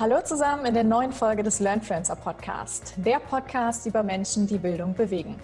Hallo 0.00 0.20
zusammen 0.22 0.64
in 0.64 0.74
der 0.74 0.84
neuen 0.84 1.10
Folge 1.10 1.42
des 1.42 1.58
Learnfluencer 1.58 2.14
Podcast, 2.14 2.94
der 2.98 3.18
Podcast 3.18 3.84
über 3.84 4.04
Menschen, 4.04 4.46
die 4.46 4.56
Bildung 4.56 4.94
bewegen. 4.94 5.34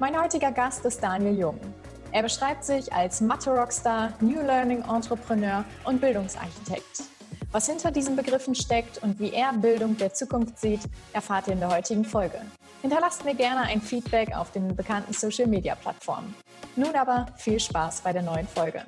Mein 0.00 0.20
heutiger 0.20 0.50
Gast 0.50 0.84
ist 0.84 1.00
Daniel 1.00 1.38
Jung. 1.38 1.60
Er 2.10 2.24
beschreibt 2.24 2.64
sich 2.64 2.92
als 2.92 3.20
Mathe-Rockstar, 3.20 4.12
New 4.20 4.40
Learning 4.40 4.82
Entrepreneur 4.82 5.64
und 5.84 6.00
Bildungsarchitekt. 6.00 7.04
Was 7.52 7.68
hinter 7.68 7.92
diesen 7.92 8.16
Begriffen 8.16 8.56
steckt 8.56 9.00
und 9.04 9.20
wie 9.20 9.32
er 9.32 9.52
Bildung 9.52 9.96
der 9.96 10.12
Zukunft 10.12 10.58
sieht, 10.58 10.80
erfahrt 11.12 11.46
ihr 11.46 11.52
in 11.52 11.60
der 11.60 11.70
heutigen 11.70 12.04
Folge. 12.04 12.40
Hinterlasst 12.82 13.24
mir 13.24 13.36
gerne 13.36 13.60
ein 13.60 13.80
Feedback 13.80 14.36
auf 14.36 14.50
den 14.50 14.74
bekannten 14.74 15.12
Social-Media-Plattformen. 15.12 16.34
Nun 16.74 16.96
aber 16.96 17.26
viel 17.36 17.60
Spaß 17.60 18.00
bei 18.00 18.12
der 18.12 18.22
neuen 18.22 18.48
Folge. 18.48 18.82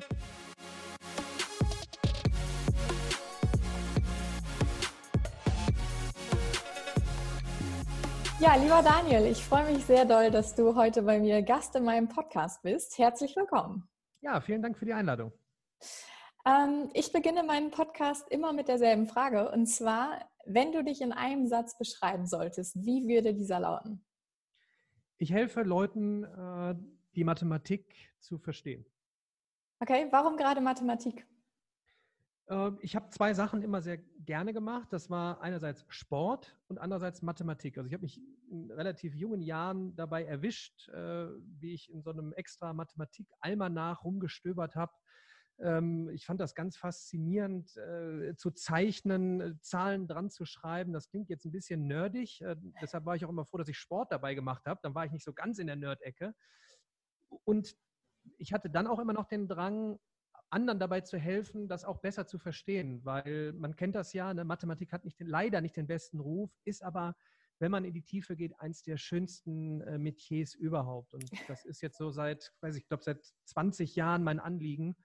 Ja, 8.40 8.54
lieber 8.54 8.82
Daniel, 8.84 9.26
ich 9.26 9.42
freue 9.42 9.64
mich 9.72 9.84
sehr 9.84 10.04
doll, 10.04 10.30
dass 10.30 10.54
du 10.54 10.76
heute 10.76 11.02
bei 11.02 11.18
mir 11.18 11.42
Gast 11.42 11.74
in 11.74 11.82
meinem 11.82 12.08
Podcast 12.08 12.62
bist. 12.62 12.96
Herzlich 12.96 13.34
willkommen. 13.34 13.88
Ja, 14.20 14.40
vielen 14.40 14.62
Dank 14.62 14.78
für 14.78 14.84
die 14.84 14.92
Einladung. 14.92 15.32
Ähm, 16.46 16.88
ich 16.94 17.10
beginne 17.10 17.42
meinen 17.42 17.72
Podcast 17.72 18.30
immer 18.30 18.52
mit 18.52 18.68
derselben 18.68 19.08
Frage. 19.08 19.50
Und 19.50 19.66
zwar, 19.66 20.30
wenn 20.46 20.70
du 20.70 20.84
dich 20.84 21.00
in 21.00 21.12
einem 21.12 21.48
Satz 21.48 21.76
beschreiben 21.76 22.26
solltest, 22.28 22.76
wie 22.76 23.08
würde 23.08 23.34
dieser 23.34 23.58
lauten? 23.58 24.04
Ich 25.16 25.32
helfe 25.32 25.62
Leuten, 25.62 26.22
äh, 26.22 26.76
die 27.16 27.24
Mathematik 27.24 27.92
zu 28.20 28.38
verstehen. 28.38 28.86
Okay, 29.80 30.06
warum 30.12 30.36
gerade 30.36 30.60
Mathematik? 30.60 31.26
Ähm, 32.48 32.78
ich 32.80 32.96
habe 32.96 33.10
zwei 33.10 33.34
Sachen 33.34 33.62
immer 33.62 33.82
sehr 33.82 33.98
gerne 33.98 34.52
gemacht. 34.52 34.88
Das 34.90 35.10
war 35.10 35.40
einerseits 35.40 35.84
Sport 35.88 36.58
und 36.68 36.78
andererseits 36.78 37.22
Mathematik. 37.22 37.78
Also 37.78 37.88
ich 37.88 37.94
habe 37.94 38.02
mich 38.02 38.20
in 38.50 38.70
relativ 38.70 39.14
jungen 39.14 39.42
Jahren 39.42 39.94
dabei 39.96 40.24
erwischt, 40.24 40.88
äh, 40.88 41.28
wie 41.60 41.74
ich 41.74 41.90
in 41.90 42.02
so 42.02 42.10
einem 42.10 42.32
extra 42.32 42.72
Mathematik-Almanach 42.72 44.04
rumgestöbert 44.04 44.74
habe. 44.76 44.92
Ähm, 45.60 46.08
ich 46.10 46.24
fand 46.24 46.40
das 46.40 46.54
ganz 46.54 46.76
faszinierend, 46.76 47.76
äh, 47.76 48.34
zu 48.36 48.50
zeichnen, 48.52 49.40
äh, 49.40 49.60
Zahlen 49.60 50.06
dran 50.06 50.30
zu 50.30 50.44
schreiben. 50.44 50.92
Das 50.92 51.08
klingt 51.08 51.28
jetzt 51.28 51.44
ein 51.44 51.52
bisschen 51.52 51.86
nerdig. 51.86 52.42
Deshalb 52.80 53.04
war 53.04 53.16
ich 53.16 53.24
auch 53.24 53.30
immer 53.30 53.44
froh, 53.44 53.58
dass 53.58 53.68
ich 53.68 53.78
Sport 53.78 54.12
dabei 54.12 54.34
gemacht 54.34 54.66
habe. 54.66 54.80
Dann 54.82 54.94
war 54.94 55.04
ich 55.04 55.12
nicht 55.12 55.24
so 55.24 55.32
ganz 55.32 55.58
in 55.58 55.66
der 55.66 55.76
Nerd-Ecke. 55.76 56.34
Und 57.44 57.76
ich 58.38 58.52
hatte 58.52 58.70
dann 58.70 58.86
auch 58.86 58.98
immer 58.98 59.12
noch 59.12 59.26
den 59.26 59.48
Drang, 59.48 59.98
anderen 60.50 60.78
dabei 60.78 61.00
zu 61.00 61.18
helfen, 61.18 61.68
das 61.68 61.84
auch 61.84 61.98
besser 61.98 62.26
zu 62.26 62.38
verstehen, 62.38 63.04
weil 63.04 63.52
man 63.52 63.76
kennt 63.76 63.94
das 63.94 64.12
ja, 64.12 64.32
ne? 64.32 64.44
Mathematik 64.44 64.92
hat 64.92 65.04
nicht 65.04 65.20
den, 65.20 65.26
leider 65.26 65.60
nicht 65.60 65.76
den 65.76 65.86
besten 65.86 66.20
Ruf, 66.20 66.50
ist 66.64 66.82
aber, 66.82 67.16
wenn 67.58 67.70
man 67.70 67.84
in 67.84 67.92
die 67.92 68.02
Tiefe 68.02 68.36
geht, 68.36 68.58
eins 68.60 68.82
der 68.82 68.96
schönsten 68.96 69.80
äh, 69.82 69.98
Metiers 69.98 70.54
überhaupt. 70.54 71.14
Und 71.14 71.30
das 71.48 71.64
ist 71.64 71.82
jetzt 71.82 71.98
so 71.98 72.10
seit, 72.10 72.52
weiß 72.60 72.76
ich, 72.76 72.86
glaube 72.86 73.02
seit 73.02 73.24
20 73.44 73.96
Jahren 73.96 74.22
mein 74.22 74.40
Anliegen, 74.40 74.96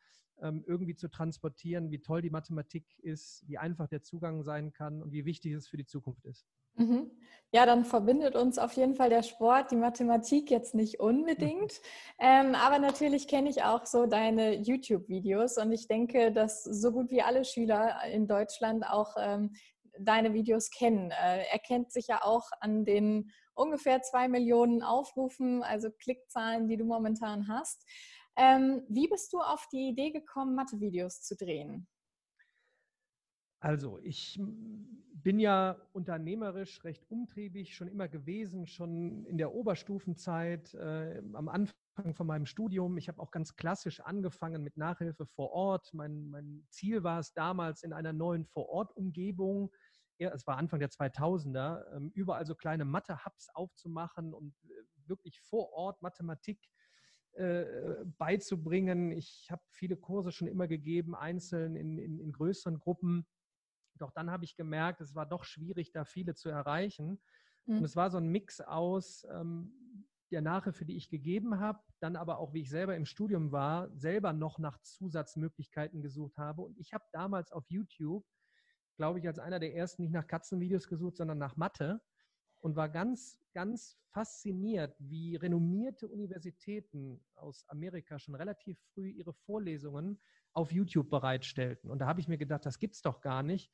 irgendwie 0.42 0.96
zu 0.96 1.10
transportieren, 1.10 1.92
wie 1.92 2.00
toll 2.00 2.22
die 2.22 2.30
Mathematik 2.30 2.86
ist, 3.00 3.44
wie 3.48 3.58
einfach 3.58 3.88
der 3.88 4.02
Zugang 4.02 4.44
sein 4.44 4.74
kann 4.74 5.02
und 5.02 5.12
wie 5.12 5.26
wichtig 5.26 5.54
es 5.54 5.68
für 5.68 5.78
die 5.78 5.86
Zukunft 5.86 6.26
ist. 6.26 6.46
Mhm. 6.76 7.12
Ja, 7.52 7.68
dann 7.68 7.86
verbindet 7.86 8.36
uns 8.36 8.58
auf 8.58 8.74
jeden 8.74 8.96
Fall 8.96 9.10
der 9.10 9.22
Sport, 9.22 9.70
die 9.70 9.76
Mathematik 9.76 10.50
jetzt 10.50 10.74
nicht 10.74 11.00
unbedingt. 11.00 11.82
Ähm, 12.20 12.56
aber 12.56 12.80
natürlich 12.80 13.28
kenne 13.28 13.50
ich 13.50 13.64
auch 13.64 13.86
so 13.86 14.06
deine 14.06 14.56
YouTube-Videos 14.56 15.58
und 15.58 15.72
ich 15.74 15.88
denke, 15.88 16.32
dass 16.32 16.64
so 16.64 16.92
gut 16.92 17.10
wie 17.10 17.22
alle 17.22 17.44
Schüler 17.44 18.02
in 18.10 18.28
Deutschland 18.28 18.86
auch 18.88 19.16
ähm, 19.20 19.54
deine 20.00 20.34
Videos 20.34 20.70
kennen. 20.70 21.12
Äh, 21.12 21.44
er 21.52 21.60
kennt 21.60 21.92
sich 21.92 22.08
ja 22.08 22.24
auch 22.24 22.50
an 22.62 22.86
den 22.86 23.32
ungefähr 23.56 24.02
zwei 24.02 24.28
Millionen 24.30 24.84
Aufrufen, 24.84 25.64
also 25.64 25.90
Klickzahlen, 25.92 26.68
die 26.68 26.78
du 26.78 26.86
momentan 26.86 27.48
hast. 27.48 27.86
Ähm, 28.36 28.84
wie 28.90 29.08
bist 29.08 29.32
du 29.34 29.40
auf 29.40 29.68
die 29.72 29.90
Idee 29.90 30.12
gekommen, 30.12 30.56
Mathe-Videos 30.56 31.22
zu 31.22 31.36
drehen? 31.36 31.88
Also, 33.60 34.00
ich 34.00 34.40
bin 35.24 35.40
ja 35.40 35.78
unternehmerisch 35.94 36.84
recht 36.84 37.10
umtriebig 37.10 37.76
schon 37.76 37.88
immer 37.88 38.10
gewesen, 38.10 38.68
schon 38.68 39.26
in 39.26 39.38
der 39.38 39.54
Oberstufenzeit, 39.54 40.74
äh, 40.74 41.22
am 41.34 41.48
Anfang 41.48 42.14
von 42.14 42.28
meinem 42.28 42.46
Studium. 42.46 42.98
Ich 42.98 43.08
habe 43.08 43.22
auch 43.22 43.32
ganz 43.32 43.56
klassisch 43.56 44.02
angefangen 44.02 44.64
mit 44.64 44.76
Nachhilfe 44.76 45.26
vor 45.26 45.52
Ort. 45.52 45.94
Mein, 45.94 46.28
mein 46.28 46.66
Ziel 46.70 47.04
war 47.04 47.20
es 47.20 47.32
damals 47.34 47.84
in 47.84 47.94
einer 47.94 48.12
neuen 48.12 48.46
Vorortumgebung, 48.46 49.72
ja, 50.20 50.30
es 50.32 50.46
war 50.46 50.58
Anfang 50.58 50.80
der 50.80 50.90
2000er, 50.90 51.96
ähm, 51.96 52.12
überall 52.14 52.46
so 52.46 52.56
kleine 52.56 52.86
Mathe-Hubs 52.86 53.50
aufzumachen 53.54 54.34
und 54.34 54.54
äh, 54.66 55.08
wirklich 55.08 55.40
vor 55.42 55.72
Ort 55.74 56.02
Mathematik 56.02 56.60
äh, 56.62 56.83
beizubringen. 58.18 59.12
Ich 59.12 59.48
habe 59.50 59.62
viele 59.70 59.98
Kurse 59.98 60.32
schon 60.32 60.48
immer 60.48 60.68
gegeben, 60.68 61.16
einzeln 61.16 61.76
in, 61.76 61.98
in, 61.98 62.20
in 62.20 62.32
größeren 62.32 62.80
Gruppen 62.80 63.26
doch 63.98 64.12
dann 64.12 64.32
habe 64.32 64.46
ich 64.46 64.56
gemerkt, 64.56 65.02
es 65.02 65.16
war 65.16 65.26
doch 65.26 65.44
schwierig, 65.44 65.92
da 65.92 66.06
viele 66.06 66.36
zu 66.36 66.50
erreichen. 66.50 67.22
Mhm. 67.66 67.78
Und 67.78 67.84
es 67.84 67.96
war 67.96 68.10
so 68.10 68.18
ein 68.18 68.28
Mix 68.28 68.62
aus 68.62 69.26
ähm, 69.32 70.06
der 70.32 70.42
Nachhilfe, 70.42 70.86
die 70.86 70.96
ich 70.96 71.10
gegeben 71.10 71.60
habe, 71.60 71.80
dann 72.00 72.16
aber 72.16 72.40
auch, 72.40 72.54
wie 72.54 72.62
ich 72.62 72.70
selber 72.70 72.96
im 72.96 73.06
Studium 73.06 73.52
war, 73.52 73.90
selber 73.96 74.34
noch 74.34 74.58
nach 74.58 74.80
Zusatzmöglichkeiten 74.82 76.02
gesucht 76.02 76.38
habe. 76.38 76.64
Und 76.64 76.78
ich 76.80 76.94
habe 76.94 77.06
damals 77.12 77.52
auf 77.52 77.70
YouTube, 77.70 78.26
glaube 78.98 79.20
ich, 79.20 79.28
als 79.28 79.40
einer 79.40 79.60
der 79.60 79.76
ersten 79.76 80.02
nicht 80.02 80.14
nach 80.14 80.28
Katzenvideos 80.28 80.88
gesucht, 80.88 81.18
sondern 81.18 81.38
nach 81.38 81.56
Mathe 81.56 82.02
und 82.62 82.76
war 82.76 82.90
ganz, 82.90 83.40
ganz 83.54 83.98
fasziniert, 84.12 84.96
wie 85.00 85.36
renommierte 85.36 86.08
Universitäten 86.08 87.24
aus 87.36 87.68
Amerika 87.70 88.20
schon 88.20 88.36
relativ 88.36 88.80
früh 88.94 89.10
ihre 89.10 89.34
Vorlesungen 89.34 90.20
auf 90.54 90.72
YouTube 90.72 91.10
bereitstellten. 91.10 91.90
Und 91.90 92.00
da 92.00 92.08
habe 92.08 92.20
ich 92.20 92.28
mir 92.28 92.38
gedacht, 92.38 92.66
das 92.66 92.80
gibt 92.80 92.96
es 92.96 93.02
doch 93.02 93.22
gar 93.22 93.44
nicht. 93.44 93.72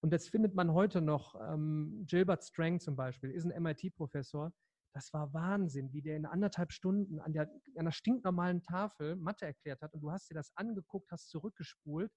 Und 0.00 0.12
das 0.12 0.28
findet 0.28 0.54
man 0.54 0.72
heute 0.72 1.00
noch. 1.00 1.34
Ähm, 1.40 2.04
Gilbert 2.06 2.44
Strang 2.44 2.80
zum 2.80 2.96
Beispiel 2.96 3.30
ist 3.30 3.44
ein 3.44 3.62
MIT-Professor. 3.62 4.52
Das 4.92 5.12
war 5.12 5.32
Wahnsinn, 5.32 5.92
wie 5.92 6.02
der 6.02 6.16
in 6.16 6.26
anderthalb 6.26 6.72
Stunden 6.72 7.18
an, 7.20 7.32
der, 7.32 7.42
an 7.42 7.60
einer 7.76 7.92
stinknormalen 7.92 8.62
Tafel 8.62 9.16
Mathe 9.16 9.46
erklärt 9.46 9.82
hat. 9.82 9.92
Und 9.92 10.00
du 10.00 10.10
hast 10.10 10.30
dir 10.30 10.34
das 10.34 10.52
angeguckt, 10.56 11.10
hast 11.10 11.30
zurückgespult 11.30 12.12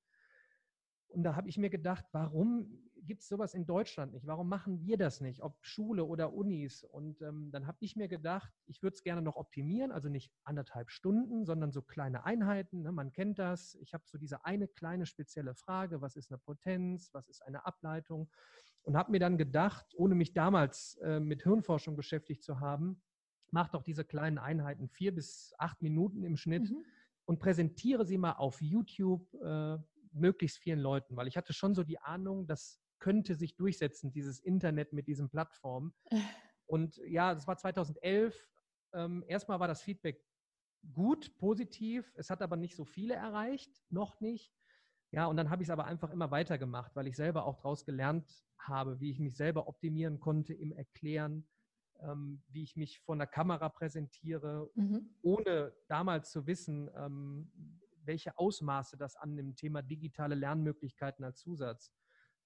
und 1.12 1.24
da 1.24 1.36
habe 1.36 1.50
ich 1.50 1.58
mir 1.58 1.70
gedacht, 1.70 2.06
warum 2.12 2.90
gibt 3.06 3.22
es 3.22 3.28
sowas 3.28 3.54
in 3.54 3.66
Deutschland 3.66 4.14
nicht? 4.14 4.28
Warum 4.28 4.50
machen 4.50 4.82
wir 4.82 4.98
das 4.98 5.22
nicht? 5.22 5.42
Ob 5.42 5.58
Schule 5.62 6.06
oder 6.06 6.34
Unis? 6.34 6.84
Und 6.84 7.22
ähm, 7.22 7.52
dann 7.52 7.68
habe 7.68 7.78
ich 7.82 7.96
mir 7.96 8.08
gedacht, 8.08 8.52
ich 8.68 8.82
würde 8.82 8.96
es 8.96 9.04
gerne 9.04 9.22
noch 9.22 9.36
optimieren, 9.36 9.92
also 9.92 10.10
nicht 10.10 10.32
anderthalb 10.44 10.90
Stunden, 10.92 11.46
sondern 11.46 11.72
so 11.72 11.82
kleine 11.82 12.26
Einheiten. 12.26 12.82
Ne? 12.82 12.92
Man 12.92 13.12
kennt 13.12 13.40
das. 13.40 13.76
Ich 13.82 13.94
habe 13.94 14.04
so 14.08 14.18
diese 14.18 14.46
eine 14.46 14.68
kleine 14.68 15.06
spezielle 15.06 15.56
Frage, 15.56 16.02
was 16.02 16.16
ist 16.16 16.32
eine 16.32 16.38
Potenz, 16.38 17.10
was 17.14 17.30
ist 17.30 17.42
eine 17.42 17.66
Ableitung? 17.66 18.30
Und 18.84 18.98
habe 18.98 19.12
mir 19.12 19.20
dann 19.20 19.38
gedacht, 19.38 19.86
ohne 19.96 20.16
mich 20.16 20.34
damals 20.34 20.96
äh, 21.04 21.20
mit 21.20 21.44
Hirnforschung 21.44 21.96
beschäftigt 21.96 22.44
zu 22.44 22.60
haben, 22.60 23.02
mach 23.52 23.70
doch 23.70 23.84
diese 23.84 24.06
kleinen 24.06 24.38
Einheiten 24.38 24.88
vier 24.88 25.14
bis 25.14 25.54
acht 25.58 25.82
Minuten 25.82 26.24
im 26.24 26.38
Schnitt. 26.38 26.72
Mhm 26.72 26.86
und 27.26 27.40
präsentiere 27.40 28.06
sie 28.06 28.18
mal 28.18 28.34
auf 28.34 28.62
YouTube 28.62 29.26
äh, 29.42 29.78
möglichst 30.12 30.58
vielen 30.58 30.80
Leuten, 30.80 31.16
weil 31.16 31.28
ich 31.28 31.38
hatte 31.38 31.54
schon 31.54 31.74
so 31.76 31.84
die 31.84 32.00
Ahnung, 32.00 32.48
das 32.48 32.80
könnte 33.02 33.36
sich 33.36 33.58
durchsetzen, 33.58 34.14
dieses 34.14 34.40
Internet 34.40 34.94
mit 34.94 35.08
diesen 35.08 35.30
Plattformen. 35.30 35.94
Und 36.66 36.98
ja, 37.06 37.34
das 37.34 37.48
war 37.48 37.58
2011. 37.58 38.48
Ähm, 38.94 39.26
erstmal 39.28 39.60
war 39.60 39.68
das 39.68 39.82
Feedback 39.82 40.26
gut, 40.94 41.38
positiv. 41.38 42.14
Es 42.16 42.30
hat 42.30 42.42
aber 42.42 42.56
nicht 42.56 42.76
so 42.76 42.86
viele 42.86 43.16
erreicht, 43.16 43.84
noch 43.90 44.22
nicht. 44.22 44.54
Ja, 45.12 45.26
und 45.26 45.36
dann 45.36 45.50
habe 45.50 45.62
ich 45.62 45.68
es 45.68 45.72
aber 45.72 45.86
einfach 45.86 46.10
immer 46.12 46.32
weitergemacht, 46.32 46.96
weil 46.96 47.08
ich 47.08 47.18
selber 47.18 47.46
auch 47.46 47.58
daraus 47.58 47.84
gelernt 47.84 48.46
habe, 48.58 49.02
wie 49.02 49.12
ich 49.12 49.20
mich 49.20 49.36
selber 49.36 49.68
optimieren 49.68 50.22
konnte 50.22 50.54
im 50.54 50.72
Erklären, 50.72 51.46
ähm, 52.00 52.42
wie 52.48 52.64
ich 52.64 52.78
mich 52.78 53.02
vor 53.02 53.16
einer 53.16 53.28
Kamera 53.28 53.68
präsentiere, 53.68 54.72
mhm. 54.76 55.14
ohne 55.22 55.74
damals 55.90 56.32
zu 56.32 56.48
wissen, 56.48 56.90
ähm, 56.96 57.52
welche 58.06 58.38
Ausmaße 58.38 58.96
das 58.96 59.18
annimmt, 59.18 59.58
Thema 59.58 59.82
digitale 59.82 60.36
Lernmöglichkeiten 60.36 61.26
als 61.26 61.40
Zusatz. 61.40 61.92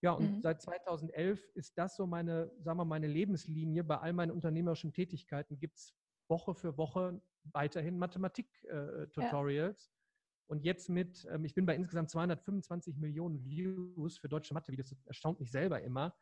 Ja, 0.06 0.12
und 0.12 0.36
mhm. 0.36 0.42
seit 0.42 0.62
2011 0.62 1.44
ist 1.56 1.76
das 1.80 1.96
so 1.96 2.06
meine, 2.06 2.52
sagen 2.60 2.78
wir, 2.78 2.86
meine 2.86 3.08
Lebenslinie. 3.08 3.84
Bei 3.84 3.98
all 3.98 4.14
meinen 4.14 4.30
unternehmerischen 4.30 4.94
Tätigkeiten 4.94 5.58
gibt 5.58 5.78
es 5.78 5.96
Woche 6.28 6.54
für 6.54 6.78
Woche 6.78 7.20
weiterhin 7.46 7.98
Mathematik-Tutorials. 7.98 9.86
Äh, 9.86 9.90
ja. 9.90 9.96
Und 10.46 10.64
jetzt 10.64 10.90
mit, 10.90 11.28
ähm, 11.32 11.44
ich 11.44 11.56
bin 11.56 11.66
bei 11.66 11.76
insgesamt 11.76 12.12
225 12.12 12.98
Millionen 12.98 13.44
Views 13.44 14.20
für 14.20 14.30
deutsche 14.30 14.54
Mathe-Videos, 14.54 14.90
das 14.90 15.04
erstaunt 15.08 15.40
mich 15.40 15.50
selber 15.50 15.82
immer. 15.82 16.16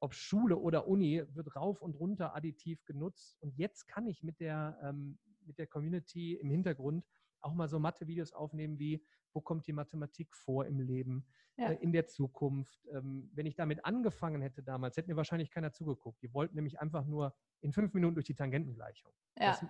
Ob 0.00 0.14
Schule 0.14 0.56
oder 0.56 0.88
Uni, 0.88 1.22
wird 1.34 1.54
rauf 1.54 1.82
und 1.82 1.96
runter 1.96 2.34
additiv 2.34 2.82
genutzt. 2.86 3.36
Und 3.42 3.58
jetzt 3.58 3.86
kann 3.88 4.06
ich 4.06 4.22
mit 4.22 4.40
der, 4.40 4.78
ähm, 4.82 5.18
mit 5.44 5.58
der 5.58 5.66
Community 5.66 6.32
im 6.36 6.48
Hintergrund 6.48 7.04
auch 7.42 7.52
mal 7.52 7.68
so 7.68 7.78
Mathe-Videos 7.78 8.32
aufnehmen 8.32 8.78
wie, 8.78 9.04
wo 9.32 9.40
kommt 9.40 9.66
die 9.66 9.72
Mathematik 9.72 10.34
vor 10.34 10.66
im 10.66 10.80
Leben, 10.80 11.26
ja. 11.56 11.70
äh, 11.70 11.74
in 11.76 11.92
der 11.92 12.06
Zukunft. 12.06 12.86
Ähm, 12.92 13.30
wenn 13.34 13.46
ich 13.46 13.56
damit 13.56 13.84
angefangen 13.84 14.42
hätte 14.42 14.62
damals, 14.62 14.96
hätte 14.96 15.08
mir 15.08 15.16
wahrscheinlich 15.16 15.50
keiner 15.50 15.72
zugeguckt. 15.72 16.22
Die 16.22 16.32
wollten 16.32 16.54
nämlich 16.54 16.80
einfach 16.80 17.04
nur 17.04 17.34
in 17.60 17.72
fünf 17.72 17.94
Minuten 17.94 18.14
durch 18.14 18.26
die 18.26 18.34
Tangentengleichung. 18.34 19.12
Ja. 19.38 19.50
Das, 19.50 19.64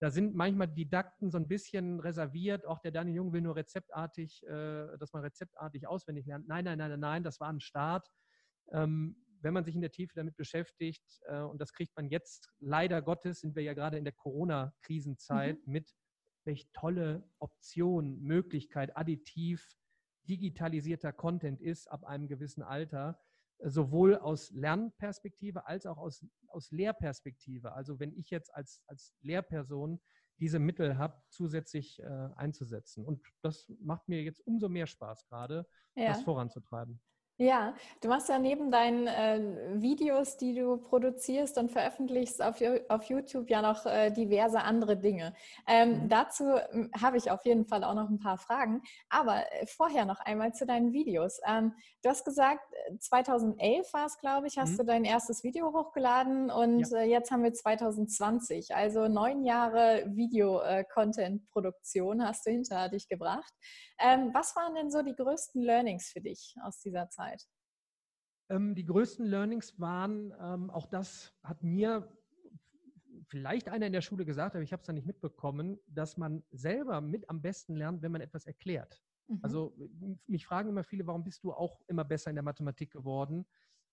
da 0.00 0.10
sind 0.10 0.34
manchmal 0.34 0.68
Didakten 0.68 1.30
so 1.30 1.38
ein 1.38 1.48
bisschen 1.48 2.00
reserviert. 2.00 2.66
Auch 2.66 2.80
der 2.80 2.90
Daniel 2.90 3.16
Jung 3.16 3.32
will 3.32 3.40
nur 3.40 3.56
rezeptartig, 3.56 4.42
äh, 4.44 4.98
dass 4.98 5.12
man 5.12 5.22
rezeptartig 5.22 5.86
auswendig 5.86 6.26
lernt. 6.26 6.48
Nein, 6.48 6.64
nein, 6.64 6.78
nein, 6.78 6.90
nein, 6.90 7.00
nein, 7.00 7.22
das 7.22 7.40
war 7.40 7.48
ein 7.48 7.60
Start. 7.60 8.08
Ähm, 8.72 9.16
wenn 9.40 9.54
man 9.54 9.64
sich 9.64 9.74
in 9.74 9.82
der 9.82 9.90
Tiefe 9.90 10.14
damit 10.14 10.36
beschäftigt, 10.36 11.20
äh, 11.26 11.40
und 11.40 11.60
das 11.60 11.72
kriegt 11.72 11.94
man 11.96 12.08
jetzt 12.08 12.50
leider 12.60 13.02
Gottes, 13.02 13.40
sind 13.40 13.54
wir 13.54 13.62
ja 13.62 13.74
gerade 13.74 13.98
in 13.98 14.04
der 14.04 14.14
Corona-Krisenzeit 14.14 15.58
mhm. 15.66 15.72
mit, 15.72 15.94
welch 16.46 16.70
tolle 16.72 17.28
Option, 17.38 18.20
Möglichkeit, 18.20 18.96
additiv 18.96 19.66
digitalisierter 20.28 21.12
Content 21.12 21.60
ist 21.60 21.90
ab 21.90 22.04
einem 22.04 22.28
gewissen 22.28 22.62
Alter, 22.62 23.20
sowohl 23.58 24.16
aus 24.16 24.50
Lernperspektive 24.50 25.66
als 25.66 25.86
auch 25.86 25.98
aus, 25.98 26.24
aus 26.48 26.70
Lehrperspektive. 26.70 27.72
Also 27.72 28.00
wenn 28.00 28.12
ich 28.16 28.30
jetzt 28.30 28.54
als, 28.54 28.82
als 28.86 29.14
Lehrperson 29.20 30.00
diese 30.38 30.58
Mittel 30.58 30.98
habe, 30.98 31.22
zusätzlich 31.28 32.00
äh, 32.00 32.28
einzusetzen. 32.36 33.04
Und 33.04 33.24
das 33.42 33.72
macht 33.80 34.08
mir 34.08 34.22
jetzt 34.22 34.40
umso 34.46 34.68
mehr 34.68 34.86
Spaß 34.86 35.26
gerade, 35.26 35.66
ja. 35.94 36.08
das 36.08 36.22
voranzutreiben. 36.22 37.00
Ja, 37.36 37.74
du 38.00 38.08
machst 38.08 38.28
ja 38.28 38.38
neben 38.38 38.70
deinen 38.70 39.08
äh, 39.08 39.82
Videos, 39.82 40.36
die 40.36 40.54
du 40.54 40.76
produzierst 40.76 41.58
und 41.58 41.72
veröffentlichst 41.72 42.40
auf, 42.40 42.62
auf 42.88 43.02
YouTube 43.04 43.50
ja 43.50 43.60
noch 43.60 43.86
äh, 43.86 44.12
diverse 44.12 44.60
andere 44.60 44.96
Dinge. 44.96 45.34
Ähm, 45.66 46.04
mhm. 46.04 46.08
Dazu 46.08 46.44
hm, 46.44 46.92
habe 46.96 47.16
ich 47.16 47.32
auf 47.32 47.44
jeden 47.44 47.66
Fall 47.66 47.82
auch 47.82 47.94
noch 47.94 48.08
ein 48.08 48.20
paar 48.20 48.38
Fragen. 48.38 48.82
Aber 49.08 49.50
äh, 49.50 49.66
vorher 49.66 50.04
noch 50.04 50.20
einmal 50.20 50.54
zu 50.54 50.64
deinen 50.64 50.92
Videos. 50.92 51.40
Ähm, 51.44 51.74
du 52.04 52.10
hast 52.10 52.24
gesagt, 52.24 52.72
2011 53.00 53.92
war 53.92 54.06
es, 54.06 54.16
glaube 54.18 54.46
ich, 54.46 54.56
hast 54.56 54.74
mhm. 54.74 54.76
du 54.76 54.84
dein 54.84 55.04
erstes 55.04 55.42
Video 55.42 55.72
hochgeladen 55.72 56.52
und 56.52 56.88
ja. 56.88 56.98
Äh, 56.98 57.10
jetzt 57.10 57.32
haben 57.32 57.42
wir 57.42 57.52
2020. 57.52 58.76
Also 58.76 59.08
neun 59.08 59.42
Jahre 59.42 60.04
Video-Content-Produktion 60.06 62.20
äh, 62.20 62.26
hast 62.26 62.46
du 62.46 62.52
hinter 62.52 62.88
dich 62.90 63.08
gebracht. 63.08 63.52
Ähm, 63.98 64.30
was 64.32 64.54
waren 64.54 64.76
denn 64.76 64.92
so 64.92 65.02
die 65.02 65.16
größten 65.16 65.60
Learnings 65.60 66.10
für 66.12 66.20
dich 66.20 66.54
aus 66.62 66.80
dieser 66.80 67.10
Zeit? 67.10 67.23
Ähm, 68.50 68.74
die 68.74 68.84
größten 68.84 69.26
Learnings 69.26 69.78
waren, 69.80 70.32
ähm, 70.38 70.70
auch 70.70 70.86
das 70.86 71.34
hat 71.42 71.62
mir 71.62 72.08
vielleicht 73.28 73.68
einer 73.68 73.86
in 73.86 73.92
der 73.92 74.02
Schule 74.02 74.24
gesagt, 74.24 74.54
aber 74.54 74.62
ich 74.62 74.72
habe 74.72 74.80
es 74.80 74.86
dann 74.86 74.96
nicht 74.96 75.06
mitbekommen, 75.06 75.78
dass 75.86 76.16
man 76.16 76.44
selber 76.50 77.00
mit 77.00 77.28
am 77.30 77.40
besten 77.40 77.74
lernt, 77.74 78.02
wenn 78.02 78.12
man 78.12 78.20
etwas 78.20 78.46
erklärt. 78.46 79.02
Mhm. 79.28 79.38
Also 79.42 79.76
mich 80.26 80.46
fragen 80.46 80.68
immer 80.68 80.84
viele, 80.84 81.06
warum 81.06 81.24
bist 81.24 81.42
du 81.44 81.52
auch 81.52 81.80
immer 81.86 82.04
besser 82.04 82.30
in 82.30 82.36
der 82.36 82.42
Mathematik 82.42 82.90
geworden? 82.90 83.46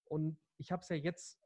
Und 0.04 0.38
ich 0.58 0.72
habe 0.72 0.82
es 0.82 0.90
ja 0.90 0.96
jetzt 0.96 1.40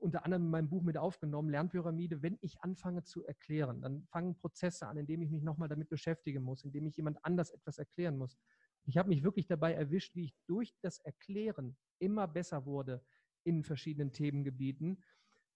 unter 0.00 0.24
anderem 0.24 0.44
in 0.44 0.50
meinem 0.50 0.68
Buch 0.68 0.82
mit 0.82 0.96
aufgenommen, 0.96 1.50
Lernpyramide, 1.50 2.22
wenn 2.22 2.38
ich 2.40 2.60
anfange 2.62 3.04
zu 3.04 3.24
erklären, 3.24 3.82
dann 3.82 4.02
fangen 4.06 4.34
Prozesse 4.34 4.86
an, 4.86 4.96
indem 4.96 5.22
ich 5.22 5.30
mich 5.30 5.42
nochmal 5.42 5.68
damit 5.68 5.88
beschäftigen 5.88 6.42
muss, 6.42 6.64
indem 6.64 6.86
ich 6.86 6.96
jemand 6.96 7.22
anders 7.24 7.50
etwas 7.50 7.78
erklären 7.78 8.16
muss. 8.16 8.38
Ich 8.84 8.96
habe 8.98 9.08
mich 9.08 9.22
wirklich 9.22 9.46
dabei 9.46 9.74
erwischt, 9.74 10.14
wie 10.14 10.24
ich 10.24 10.34
durch 10.46 10.74
das 10.80 10.98
Erklären 11.00 11.76
immer 11.98 12.26
besser 12.26 12.66
wurde 12.66 13.04
in 13.44 13.62
verschiedenen 13.62 14.12
Themengebieten. 14.12 15.02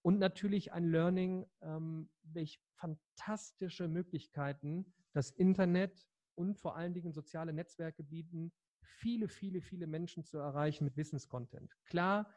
Und 0.01 0.19
natürlich 0.19 0.71
ein 0.71 0.85
Learning, 0.85 1.45
ähm, 1.61 2.09
welch 2.23 2.61
fantastische 2.75 3.87
Möglichkeiten 3.87 4.93
das 5.13 5.31
Internet 5.31 6.07
und 6.35 6.59
vor 6.59 6.75
allen 6.75 6.93
Dingen 6.93 7.13
soziale 7.13 7.53
Netzwerke 7.53 8.03
bieten, 8.03 8.51
viele, 8.81 9.27
viele, 9.27 9.61
viele 9.61 9.87
Menschen 9.87 10.23
zu 10.23 10.37
erreichen 10.37 10.83
mit 10.83 10.95
Wissenscontent. 10.95 11.75
Klar, 11.85 12.31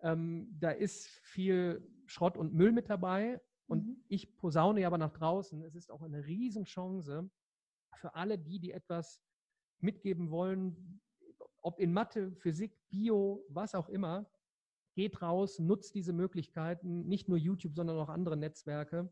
ähm, 0.00 0.48
da 0.58 0.70
ist 0.70 1.06
viel 1.22 1.88
Schrott 2.06 2.36
und 2.36 2.54
Müll 2.54 2.72
mit 2.72 2.90
dabei. 2.90 3.40
Und 3.66 3.86
mhm. 3.86 4.04
ich 4.08 4.36
posaune 4.36 4.80
ja 4.80 4.88
aber 4.88 4.98
nach 4.98 5.12
draußen. 5.12 5.62
Es 5.62 5.74
ist 5.74 5.90
auch 5.90 6.02
eine 6.02 6.26
Riesenchance 6.26 7.30
für 7.94 8.14
alle 8.14 8.38
die, 8.38 8.58
die 8.58 8.72
etwas 8.72 9.20
mitgeben 9.82 10.30
wollen, 10.30 11.00
ob 11.60 11.78
in 11.78 11.92
Mathe, 11.92 12.32
Physik, 12.32 12.76
Bio, 12.88 13.44
was 13.48 13.74
auch 13.74 13.88
immer. 13.88 14.30
Geht 14.94 15.22
raus, 15.22 15.58
nutzt 15.58 15.94
diese 15.94 16.12
Möglichkeiten, 16.12 17.06
nicht 17.06 17.28
nur 17.28 17.38
YouTube, 17.38 17.74
sondern 17.74 17.98
auch 17.98 18.08
andere 18.08 18.36
Netzwerke, 18.36 19.10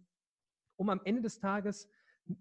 um 0.77 0.91
am 0.91 1.01
Ende 1.05 1.23
des 1.23 1.39
Tages 1.39 1.89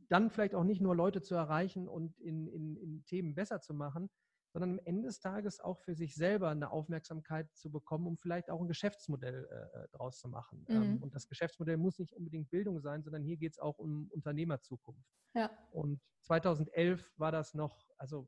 dann 0.10 0.30
vielleicht 0.30 0.56
auch 0.56 0.64
nicht 0.64 0.82
nur 0.82 0.96
Leute 0.96 1.22
zu 1.22 1.36
erreichen 1.36 1.88
und 1.88 2.20
in, 2.20 2.48
in, 2.48 2.76
in 2.78 3.06
Themen 3.06 3.34
besser 3.34 3.62
zu 3.62 3.74
machen, 3.74 4.10
sondern 4.52 4.72
am 4.72 4.80
Ende 4.86 5.08
des 5.08 5.20
Tages 5.20 5.60
auch 5.60 5.80
für 5.80 5.96
sich 5.96 6.16
selber 6.16 6.50
eine 6.50 6.72
Aufmerksamkeit 6.72 7.48
zu 7.56 7.72
bekommen, 7.72 8.08
um 8.08 8.18
vielleicht 8.18 8.50
auch 8.50 8.62
ein 8.62 8.68
Geschäftsmodell 8.68 9.48
äh, 9.50 9.84
äh 9.84 9.88
draus 9.92 10.20
zu 10.20 10.28
machen. 10.28 10.66
Ähm, 10.70 10.96
mhm. 10.96 11.04
und 11.04 11.16
das 11.16 11.28
Geschäftsmodell 11.28 11.78
muss 11.78 12.00
nicht 12.00 12.14
unbedingt 12.14 12.50
Bildung 12.50 12.80
sein, 12.82 13.04
sondern 13.04 13.24
hier 13.24 13.38
geht 13.38 13.54
es 13.54 13.60
auch 13.60 13.78
um 13.78 14.10
Unternehmerzukunft. 14.12 15.10
Ja. 15.36 15.52
Und 15.72 16.02
2011 16.22 17.12
war 17.18 17.32
das 17.32 17.54
noch, 17.54 17.88
also 17.98 18.28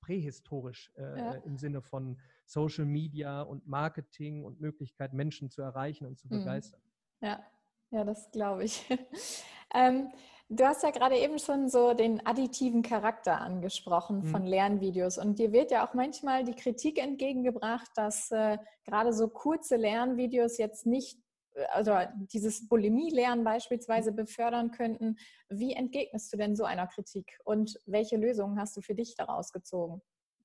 prähistorisch 0.00 0.90
äh, 0.96 1.18
ja. 1.18 1.32
im 1.44 1.58
Sinne 1.58 1.82
von 1.82 2.18
Social 2.46 2.86
Media 2.86 3.42
und 3.42 3.66
Marketing 3.66 4.44
und 4.44 4.60
Möglichkeit, 4.60 5.12
Menschen 5.12 5.50
zu 5.50 5.60
erreichen 5.60 6.06
und 6.06 6.18
zu 6.18 6.28
mhm. 6.28 6.38
begeistern. 6.38 6.80
Ja, 7.20 7.44
ja, 7.90 8.04
das 8.04 8.30
glaube 8.30 8.64
ich. 8.64 8.88
ähm, 9.74 10.10
Du 10.50 10.64
hast 10.64 10.82
ja 10.82 10.90
gerade 10.90 11.16
eben 11.16 11.38
schon 11.38 11.68
so 11.68 11.92
den 11.92 12.24
additiven 12.24 12.80
Charakter 12.80 13.38
angesprochen 13.38 14.24
von 14.24 14.42
mhm. 14.42 14.48
Lernvideos 14.48 15.18
und 15.18 15.38
dir 15.38 15.52
wird 15.52 15.70
ja 15.70 15.86
auch 15.86 15.92
manchmal 15.92 16.42
die 16.42 16.54
Kritik 16.54 16.98
entgegengebracht, 16.98 17.90
dass 17.96 18.30
äh, 18.30 18.56
gerade 18.84 19.12
so 19.12 19.28
kurze 19.28 19.76
Lernvideos 19.76 20.56
jetzt 20.56 20.86
nicht, 20.86 21.20
äh, 21.52 21.64
also 21.72 21.92
dieses 22.32 22.66
Bulimie-Lernen 22.66 23.44
beispielsweise 23.44 24.10
befördern 24.10 24.70
könnten. 24.70 25.18
Wie 25.50 25.74
entgegnest 25.74 26.32
du 26.32 26.38
denn 26.38 26.56
so 26.56 26.64
einer 26.64 26.86
Kritik 26.86 27.38
und 27.44 27.78
welche 27.84 28.16
Lösungen 28.16 28.58
hast 28.58 28.74
du 28.74 28.80
für 28.80 28.94
dich 28.94 29.16
daraus 29.16 29.52
gezogen? 29.52 30.00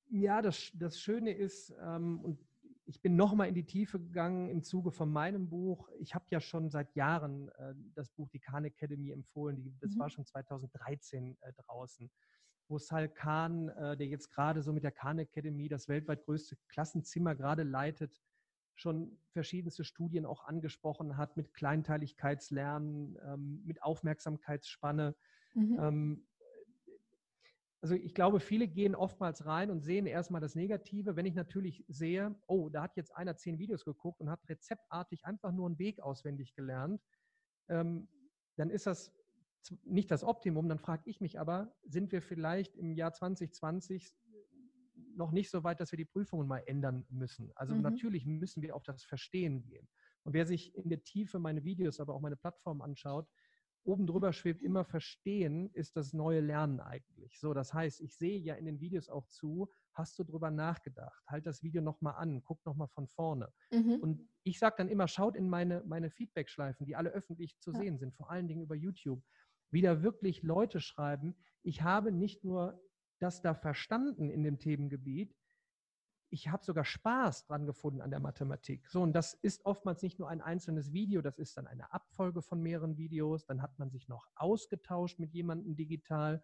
Ja, 0.10 0.42
das, 0.42 0.70
das 0.76 1.00
Schöne 1.00 1.32
ist, 1.32 1.74
ähm, 1.82 2.20
und 2.22 2.40
ich 2.86 3.02
bin 3.02 3.16
nochmal 3.16 3.48
in 3.48 3.56
die 3.56 3.66
Tiefe 3.66 4.00
gegangen 4.00 4.50
im 4.50 4.64
Zuge 4.64 4.92
von 4.92 5.10
meinem 5.12 5.50
Buch. 5.50 5.90
Ich 6.00 6.14
habe 6.16 6.26
ja 6.30 6.40
schon 6.40 6.70
seit 6.70 6.94
Jahren 6.96 7.50
äh, 7.50 7.74
das 7.96 8.10
Buch 8.10 8.30
Die 8.30 8.40
Khan 8.40 8.66
Academy 8.66 9.12
empfohlen. 9.12 9.64
Die, 9.64 9.74
das 9.80 9.96
mhm. 9.96 10.00
war 10.00 10.10
schon 10.10 10.26
2013 10.26 11.38
äh, 11.42 11.54
draußen, 11.54 12.12
wo 12.68 12.78
Sal 12.78 13.10
Khan, 13.10 13.70
äh, 13.70 13.96
der 13.96 14.08
jetzt 14.08 14.30
gerade 14.30 14.62
so 14.62 14.74
mit 14.74 14.84
der 14.84 14.92
Khan 14.92 15.20
Academy 15.20 15.70
das 15.70 15.88
weltweit 15.88 16.26
größte 16.26 16.58
Klassenzimmer 16.68 17.36
gerade 17.36 17.64
leitet, 17.64 18.22
schon 18.76 19.18
verschiedenste 19.32 19.84
Studien 19.84 20.26
auch 20.26 20.44
angesprochen 20.44 21.16
hat 21.16 21.38
mit 21.38 21.54
Kleinteiligkeitslernen, 21.54 23.18
ähm, 23.26 23.64
mit 23.66 23.82
Aufmerksamkeitsspanne. 23.82 25.16
Mhm. 25.54 25.80
Ähm, 25.80 26.28
also 27.84 27.96
ich 27.96 28.14
glaube, 28.14 28.40
viele 28.40 28.70
gehen 28.70 28.96
oftmals 28.96 29.46
rein 29.46 29.70
und 29.70 29.82
sehen 29.82 30.06
erstmal 30.06 30.40
das 30.40 30.56
Negative. 30.56 31.18
Wenn 31.18 31.26
ich 31.26 31.36
natürlich 31.36 31.84
sehe, 31.90 32.34
oh, 32.48 32.70
da 32.70 32.84
hat 32.84 32.96
jetzt 32.96 33.14
einer 33.14 33.36
zehn 33.36 33.60
Videos 33.60 33.84
geguckt 33.84 34.22
und 34.22 34.30
hat 34.30 34.40
rezeptartig 34.48 35.26
einfach 35.26 35.52
nur 35.52 35.66
einen 35.66 35.78
Weg 35.78 36.00
auswendig 36.00 36.56
gelernt, 36.56 37.02
ähm, 37.68 38.08
dann 38.56 38.70
ist 38.70 38.88
das 38.88 39.14
nicht 39.84 40.12
das 40.12 40.24
Optimum. 40.24 40.70
Dann 40.70 40.80
frage 40.80 41.04
ich 41.10 41.20
mich 41.20 41.42
aber, 41.42 41.76
sind 41.84 42.14
wir 42.14 42.22
vielleicht 42.22 42.78
im 42.78 42.94
Jahr 42.94 43.12
2020 43.12 44.16
noch 45.18 45.34
nicht 45.34 45.50
so 45.50 45.66
weit, 45.66 45.82
dass 45.82 45.92
wir 45.92 45.98
die 45.98 46.06
Prüfungen 46.06 46.48
mal 46.48 46.64
ändern 46.66 47.06
müssen? 47.10 47.52
Also 47.56 47.76
mhm. 47.76 47.82
natürlich 47.82 48.26
müssen 48.26 48.64
wir 48.64 48.78
auf 48.78 48.84
das 48.84 49.04
Verstehen 49.04 49.62
gehen. 49.62 49.90
Und 50.24 50.32
wer 50.32 50.46
sich 50.46 50.74
in 50.74 50.88
der 50.88 51.04
Tiefe 51.04 51.38
meine 51.38 51.66
Videos, 51.66 52.00
aber 52.00 52.14
auch 52.14 52.22
meine 52.22 52.38
Plattform 52.38 52.82
anschaut, 52.82 53.28
oben 53.84 54.08
drüber 54.08 54.34
schwebt 54.34 54.62
immer 54.62 54.86
Verstehen 54.86 55.70
ist 55.74 55.96
das 55.96 56.14
neue 56.14 56.40
Lernen 56.40 56.80
eigentlich. 56.80 57.40
So, 57.40 57.54
das 57.54 57.74
heißt, 57.74 58.02
ich 58.02 58.16
sehe 58.16 58.40
ja 58.40 58.56
in 58.56 58.66
den 58.66 58.80
Videos 58.80 59.10
auch 59.10 59.28
zu, 59.28 59.70
hast 59.94 60.18
du 60.18 60.24
drüber 60.24 60.52
nachgedacht? 60.52 61.24
Halt 61.28 61.46
das 61.46 61.64
Video 61.64 61.82
nochmal 61.82 62.16
an, 62.16 62.42
guck 62.44 62.66
nochmal 62.66 62.88
von 62.90 63.08
vorne. 63.08 63.52
Mhm. 63.72 63.96
Und 64.02 64.30
ich 64.44 64.60
sage 64.60 64.76
dann 64.78 64.90
immer, 64.90 65.08
schaut 65.08 65.36
in 65.36 65.50
meine, 65.50 65.84
meine 65.86 66.10
Feedback-Schleifen, 66.10 66.86
die 66.86 66.96
alle 66.96 67.10
öffentlich 67.10 67.60
zu 67.60 67.72
ja. 67.72 67.80
sehen 67.80 67.98
sind, 67.98 68.14
vor 68.16 68.30
allen 68.30 68.48
Dingen 68.48 68.62
über 68.62 68.76
YouTube, 68.76 69.24
wie 69.72 69.82
da 69.82 70.04
wirklich 70.04 70.44
Leute 70.44 70.80
schreiben, 70.80 71.36
ich 71.64 71.82
habe 71.82 72.12
nicht 72.12 72.44
nur 72.44 72.82
das 73.20 73.42
da 73.42 73.54
verstanden 73.54 74.30
in 74.30 74.44
dem 74.44 74.60
Themengebiet, 74.60 75.36
ich 76.34 76.48
habe 76.48 76.66
sogar 76.66 76.84
Spaß 76.84 77.46
dran 77.46 77.68
gefunden 77.68 78.02
an 78.02 78.10
der 78.10 78.20
Mathematik. 78.20 78.88
So, 78.88 79.04
und 79.04 79.14
das 79.14 79.36
ist 79.36 79.66
oftmals 79.66 80.02
nicht 80.02 80.18
nur 80.18 80.30
ein 80.30 80.42
einzelnes 80.42 80.92
Video, 80.92 81.22
das 81.22 81.38
ist 81.38 81.56
dann 81.58 81.68
eine 81.68 81.94
Abfolge 81.94 82.42
von 82.42 82.60
mehreren 82.60 82.98
Videos. 82.98 83.46
Dann 83.46 83.62
hat 83.62 83.78
man 83.78 83.92
sich 83.92 84.08
noch 84.08 84.26
ausgetauscht 84.36 85.20
mit 85.20 85.32
jemandem 85.32 85.76
digital. 85.76 86.44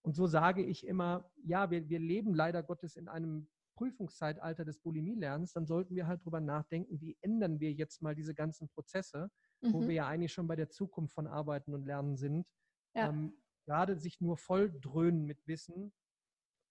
Und 0.00 0.16
so 0.16 0.26
sage 0.26 0.64
ich 0.64 0.86
immer, 0.86 1.30
ja, 1.44 1.70
wir, 1.70 1.90
wir 1.90 1.98
leben 1.98 2.34
leider 2.34 2.62
Gottes 2.62 2.96
in 2.96 3.08
einem 3.08 3.46
Prüfungszeitalter 3.74 4.64
des 4.64 4.78
Bulimie-Lernens, 4.78 5.52
dann 5.52 5.66
sollten 5.66 5.94
wir 5.94 6.06
halt 6.06 6.24
drüber 6.24 6.40
nachdenken, 6.40 6.98
wie 7.02 7.18
ändern 7.20 7.60
wir 7.60 7.72
jetzt 7.72 8.00
mal 8.00 8.14
diese 8.14 8.34
ganzen 8.34 8.70
Prozesse, 8.70 9.30
mhm. 9.60 9.72
wo 9.74 9.80
wir 9.82 9.92
ja 9.92 10.06
eigentlich 10.06 10.32
schon 10.32 10.46
bei 10.46 10.56
der 10.56 10.70
Zukunft 10.70 11.14
von 11.14 11.26
Arbeiten 11.26 11.74
und 11.74 11.84
Lernen 11.84 12.16
sind. 12.16 12.46
Ja. 12.94 13.10
Ähm, 13.10 13.34
gerade 13.66 13.98
sich 13.98 14.22
nur 14.22 14.38
voll 14.38 14.72
dröhnen 14.80 15.26
mit 15.26 15.46
Wissen 15.46 15.92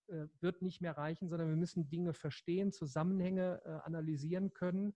äh, 0.09 0.27
wird 0.41 0.61
nicht 0.61 0.81
mehr 0.81 0.97
reichen, 0.97 1.29
sondern 1.29 1.49
wir 1.49 1.55
müssen 1.55 1.89
Dinge 1.89 2.13
verstehen, 2.13 2.71
Zusammenhänge 2.71 3.61
äh, 3.65 3.69
analysieren 3.85 4.53
können. 4.53 4.93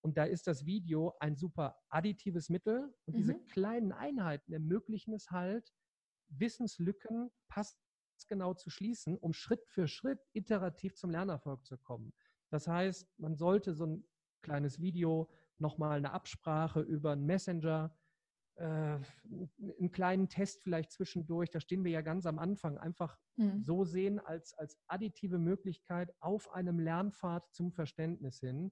Und 0.00 0.18
da 0.18 0.24
ist 0.24 0.46
das 0.46 0.66
Video 0.66 1.14
ein 1.20 1.36
super 1.36 1.76
additives 1.88 2.48
Mittel. 2.48 2.94
Und 3.06 3.14
mhm. 3.14 3.18
diese 3.18 3.34
kleinen 3.46 3.92
Einheiten 3.92 4.52
ermöglichen 4.52 5.14
es 5.14 5.30
halt, 5.30 5.72
Wissenslücken 6.28 7.30
passgenau 7.48 8.54
zu 8.54 8.70
schließen, 8.70 9.18
um 9.18 9.32
Schritt 9.32 9.66
für 9.66 9.86
Schritt 9.86 10.20
iterativ 10.32 10.96
zum 10.96 11.10
Lernerfolg 11.10 11.64
zu 11.64 11.76
kommen. 11.76 12.12
Das 12.50 12.66
heißt, 12.68 13.18
man 13.18 13.36
sollte 13.36 13.74
so 13.74 13.86
ein 13.86 14.04
kleines 14.42 14.80
Video, 14.80 15.30
nochmal 15.58 15.98
eine 15.98 16.12
Absprache 16.12 16.80
über 16.80 17.12
einen 17.12 17.24
Messenger, 17.24 17.94
einen 18.56 19.92
kleinen 19.92 20.28
Test 20.28 20.62
vielleicht 20.62 20.92
zwischendurch, 20.92 21.50
da 21.50 21.60
stehen 21.60 21.84
wir 21.84 21.90
ja 21.90 22.02
ganz 22.02 22.26
am 22.26 22.38
Anfang, 22.38 22.78
einfach 22.78 23.16
mhm. 23.36 23.62
so 23.62 23.84
sehen 23.84 24.20
als, 24.20 24.54
als 24.54 24.78
additive 24.86 25.38
Möglichkeit 25.38 26.14
auf 26.20 26.52
einem 26.52 26.78
Lernpfad 26.78 27.52
zum 27.52 27.72
Verständnis 27.72 28.40
hin 28.40 28.70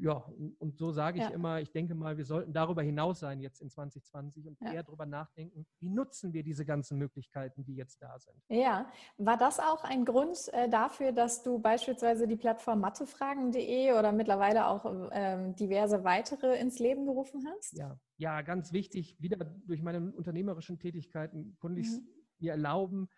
ja, 0.00 0.24
und 0.58 0.78
so 0.78 0.92
sage 0.92 1.18
ich 1.18 1.24
ja. 1.24 1.30
immer, 1.30 1.60
ich 1.60 1.72
denke 1.72 1.94
mal, 1.94 2.16
wir 2.16 2.24
sollten 2.24 2.52
darüber 2.52 2.82
hinaus 2.82 3.20
sein 3.20 3.40
jetzt 3.40 3.60
in 3.60 3.68
2020 3.68 4.46
und 4.46 4.60
ja. 4.60 4.72
eher 4.72 4.82
darüber 4.84 5.06
nachdenken, 5.06 5.66
wie 5.80 5.88
nutzen 5.88 6.32
wir 6.32 6.44
diese 6.44 6.64
ganzen 6.64 6.98
Möglichkeiten, 6.98 7.64
die 7.64 7.74
jetzt 7.74 8.00
da 8.00 8.18
sind. 8.18 8.36
Ja, 8.48 8.86
war 9.18 9.36
das 9.36 9.58
auch 9.58 9.82
ein 9.82 10.04
Grund 10.04 10.48
äh, 10.52 10.68
dafür, 10.68 11.12
dass 11.12 11.42
du 11.42 11.58
beispielsweise 11.58 12.28
die 12.28 12.36
Plattform 12.36 12.80
mathefragen.de 12.80 13.92
oder 13.92 14.12
mittlerweile 14.12 14.66
auch 14.68 14.84
ähm, 15.12 15.56
diverse 15.56 16.04
weitere 16.04 16.58
ins 16.58 16.78
Leben 16.78 17.04
gerufen 17.04 17.44
hast? 17.52 17.76
Ja, 17.76 17.98
ja, 18.18 18.42
ganz 18.42 18.72
wichtig, 18.72 19.16
wieder 19.20 19.44
durch 19.66 19.82
meine 19.82 20.12
unternehmerischen 20.12 20.78
Tätigkeiten 20.78 21.56
konnte 21.58 21.80
ich 21.80 21.88
es 21.88 21.98
mhm. 21.98 22.08
mir 22.38 22.52
erlauben, 22.52 23.08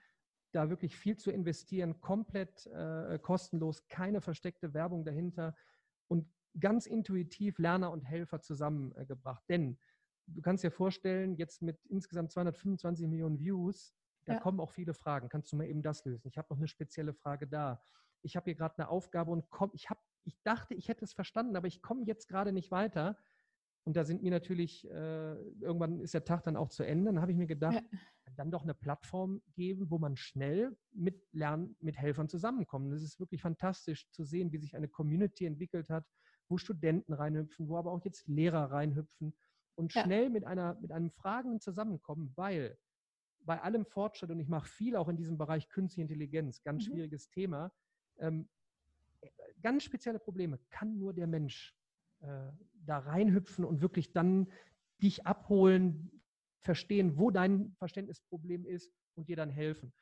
da 0.52 0.70
wirklich 0.70 0.96
viel 0.96 1.16
zu 1.16 1.30
investieren, 1.30 2.00
komplett 2.00 2.66
äh, 2.66 3.18
kostenlos, 3.18 3.86
keine 3.88 4.20
versteckte 4.20 4.72
Werbung 4.72 5.04
dahinter 5.04 5.54
und 6.08 6.26
ganz 6.58 6.86
intuitiv 6.86 7.58
Lerner 7.58 7.90
und 7.90 8.02
Helfer 8.02 8.40
zusammengebracht. 8.40 9.42
Denn 9.48 9.78
du 10.26 10.42
kannst 10.42 10.64
dir 10.64 10.70
vorstellen, 10.70 11.36
jetzt 11.36 11.62
mit 11.62 11.84
insgesamt 11.86 12.32
225 12.32 13.06
Millionen 13.08 13.38
Views, 13.38 13.94
da 14.24 14.34
ja. 14.34 14.40
kommen 14.40 14.60
auch 14.60 14.70
viele 14.70 14.94
Fragen. 14.94 15.28
Kannst 15.28 15.52
du 15.52 15.56
mal 15.56 15.66
eben 15.66 15.82
das 15.82 16.04
lösen? 16.04 16.28
Ich 16.28 16.38
habe 16.38 16.48
noch 16.50 16.58
eine 16.58 16.68
spezielle 16.68 17.12
Frage 17.12 17.46
da. 17.46 17.82
Ich 18.22 18.36
habe 18.36 18.44
hier 18.44 18.54
gerade 18.54 18.78
eine 18.78 18.88
Aufgabe 18.88 19.30
und 19.30 19.50
komm, 19.50 19.70
ich, 19.74 19.90
hab, 19.90 20.02
ich 20.24 20.40
dachte, 20.42 20.74
ich 20.74 20.88
hätte 20.88 21.04
es 21.04 21.12
verstanden, 21.12 21.56
aber 21.56 21.66
ich 21.66 21.82
komme 21.82 22.04
jetzt 22.06 22.28
gerade 22.28 22.52
nicht 22.52 22.70
weiter. 22.70 23.18
Und 23.86 23.96
da 23.96 24.04
sind 24.04 24.22
mir 24.22 24.30
natürlich, 24.30 24.88
äh, 24.88 25.34
irgendwann 25.60 26.00
ist 26.00 26.14
der 26.14 26.24
Tag 26.24 26.42
dann 26.44 26.56
auch 26.56 26.70
zu 26.70 26.84
Ende. 26.84 27.12
Dann 27.12 27.20
habe 27.20 27.32
ich 27.32 27.36
mir 27.36 27.46
gedacht, 27.46 27.84
ja. 27.92 27.98
dann 28.36 28.50
doch 28.50 28.62
eine 28.62 28.72
Plattform 28.72 29.42
geben, 29.52 29.90
wo 29.90 29.98
man 29.98 30.16
schnell 30.16 30.74
mit 30.92 31.22
Lernen, 31.32 31.76
mit 31.80 31.98
Helfern 31.98 32.30
zusammenkommt. 32.30 32.90
Das 32.94 33.02
ist 33.02 33.20
wirklich 33.20 33.42
fantastisch 33.42 34.10
zu 34.10 34.24
sehen, 34.24 34.52
wie 34.52 34.58
sich 34.58 34.74
eine 34.74 34.88
Community 34.88 35.44
entwickelt 35.44 35.90
hat, 35.90 36.06
wo 36.48 36.58
Studenten 36.58 37.12
reinhüpfen, 37.12 37.68
wo 37.68 37.76
aber 37.76 37.92
auch 37.92 38.04
jetzt 38.04 38.26
Lehrer 38.28 38.70
reinhüpfen 38.70 39.34
und 39.76 39.94
ja. 39.94 40.02
schnell 40.02 40.30
mit, 40.30 40.44
einer, 40.44 40.74
mit 40.80 40.92
einem 40.92 41.10
Fragenden 41.10 41.60
zusammenkommen, 41.60 42.32
weil 42.36 42.78
bei 43.40 43.60
allem 43.60 43.84
Fortschritt, 43.84 44.30
und 44.30 44.40
ich 44.40 44.48
mache 44.48 44.68
viel 44.68 44.96
auch 44.96 45.08
in 45.08 45.16
diesem 45.16 45.36
Bereich 45.36 45.68
Künstliche 45.68 46.02
Intelligenz, 46.02 46.62
ganz 46.62 46.86
mhm. 46.86 46.92
schwieriges 46.92 47.28
Thema, 47.30 47.72
ähm, 48.18 48.48
ganz 49.62 49.84
spezielle 49.84 50.18
Probleme 50.18 50.58
kann 50.70 50.98
nur 50.98 51.12
der 51.12 51.26
Mensch 51.26 51.76
äh, 52.20 52.50
da 52.86 52.98
reinhüpfen 52.98 53.64
und 53.64 53.80
wirklich 53.80 54.12
dann 54.12 54.50
dich 55.02 55.26
abholen, 55.26 56.22
verstehen, 56.60 57.18
wo 57.18 57.30
dein 57.30 57.74
Verständnisproblem 57.76 58.64
ist 58.64 58.92
und 59.14 59.28
dir 59.28 59.36
dann 59.36 59.50
helfen. 59.50 59.92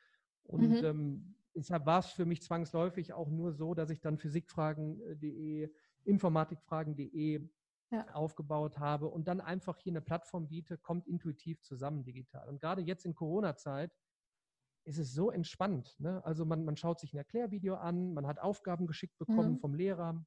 Und 0.44 0.80
mhm. 0.80 0.84
ähm, 0.84 1.34
deshalb 1.54 1.86
war 1.86 2.00
es 2.00 2.06
für 2.06 2.24
mich 2.24 2.42
zwangsläufig 2.42 3.12
auch 3.12 3.30
nur 3.30 3.52
so, 3.52 3.74
dass 3.74 3.90
ich 3.90 4.00
dann 4.00 4.18
physikfragen.de 4.18 5.70
informatikfragen.de 6.04 7.48
ja. 7.90 8.06
aufgebaut 8.14 8.78
habe 8.78 9.08
und 9.08 9.28
dann 9.28 9.40
einfach 9.40 9.78
hier 9.78 9.92
eine 9.92 10.00
Plattform 10.00 10.48
biete, 10.48 10.78
kommt 10.78 11.06
intuitiv 11.06 11.60
zusammen 11.62 12.04
digital. 12.04 12.48
Und 12.48 12.60
gerade 12.60 12.82
jetzt 12.82 13.04
in 13.04 13.14
Corona-Zeit 13.14 13.94
ist 14.84 14.98
es 14.98 15.12
so 15.12 15.30
entspannt. 15.30 15.94
Ne? 15.98 16.24
Also 16.24 16.44
man, 16.44 16.64
man 16.64 16.76
schaut 16.76 16.98
sich 16.98 17.12
ein 17.12 17.18
Erklärvideo 17.18 17.76
an, 17.76 18.14
man 18.14 18.26
hat 18.26 18.40
Aufgaben 18.40 18.86
geschickt 18.86 19.16
bekommen 19.18 19.52
mhm. 19.52 19.58
vom 19.58 19.74
Lehrer, 19.74 20.24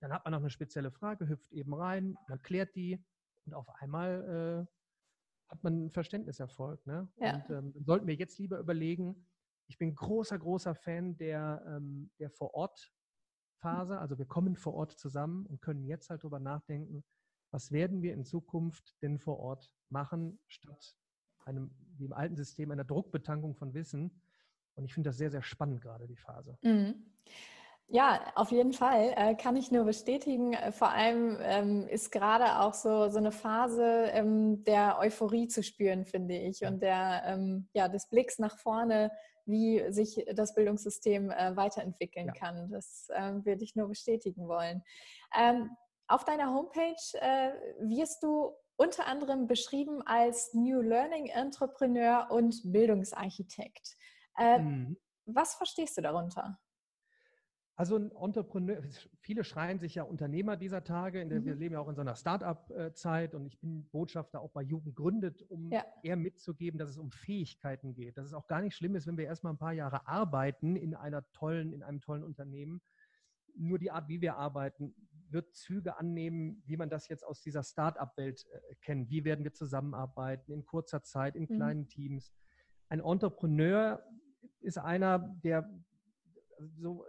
dann 0.00 0.12
hat 0.12 0.24
man 0.24 0.32
noch 0.32 0.40
eine 0.40 0.50
spezielle 0.50 0.90
Frage, 0.90 1.28
hüpft 1.28 1.52
eben 1.52 1.74
rein, 1.74 2.16
man 2.28 2.42
klärt 2.42 2.74
die 2.74 3.02
und 3.46 3.54
auf 3.54 3.68
einmal 3.80 4.66
äh, 4.68 5.50
hat 5.50 5.62
man 5.62 5.74
einen 5.74 5.90
Verständniserfolg. 5.90 6.84
Ne? 6.86 7.08
Ja. 7.16 7.36
Und 7.36 7.50
ähm, 7.50 7.84
sollten 7.84 8.06
wir 8.06 8.14
jetzt 8.14 8.38
lieber 8.38 8.58
überlegen, 8.58 9.26
ich 9.68 9.78
bin 9.78 9.94
großer, 9.94 10.38
großer 10.38 10.74
Fan 10.74 11.16
der, 11.16 11.62
ähm, 11.66 12.10
der 12.18 12.30
vor 12.30 12.54
Ort 12.54 12.92
Phase. 13.60 13.98
Also 13.98 14.18
wir 14.18 14.26
kommen 14.26 14.56
vor 14.56 14.74
Ort 14.74 14.92
zusammen 14.92 15.46
und 15.46 15.62
können 15.62 15.84
jetzt 15.84 16.10
halt 16.10 16.22
darüber 16.22 16.40
nachdenken, 16.40 17.04
was 17.50 17.72
werden 17.72 18.02
wir 18.02 18.14
in 18.14 18.24
Zukunft 18.24 19.00
denn 19.02 19.18
vor 19.18 19.38
Ort 19.38 19.70
machen, 19.88 20.38
statt 20.46 20.96
einem, 21.44 21.70
wie 21.96 22.04
im 22.04 22.12
alten 22.12 22.36
System, 22.36 22.70
einer 22.70 22.84
Druckbetankung 22.84 23.54
von 23.54 23.74
Wissen. 23.74 24.22
Und 24.74 24.84
ich 24.84 24.94
finde 24.94 25.10
das 25.10 25.16
sehr, 25.16 25.30
sehr 25.30 25.42
spannend 25.42 25.80
gerade, 25.80 26.06
die 26.06 26.16
Phase. 26.16 26.58
Mhm. 26.62 26.94
Ja, 27.92 28.20
auf 28.36 28.52
jeden 28.52 28.72
Fall 28.72 29.12
äh, 29.16 29.34
kann 29.34 29.56
ich 29.56 29.72
nur 29.72 29.84
bestätigen. 29.84 30.52
Äh, 30.52 30.70
vor 30.70 30.90
allem 30.90 31.38
ähm, 31.42 31.88
ist 31.88 32.12
gerade 32.12 32.60
auch 32.60 32.72
so, 32.72 33.08
so 33.08 33.18
eine 33.18 33.32
Phase 33.32 33.82
ähm, 34.12 34.62
der 34.62 34.98
Euphorie 35.00 35.48
zu 35.48 35.64
spüren, 35.64 36.04
finde 36.04 36.36
ich, 36.36 36.64
und 36.64 36.80
der, 36.82 37.24
ähm, 37.26 37.68
ja, 37.72 37.88
des 37.88 38.08
Blicks 38.08 38.38
nach 38.38 38.58
vorne, 38.58 39.10
wie 39.44 39.92
sich 39.92 40.24
das 40.34 40.54
Bildungssystem 40.54 41.32
äh, 41.32 41.56
weiterentwickeln 41.56 42.28
ja. 42.28 42.32
kann. 42.32 42.70
Das 42.70 43.08
äh, 43.08 43.44
würde 43.44 43.64
ich 43.64 43.74
nur 43.74 43.88
bestätigen 43.88 44.46
wollen. 44.46 44.84
Ähm, 45.36 45.70
auf 46.06 46.24
deiner 46.24 46.54
Homepage 46.54 46.94
äh, 47.14 47.52
wirst 47.80 48.22
du 48.22 48.52
unter 48.76 49.06
anderem 49.06 49.48
beschrieben 49.48 50.00
als 50.06 50.54
New 50.54 50.80
Learning 50.80 51.26
Entrepreneur 51.26 52.28
und 52.30 52.60
Bildungsarchitekt. 52.64 53.96
Äh, 54.38 54.60
mhm. 54.60 54.96
Was 55.26 55.54
verstehst 55.54 55.98
du 55.98 56.02
darunter? 56.02 56.60
Also 57.80 57.96
ein 57.96 58.10
Entrepreneur, 58.10 58.82
viele 59.22 59.42
schreien 59.42 59.78
sich 59.78 59.94
ja 59.94 60.02
Unternehmer 60.02 60.58
dieser 60.58 60.84
Tage, 60.84 61.26
der 61.26 61.40
mhm. 61.40 61.44
wir 61.46 61.54
leben 61.54 61.72
ja 61.72 61.80
auch 61.80 61.88
in 61.88 61.94
so 61.94 62.02
einer 62.02 62.14
Start-up-Zeit 62.14 63.34
und 63.34 63.46
ich 63.46 63.58
bin 63.58 63.88
Botschafter 63.88 64.42
auch 64.42 64.50
bei 64.50 64.60
Jugend 64.60 64.94
gründet, 64.94 65.46
um 65.48 65.72
ja. 65.72 65.82
eher 66.02 66.16
mitzugeben, 66.16 66.78
dass 66.78 66.90
es 66.90 66.98
um 66.98 67.10
Fähigkeiten 67.10 67.94
geht. 67.94 68.18
Dass 68.18 68.26
es 68.26 68.34
auch 68.34 68.46
gar 68.48 68.60
nicht 68.60 68.76
schlimm 68.76 68.96
ist, 68.96 69.06
wenn 69.06 69.16
wir 69.16 69.24
erstmal 69.24 69.54
ein 69.54 69.58
paar 69.58 69.72
Jahre 69.72 70.06
arbeiten 70.06 70.76
in 70.76 70.94
einer 70.94 71.24
tollen, 71.32 71.72
in 71.72 71.82
einem 71.82 72.02
tollen 72.02 72.22
Unternehmen. 72.22 72.82
Nur 73.56 73.78
die 73.78 73.90
Art, 73.90 74.08
wie 74.08 74.20
wir 74.20 74.36
arbeiten, 74.36 74.94
wird 75.30 75.54
Züge 75.54 75.96
annehmen, 75.96 76.62
wie 76.66 76.76
man 76.76 76.90
das 76.90 77.08
jetzt 77.08 77.24
aus 77.24 77.40
dieser 77.40 77.62
Start-up-Welt 77.62 78.44
äh, 78.52 78.74
kennt. 78.82 79.08
Wie 79.08 79.24
werden 79.24 79.42
wir 79.42 79.54
zusammenarbeiten 79.54 80.52
in 80.52 80.66
kurzer 80.66 81.02
Zeit, 81.02 81.34
in 81.34 81.44
mhm. 81.44 81.56
kleinen 81.56 81.80
mhm. 81.84 81.88
Teams? 81.88 82.30
Ein 82.90 83.00
Entrepreneur 83.00 84.04
ist 84.60 84.76
einer, 84.76 85.18
der 85.42 85.66
so 86.76 87.06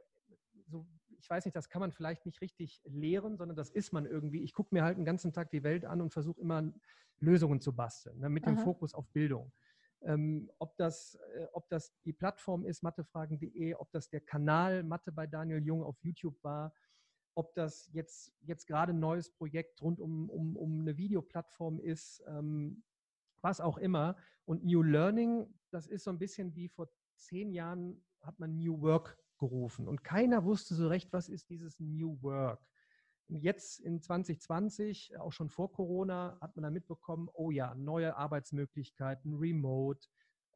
so, 0.72 0.88
ich 1.20 1.30
weiß 1.30 1.46
nicht, 1.46 1.56
das 1.56 1.70
kann 1.70 1.82
man 1.82 1.92
vielleicht 1.92 2.26
nicht 2.26 2.42
richtig 2.42 2.82
lehren, 2.86 3.38
sondern 3.38 3.56
das 3.56 3.70
ist 3.70 3.94
man 3.94 4.06
irgendwie. 4.06 4.42
Ich 4.42 4.54
gucke 4.54 4.74
mir 4.74 4.84
halt 4.84 4.98
den 4.98 5.06
ganzen 5.06 5.34
Tag 5.34 5.52
die 5.52 5.64
Welt 5.64 5.86
an 5.86 6.02
und 6.02 6.12
versuche 6.12 6.42
immer 6.42 6.72
Lösungen 7.20 7.62
zu 7.62 7.76
basteln, 7.76 8.20
ne, 8.20 8.30
mit 8.30 8.46
dem 8.46 8.58
Aha. 8.58 8.64
Fokus 8.64 8.94
auf 8.94 9.08
Bildung. 9.10 9.52
Ähm, 10.04 10.50
ob, 10.58 10.76
das, 10.78 11.16
äh, 11.36 11.46
ob 11.54 11.70
das 11.70 11.94
die 12.02 12.14
Plattform 12.14 12.66
ist, 12.66 12.82
mathefragen.de, 12.82 13.76
ob 13.76 13.92
das 13.92 14.10
der 14.10 14.22
Kanal 14.22 14.82
Mathe 14.82 15.12
bei 15.12 15.28
Daniel 15.28 15.64
Jung 15.64 15.84
auf 15.84 15.96
YouTube 16.02 16.44
war, 16.44 16.74
ob 17.36 17.54
das 17.54 17.88
jetzt, 17.94 18.34
jetzt 18.42 18.66
gerade 18.66 18.94
ein 18.94 19.00
neues 19.00 19.30
Projekt 19.30 19.82
rund 19.82 20.00
um, 20.00 20.30
um, 20.30 20.58
um 20.58 20.82
eine 20.82 20.98
Videoplattform 20.98 21.80
ist, 21.80 22.24
ähm, 22.28 22.84
was 23.42 23.62
auch 23.62 23.78
immer. 23.78 24.18
Und 24.46 24.66
New 24.66 24.82
Learning, 24.82 25.54
das 25.70 25.86
ist 25.86 26.04
so 26.04 26.10
ein 26.10 26.20
bisschen 26.20 26.56
wie 26.56 26.68
vor 26.68 26.90
zehn 27.16 27.52
Jahren 27.52 28.04
hat 28.22 28.40
man 28.40 28.58
New 28.58 28.82
Work 28.82 29.21
gerufen. 29.42 29.88
Und 29.88 30.04
keiner 30.04 30.46
wusste 30.46 30.76
so 30.76 30.88
recht, 30.88 31.12
was 31.12 31.28
ist 31.28 31.50
dieses 31.50 31.80
New 31.80 32.22
Work. 32.22 32.64
Jetzt 33.28 33.80
in 33.80 34.02
2020, 34.02 35.18
auch 35.18 35.32
schon 35.32 35.50
vor 35.50 35.72
Corona, 35.72 36.38
hat 36.42 36.56
man 36.56 36.64
dann 36.64 36.74
mitbekommen, 36.74 37.28
oh 37.34 37.50
ja, 37.50 37.74
neue 37.76 38.16
Arbeitsmöglichkeiten, 38.16 39.34
Remote. 39.34 40.08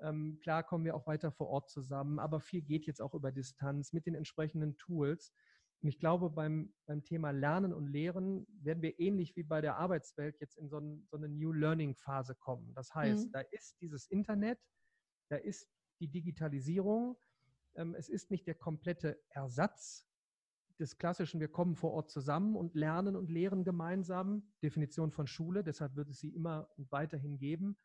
Ähm, 0.02 0.40
klar 0.42 0.64
kommen 0.64 0.86
wir 0.86 0.96
auch 0.96 1.08
weiter 1.08 1.32
vor 1.32 1.48
Ort 1.48 1.70
zusammen, 1.70 2.20
aber 2.20 2.40
viel 2.40 2.62
geht 2.62 2.86
jetzt 2.86 3.02
auch 3.02 3.14
über 3.14 3.32
Distanz 3.32 3.92
mit 3.92 4.06
den 4.06 4.14
entsprechenden 4.14 4.78
Tools. 4.78 5.34
Und 5.82 5.90
ich 5.90 6.00
glaube, 6.00 6.30
beim, 6.30 6.74
beim 6.86 7.04
Thema 7.04 7.32
Lernen 7.32 7.74
und 7.74 7.88
Lehren 7.88 8.46
werden 8.62 8.84
wir 8.84 9.00
ähnlich 9.00 9.36
wie 9.36 9.44
bei 9.44 9.62
der 9.62 9.78
Arbeitswelt 9.78 10.40
jetzt 10.40 10.58
in 10.58 10.70
so, 10.70 10.80
ein, 10.80 11.08
so 11.10 11.18
eine 11.18 11.30
New 11.30 11.54
Learning 11.54 11.96
Phase 11.96 12.36
kommen. 12.36 12.74
Das 12.76 12.94
heißt, 12.94 13.28
mhm. 13.28 13.32
da 13.32 13.40
ist 13.52 13.80
dieses 13.82 14.06
Internet, 14.08 14.60
da 15.30 15.38
ist 15.38 15.68
die 16.00 16.08
Digitalisierung, 16.08 17.18
es 17.96 18.10
ist 18.10 18.32
nicht 18.32 18.48
der 18.48 18.56
komplette 18.56 19.22
Ersatz 19.30 20.08
des 20.80 20.98
klassischen, 20.98 21.40
wir 21.40 21.48
kommen 21.48 21.76
vor 21.76 21.92
Ort 21.92 22.12
zusammen 22.12 22.56
und 22.56 22.76
lernen 22.76 23.16
und 23.16 23.30
lehren 23.30 23.64
gemeinsam, 23.64 24.52
Definition 24.62 25.12
von 25.12 25.28
Schule, 25.28 25.64
deshalb 25.64 25.96
wird 25.96 26.10
es 26.10 26.20
sie 26.20 26.30
immer 26.30 26.70
und 26.78 26.92
weiterhin 26.92 27.38
geben, 27.38 27.78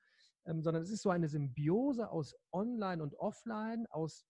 ähm, 0.47 0.63
sondern 0.63 0.83
es 0.83 0.91
ist 0.91 1.03
so 1.03 1.11
eine 1.11 1.29
Symbiose 1.29 2.11
aus 2.11 2.35
Online 2.53 3.03
und 3.03 3.15
Offline, 3.15 3.87
aus 3.89 4.27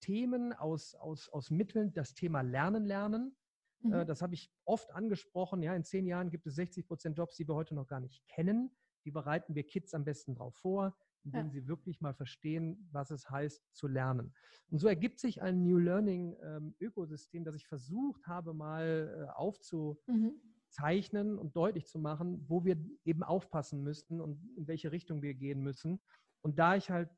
Themen, 0.00 0.52
aus, 0.52 0.94
aus, 0.94 1.28
aus 1.28 1.50
Mitteln, 1.50 1.92
das 1.92 2.14
Thema 2.14 2.42
Lernen 2.42 2.84
lernen. 2.84 3.36
Äh, 3.84 3.88
mhm. 3.88 4.06
Das 4.06 4.22
habe 4.22 4.34
ich 4.34 4.52
oft 4.64 4.90
angesprochen. 4.92 5.62
Ja, 5.62 5.74
in 5.74 5.84
zehn 5.84 6.06
Jahren 6.06 6.30
gibt 6.30 6.46
es 6.46 6.54
60 6.56 6.86
Prozent 6.86 7.18
Jobs, 7.18 7.36
die 7.36 7.48
wir 7.48 7.54
heute 7.54 7.74
noch 7.74 7.86
gar 7.86 8.00
nicht 8.00 8.26
kennen. 8.28 8.70
Die 9.04 9.10
bereiten 9.10 9.54
wir 9.54 9.64
Kids 9.64 9.94
am 9.94 10.04
besten 10.04 10.34
darauf 10.34 10.56
vor, 10.56 10.96
indem 11.26 11.46
ja. 11.46 11.50
sie 11.50 11.66
wirklich 11.66 12.00
mal 12.00 12.14
verstehen, 12.14 12.88
was 12.92 13.10
es 13.10 13.28
heißt 13.28 13.62
zu 13.74 13.88
lernen. 13.88 14.32
Und 14.70 14.78
so 14.78 14.88
ergibt 14.88 15.18
sich 15.18 15.42
ein 15.42 15.64
New 15.64 15.78
Learning 15.78 16.36
ähm, 16.42 16.74
Ökosystem, 16.80 17.44
das 17.44 17.56
ich 17.56 17.66
versucht 17.66 18.26
habe, 18.26 18.54
mal 18.54 19.28
äh, 19.28 19.32
aufzuzeichnen 19.32 21.32
mhm. 21.32 21.38
und 21.38 21.56
deutlich 21.56 21.86
zu 21.86 21.98
machen, 21.98 22.44
wo 22.48 22.64
wir 22.64 22.78
eben 23.04 23.22
aufpassen 23.22 23.82
müssten 23.82 24.20
und 24.20 24.40
in 24.56 24.68
welche 24.68 24.92
Richtung 24.92 25.20
wir 25.20 25.34
gehen 25.34 25.60
müssen. 25.60 26.00
Und 26.42 26.58
da 26.58 26.76
ich 26.76 26.90
halt 26.90 27.10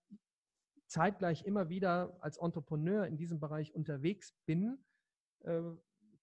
zeitgleich 0.87 1.45
immer 1.45 1.69
wieder 1.69 2.17
als 2.21 2.39
Entrepreneur 2.39 3.07
in 3.07 3.19
diesem 3.19 3.41
Bereich 3.41 3.75
unterwegs 3.75 4.33
bin, 4.47 4.79
äh, 5.41 5.61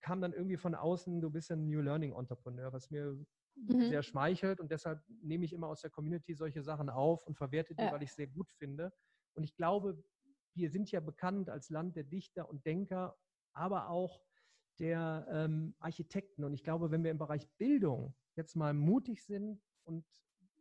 kam 0.01 0.21
dann 0.21 0.33
irgendwie 0.33 0.57
von 0.57 0.75
außen, 0.75 1.21
du 1.21 1.29
bist 1.29 1.51
ein 1.51 1.67
New 1.67 1.81
Learning 1.81 2.13
Entrepreneur, 2.13 2.73
was 2.73 2.89
mir 2.89 3.15
mhm. 3.55 3.89
sehr 3.89 4.03
schmeichelt 4.03 4.59
und 4.59 4.71
deshalb 4.71 5.03
nehme 5.21 5.45
ich 5.45 5.53
immer 5.53 5.67
aus 5.67 5.81
der 5.81 5.89
Community 5.89 6.33
solche 6.33 6.61
Sachen 6.61 6.89
auf 6.89 7.25
und 7.25 7.35
verwerte 7.35 7.75
die, 7.75 7.83
ja. 7.83 7.91
weil 7.91 8.03
ich 8.03 8.09
es 8.09 8.15
sehr 8.15 8.27
gut 8.27 8.51
finde. 8.51 8.93
Und 9.33 9.43
ich 9.43 9.55
glaube, 9.55 10.03
wir 10.53 10.69
sind 10.69 10.91
ja 10.91 10.99
bekannt 10.99 11.49
als 11.49 11.69
Land 11.69 11.95
der 11.95 12.03
Dichter 12.03 12.49
und 12.49 12.65
Denker, 12.65 13.17
aber 13.53 13.89
auch 13.89 14.21
der 14.79 15.27
ähm, 15.29 15.75
Architekten. 15.79 16.43
Und 16.43 16.53
ich 16.53 16.63
glaube, 16.63 16.91
wenn 16.91 17.03
wir 17.03 17.11
im 17.11 17.17
Bereich 17.17 17.49
Bildung 17.57 18.15
jetzt 18.35 18.55
mal 18.55 18.73
mutig 18.73 19.23
sind 19.23 19.61
und 19.83 20.05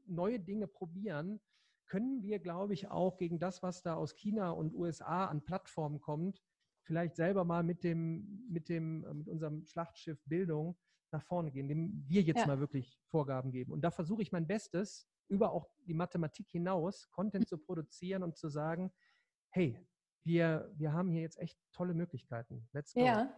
neue 0.07 0.39
Dinge 0.39 0.67
probieren, 0.67 1.41
können 1.87 2.23
wir, 2.23 2.39
glaube 2.39 2.75
ich, 2.75 2.89
auch 2.89 3.17
gegen 3.19 3.39
das, 3.39 3.63
was 3.63 3.83
da 3.83 3.95
aus 3.95 4.15
China 4.15 4.51
und 4.51 4.75
USA 4.75 5.27
an 5.27 5.45
Plattformen 5.45 6.01
kommt, 6.01 6.43
vielleicht 6.83 7.17
selber 7.17 7.45
mal 7.45 7.63
mit 7.63 7.83
dem, 7.85 8.47
mit 8.49 8.69
dem, 8.69 9.05
äh, 9.05 9.15
mit 9.15 9.29
unserem 9.29 9.65
Schlachtschiff 9.65 10.23
Bildung 10.25 10.77
nach 11.15 11.25
vorne 11.25 11.51
gehen, 11.51 11.69
dem 11.69 12.05
wir 12.07 12.23
jetzt 12.23 12.41
ja. 12.41 12.47
mal 12.47 12.61
wirklich 12.61 13.01
Vorgaben 13.07 13.51
geben. 13.51 13.73
Und 13.73 13.81
da 13.83 13.91
versuche 13.91 14.23
ich 14.23 14.33
mein 14.33 14.47
Bestes, 14.47 15.09
über 15.29 15.53
auch 15.53 15.67
die 15.87 15.95
Mathematik 15.95 16.51
hinaus, 16.51 17.09
Content 17.11 17.49
zu 17.49 17.57
produzieren 17.57 18.23
und 18.23 18.37
zu 18.37 18.49
sagen, 18.49 18.93
hey, 19.51 19.79
wir, 20.25 20.71
wir 20.77 20.93
haben 20.93 21.11
hier 21.11 21.23
jetzt 21.23 21.39
echt 21.39 21.59
tolle 21.73 21.95
Möglichkeiten. 21.95 22.67
Let's 22.73 22.95
go. 22.95 23.01
Ja, 23.01 23.33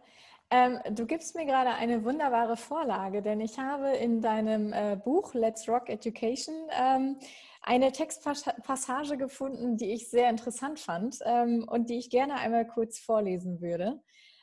ähm, 0.49 0.79
du 0.91 1.05
gibst 1.05 1.35
mir 1.35 1.45
gerade 1.45 1.71
eine 1.71 2.03
wunderbare 2.03 2.55
Vorlage, 2.55 3.21
denn 3.21 3.41
ich 3.41 3.59
habe 3.59 3.89
in 3.89 4.21
deinem 4.21 4.71
äh, 4.73 4.95
Buch 4.95 5.33
Let's 5.33 5.67
Rock 5.67 5.89
Education 5.89 6.55
ähm, 6.71 7.19
eine 7.61 7.91
Textpassage 7.91 9.17
gefunden, 9.17 9.75
die 9.75 9.91
ich 9.91 10.09
sehr 10.09 10.29
interessant 10.29 10.79
fand 10.79 11.19
ähm, 11.25 11.65
und 11.69 11.89
die 11.89 11.97
ich 11.97 12.09
gerne 12.09 12.35
einmal 12.35 12.65
kurz 12.65 12.99
vorlesen 12.99 13.59
würde. 13.59 14.01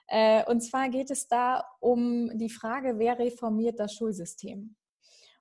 Äh, 0.09 0.45
und 0.45 0.61
zwar 0.61 0.89
geht 0.89 1.11
es 1.11 1.29
da 1.29 1.65
um 1.81 2.37
die 2.39 2.51
Frage, 2.51 2.99
wer 2.99 3.19
reformiert 3.19 3.81
das 3.81 3.95
Schulsystem? 3.95 4.77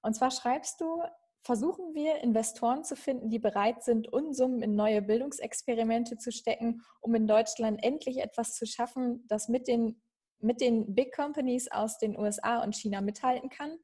Und 0.02 0.16
zwar 0.16 0.32
schreibst 0.32 0.82
du, 0.82 1.02
versuchen 1.44 1.94
wir 1.94 2.22
Investoren 2.24 2.84
zu 2.84 2.96
finden, 2.96 3.30
die 3.30 3.40
bereit 3.40 3.84
sind, 3.84 4.12
Unsummen 4.12 4.62
in 4.62 4.76
neue 4.76 5.02
Bildungsexperimente 5.02 6.18
zu 6.18 6.32
stecken, 6.32 6.82
um 7.02 7.16
in 7.16 7.28
Deutschland 7.28 7.84
endlich 7.84 8.20
etwas 8.20 8.56
zu 8.56 8.66
schaffen, 8.66 9.26
das 9.28 9.50
mit 9.50 9.68
den, 9.68 10.02
mit 10.40 10.62
den 10.62 10.96
Big 10.96 11.14
Companies 11.14 11.70
aus 11.72 11.98
den 11.98 12.18
USA 12.18 12.64
und 12.64 12.76
China 12.76 13.02
mithalten 13.02 13.50
kann 13.50 13.78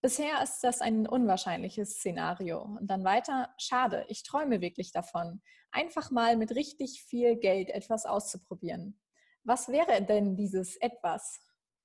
Bisher 0.00 0.40
ist 0.44 0.60
das 0.60 0.80
ein 0.80 1.08
unwahrscheinliches 1.08 1.94
Szenario. 1.96 2.62
Und 2.62 2.88
dann 2.88 3.02
weiter, 3.02 3.52
schade, 3.58 4.04
ich 4.08 4.22
träume 4.22 4.60
wirklich 4.60 4.92
davon, 4.92 5.42
einfach 5.72 6.12
mal 6.12 6.36
mit 6.36 6.54
richtig 6.54 7.02
viel 7.02 7.36
Geld 7.36 7.68
etwas 7.70 8.06
auszuprobieren. 8.06 9.00
Was 9.48 9.68
wäre 9.68 10.04
denn 10.04 10.36
dieses 10.36 10.76
etwas, 10.76 11.40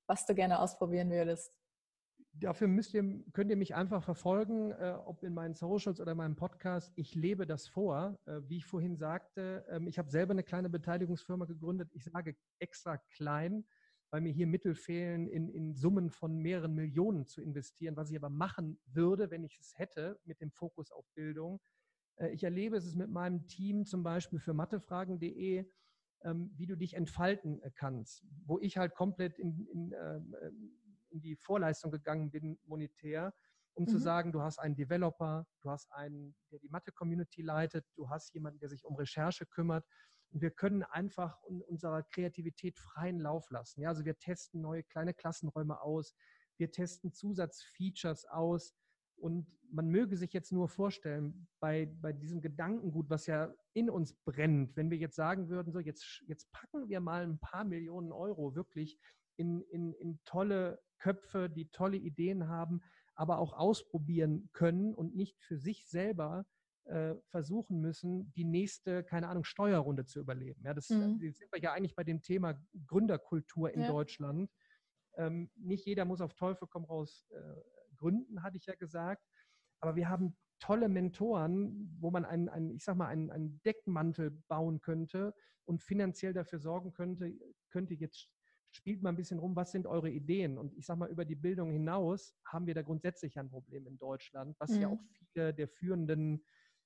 was 0.06 0.26
du 0.26 0.36
gerne 0.36 0.60
ausprobieren 0.60 1.10
würdest? 1.10 1.50
Dafür 2.34 2.68
müsst 2.68 2.94
ihr, 2.94 3.24
könnt 3.32 3.52
ihr 3.52 3.56
mich 3.56 3.74
einfach 3.74 4.04
verfolgen, 4.04 4.72
äh, 4.72 4.98
ob 5.06 5.24
in 5.24 5.34
meinen 5.34 5.54
Socials 5.54 6.02
oder 6.02 6.14
meinem 6.14 6.36
Podcast. 6.36 6.92
Ich 6.98 7.16
lebe 7.16 7.48
das 7.48 7.70
vor. 7.70 8.20
Äh, 8.26 8.42
wie 8.50 8.58
ich 8.58 8.66
vorhin 8.66 8.98
sagte, 8.98 9.66
ähm, 9.70 9.88
ich 9.88 9.98
habe 9.98 10.10
selber 10.10 10.32
eine 10.32 10.44
kleine 10.44 10.70
Beteiligungsfirma 10.70 11.46
gegründet. 11.46 11.90
Ich 11.94 12.04
sage 12.04 12.36
extra 12.60 12.98
klein, 12.98 13.66
weil 14.12 14.20
mir 14.20 14.34
hier 14.34 14.48
Mittel 14.48 14.76
fehlen, 14.76 15.30
in, 15.30 15.48
in 15.48 15.74
Summen 15.74 16.10
von 16.10 16.38
mehreren 16.40 16.76
Millionen 16.76 17.28
zu 17.28 17.42
investieren, 17.42 17.96
was 17.96 18.12
ich 18.12 18.18
aber 18.18 18.30
machen 18.30 18.78
würde, 18.88 19.32
wenn 19.32 19.46
ich 19.46 19.58
es 19.58 19.80
hätte, 19.80 20.20
mit 20.26 20.42
dem 20.42 20.52
Fokus 20.52 20.92
auf 20.92 21.06
Bildung. 21.16 21.62
Äh, 22.18 22.32
ich 22.32 22.44
erlebe 22.44 22.76
es 22.76 22.94
mit 22.94 23.10
meinem 23.10 23.48
Team 23.48 23.86
zum 23.86 24.04
Beispiel 24.04 24.40
für 24.40 24.54
mathefragen.de, 24.54 25.66
wie 26.56 26.66
du 26.66 26.76
dich 26.76 26.94
entfalten 26.96 27.62
äh, 27.62 27.72
kannst, 27.76 28.26
wo 28.46 28.60
ich 28.60 28.78
halt 28.78 28.96
komplett 28.96 29.40
in, 29.40 29.68
in, 29.68 29.94
ähm, 29.94 30.36
in 31.10 31.22
die 31.22 31.36
Vorleistung 31.36 31.92
gegangen 31.92 32.32
bin, 32.32 32.60
monetär, 32.66 33.34
um 33.74 33.84
mhm. 33.84 33.88
zu 33.88 33.98
sagen, 33.98 34.32
du 34.32 34.42
hast 34.42 34.60
einen 34.60 34.76
Developer, 34.76 35.46
du 35.62 35.70
hast 35.70 35.92
einen, 35.92 36.36
der 36.52 36.60
die 36.60 36.70
Mathe-Community 36.70 37.42
leitet, 37.42 37.86
du 37.96 38.10
hast 38.10 38.34
jemanden, 38.34 38.60
der 38.60 38.70
sich 38.70 38.86
um 38.86 38.96
Recherche 38.96 39.46
kümmert 39.46 39.86
und 40.32 40.42
wir 40.42 40.52
können 40.52 40.84
einfach 40.84 41.42
unserer 41.44 42.04
Kreativität 42.04 42.80
freien 42.80 43.20
Lauf 43.20 43.50
lassen. 43.52 43.82
Ja, 43.82 43.90
also 43.90 44.04
wir 44.04 44.18
testen 44.18 44.62
neue 44.62 44.84
kleine 44.84 45.14
Klassenräume 45.14 45.82
aus, 45.82 46.16
wir 46.58 46.72
testen 46.72 47.14
Zusatzfeatures 47.14 48.26
aus. 48.26 48.74
Und 49.18 49.48
man 49.72 49.90
möge 49.90 50.18
sich 50.18 50.34
jetzt 50.34 50.52
nur 50.52 50.68
vorstellen, 50.70 51.48
bei, 51.60 51.86
bei 52.02 52.14
diesem 52.14 52.42
Gedankengut, 52.42 53.10
was 53.10 53.26
ja 53.26 53.54
in 53.74 53.90
uns 53.90 54.14
brennt, 54.14 54.76
wenn 54.76 54.92
wir 54.92 54.98
jetzt 54.98 55.16
sagen 55.16 55.50
würden, 55.50 55.72
so 55.72 55.80
jetzt, 55.80 56.24
jetzt 56.28 56.52
packen 56.52 56.88
wir 56.88 57.00
mal 57.00 57.24
ein 57.24 57.40
paar 57.40 57.64
Millionen 57.64 58.12
Euro 58.12 58.56
wirklich 58.56 59.00
in, 59.36 59.62
in, 59.62 59.94
in 59.94 60.20
tolle 60.26 60.80
Köpfe, 61.00 61.50
die 61.50 61.70
tolle 61.70 61.98
Ideen 61.98 62.48
haben, 62.48 62.82
aber 63.16 63.40
auch 63.40 63.54
ausprobieren 63.54 64.50
können 64.54 64.94
und 64.94 65.16
nicht 65.16 65.42
für 65.42 65.58
sich 65.58 65.88
selber 65.88 66.46
äh, 66.86 67.16
versuchen 67.30 67.80
müssen, 67.80 68.32
die 68.34 68.46
nächste, 68.46 69.04
keine 69.04 69.28
Ahnung, 69.28 69.44
Steuerrunde 69.44 70.06
zu 70.06 70.20
überleben. 70.20 70.62
Ja, 70.64 70.74
das 70.74 70.90
mhm. 70.90 71.20
sind 71.20 71.52
wir 71.52 71.62
ja 71.62 71.74
eigentlich 71.74 71.96
bei 71.96 72.04
dem 72.04 72.22
Thema 72.22 72.62
Gründerkultur 72.86 73.72
in 73.72 73.82
ja. 73.82 73.88
Deutschland. 73.88 74.52
Ähm, 75.16 75.50
nicht 75.56 75.86
jeder 75.86 76.06
muss 76.06 76.22
auf 76.22 76.34
Teufel 76.34 76.68
komm 76.68 76.86
raus 76.86 77.26
äh, 77.32 77.38
gründen, 78.04 78.44
hatte 78.44 78.58
ich 78.58 78.66
ja 78.66 78.76
gesagt. 78.76 79.24
Aber 79.80 79.96
wir 79.96 80.10
haben 80.10 80.36
tolle 80.60 80.90
Mentoren, 80.90 81.98
wo 82.00 82.12
man 82.12 82.26
einen, 82.26 82.50
einen 82.50 82.76
ich 82.76 82.84
sag 82.84 82.96
mal, 82.96 83.08
einen, 83.08 83.32
einen 83.32 83.62
Deckmantel 83.64 84.32
bauen 84.48 84.82
könnte 84.82 85.34
und 85.66 85.82
finanziell 85.82 86.34
dafür 86.34 86.60
sorgen 86.60 86.94
könnte, 86.94 87.34
könnte 87.70 87.94
jetzt 87.94 88.30
spielt 88.76 89.04
mal 89.04 89.10
ein 89.10 89.16
bisschen 89.16 89.40
rum, 89.40 89.56
was 89.56 89.72
sind 89.72 89.86
eure 89.86 90.10
Ideen? 90.10 90.58
Und 90.58 90.74
ich 90.74 90.86
sage 90.86 91.00
mal, 91.00 91.10
über 91.10 91.26
die 91.26 91.36
Bildung 91.36 91.72
hinaus 91.72 92.36
haben 92.44 92.66
wir 92.66 92.74
da 92.74 92.82
grundsätzlich 92.82 93.38
ein 93.38 93.50
Problem 93.50 93.86
in 93.86 93.98
Deutschland, 93.98 94.56
was 94.60 94.72
mhm. 94.72 94.82
ja 94.82 94.88
auch 94.88 95.00
viele 95.12 95.54
der 95.54 95.68
führenden 95.68 96.44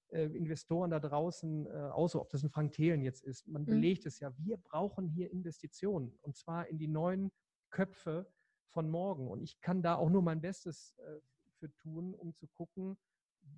äh, 0.09 0.25
Investoren 0.25 0.91
da 0.91 0.99
draußen, 0.99 1.65
äh, 1.65 1.69
außer 1.69 2.19
ob 2.19 2.29
das 2.29 2.43
ein 2.43 2.49
Frank 2.49 2.73
Thelen 2.73 3.03
jetzt 3.03 3.23
ist, 3.23 3.47
man 3.47 3.61
mhm. 3.61 3.67
belegt 3.67 4.05
es 4.05 4.19
ja, 4.19 4.33
wir 4.37 4.57
brauchen 4.57 5.07
hier 5.07 5.31
Investitionen 5.31 6.17
und 6.21 6.35
zwar 6.35 6.67
in 6.67 6.77
die 6.77 6.87
neuen 6.87 7.31
Köpfe 7.69 8.29
von 8.69 8.89
morgen. 8.89 9.27
Und 9.27 9.41
ich 9.41 9.61
kann 9.61 9.81
da 9.81 9.95
auch 9.95 10.09
nur 10.09 10.21
mein 10.21 10.41
Bestes 10.41 10.95
äh, 10.99 11.19
für 11.59 11.73
tun, 11.75 12.13
um 12.13 12.33
zu 12.33 12.47
gucken, 12.47 12.97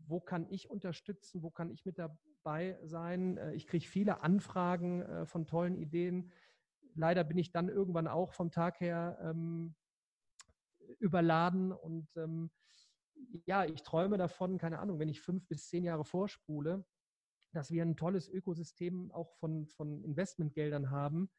wo 0.08 0.20
kann 0.20 0.48
ich 0.50 0.70
unterstützen, 0.70 1.44
wo 1.44 1.50
kann 1.50 1.70
ich 1.70 1.86
mit 1.86 1.98
dabei 1.98 2.80
sein. 2.84 3.38
Äh, 3.38 3.54
ich 3.54 3.68
kriege 3.68 3.86
viele 3.86 4.22
Anfragen 4.22 5.02
äh, 5.02 5.26
von 5.26 5.46
tollen 5.46 5.76
Ideen. 5.76 6.32
Leider 6.96 7.24
bin 7.24 7.38
ich 7.38 7.52
dann 7.52 7.70
irgendwann 7.70 8.08
auch 8.08 8.34
vom 8.34 8.52
Tag 8.52 8.80
her 8.80 9.18
ähm, 9.22 9.76
überladen 11.00 11.72
und 11.72 12.08
ähm, 12.18 12.50
ja, 13.46 13.66
ich 13.66 13.84
träume 13.84 14.18
davon, 14.18 14.58
keine 14.58 14.80
Ahnung, 14.80 15.00
wenn 15.00 15.10
ich 15.10 15.22
fünf 15.22 15.48
bis 15.48 15.68
zehn 15.68 15.84
Jahre 15.84 16.06
vorspule, 16.06 16.86
dass 17.52 17.72
wir 17.72 17.84
ein 17.84 17.98
tolles 17.98 18.28
Ökosystem 18.30 19.12
auch 19.12 19.34
von, 19.36 19.68
von 19.68 20.04
Investmentgeldern 20.04 20.90
haben, 20.90 21.30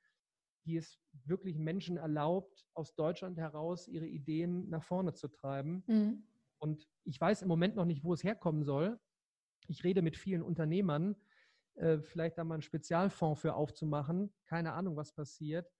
die 0.64 0.76
es 0.76 0.98
wirklich 1.24 1.58
Menschen 1.58 1.96
erlaubt, 1.96 2.66
aus 2.74 2.94
Deutschland 2.94 3.38
heraus 3.38 3.88
ihre 3.88 4.06
Ideen 4.06 4.68
nach 4.68 4.82
vorne 4.82 5.14
zu 5.14 5.28
treiben. 5.28 5.84
Mhm. 5.86 6.24
Und 6.58 6.88
ich 7.04 7.20
weiß 7.20 7.42
im 7.42 7.48
Moment 7.48 7.76
noch 7.76 7.86
nicht, 7.86 8.04
wo 8.04 8.12
es 8.12 8.22
herkommen 8.22 8.64
soll. 8.64 8.98
Ich 9.68 9.84
rede 9.84 10.02
mit 10.02 10.16
vielen 10.16 10.42
Unternehmern, 10.42 11.16
äh, 11.74 12.00
vielleicht 12.00 12.38
da 12.38 12.44
mal 12.44 12.54
einen 12.54 12.62
Spezialfonds 12.62 13.40
für 13.40 13.54
aufzumachen. 13.54 14.32
Keine 14.44 14.72
Ahnung, 14.72 14.96
was 14.96 15.12
passiert. 15.12 15.70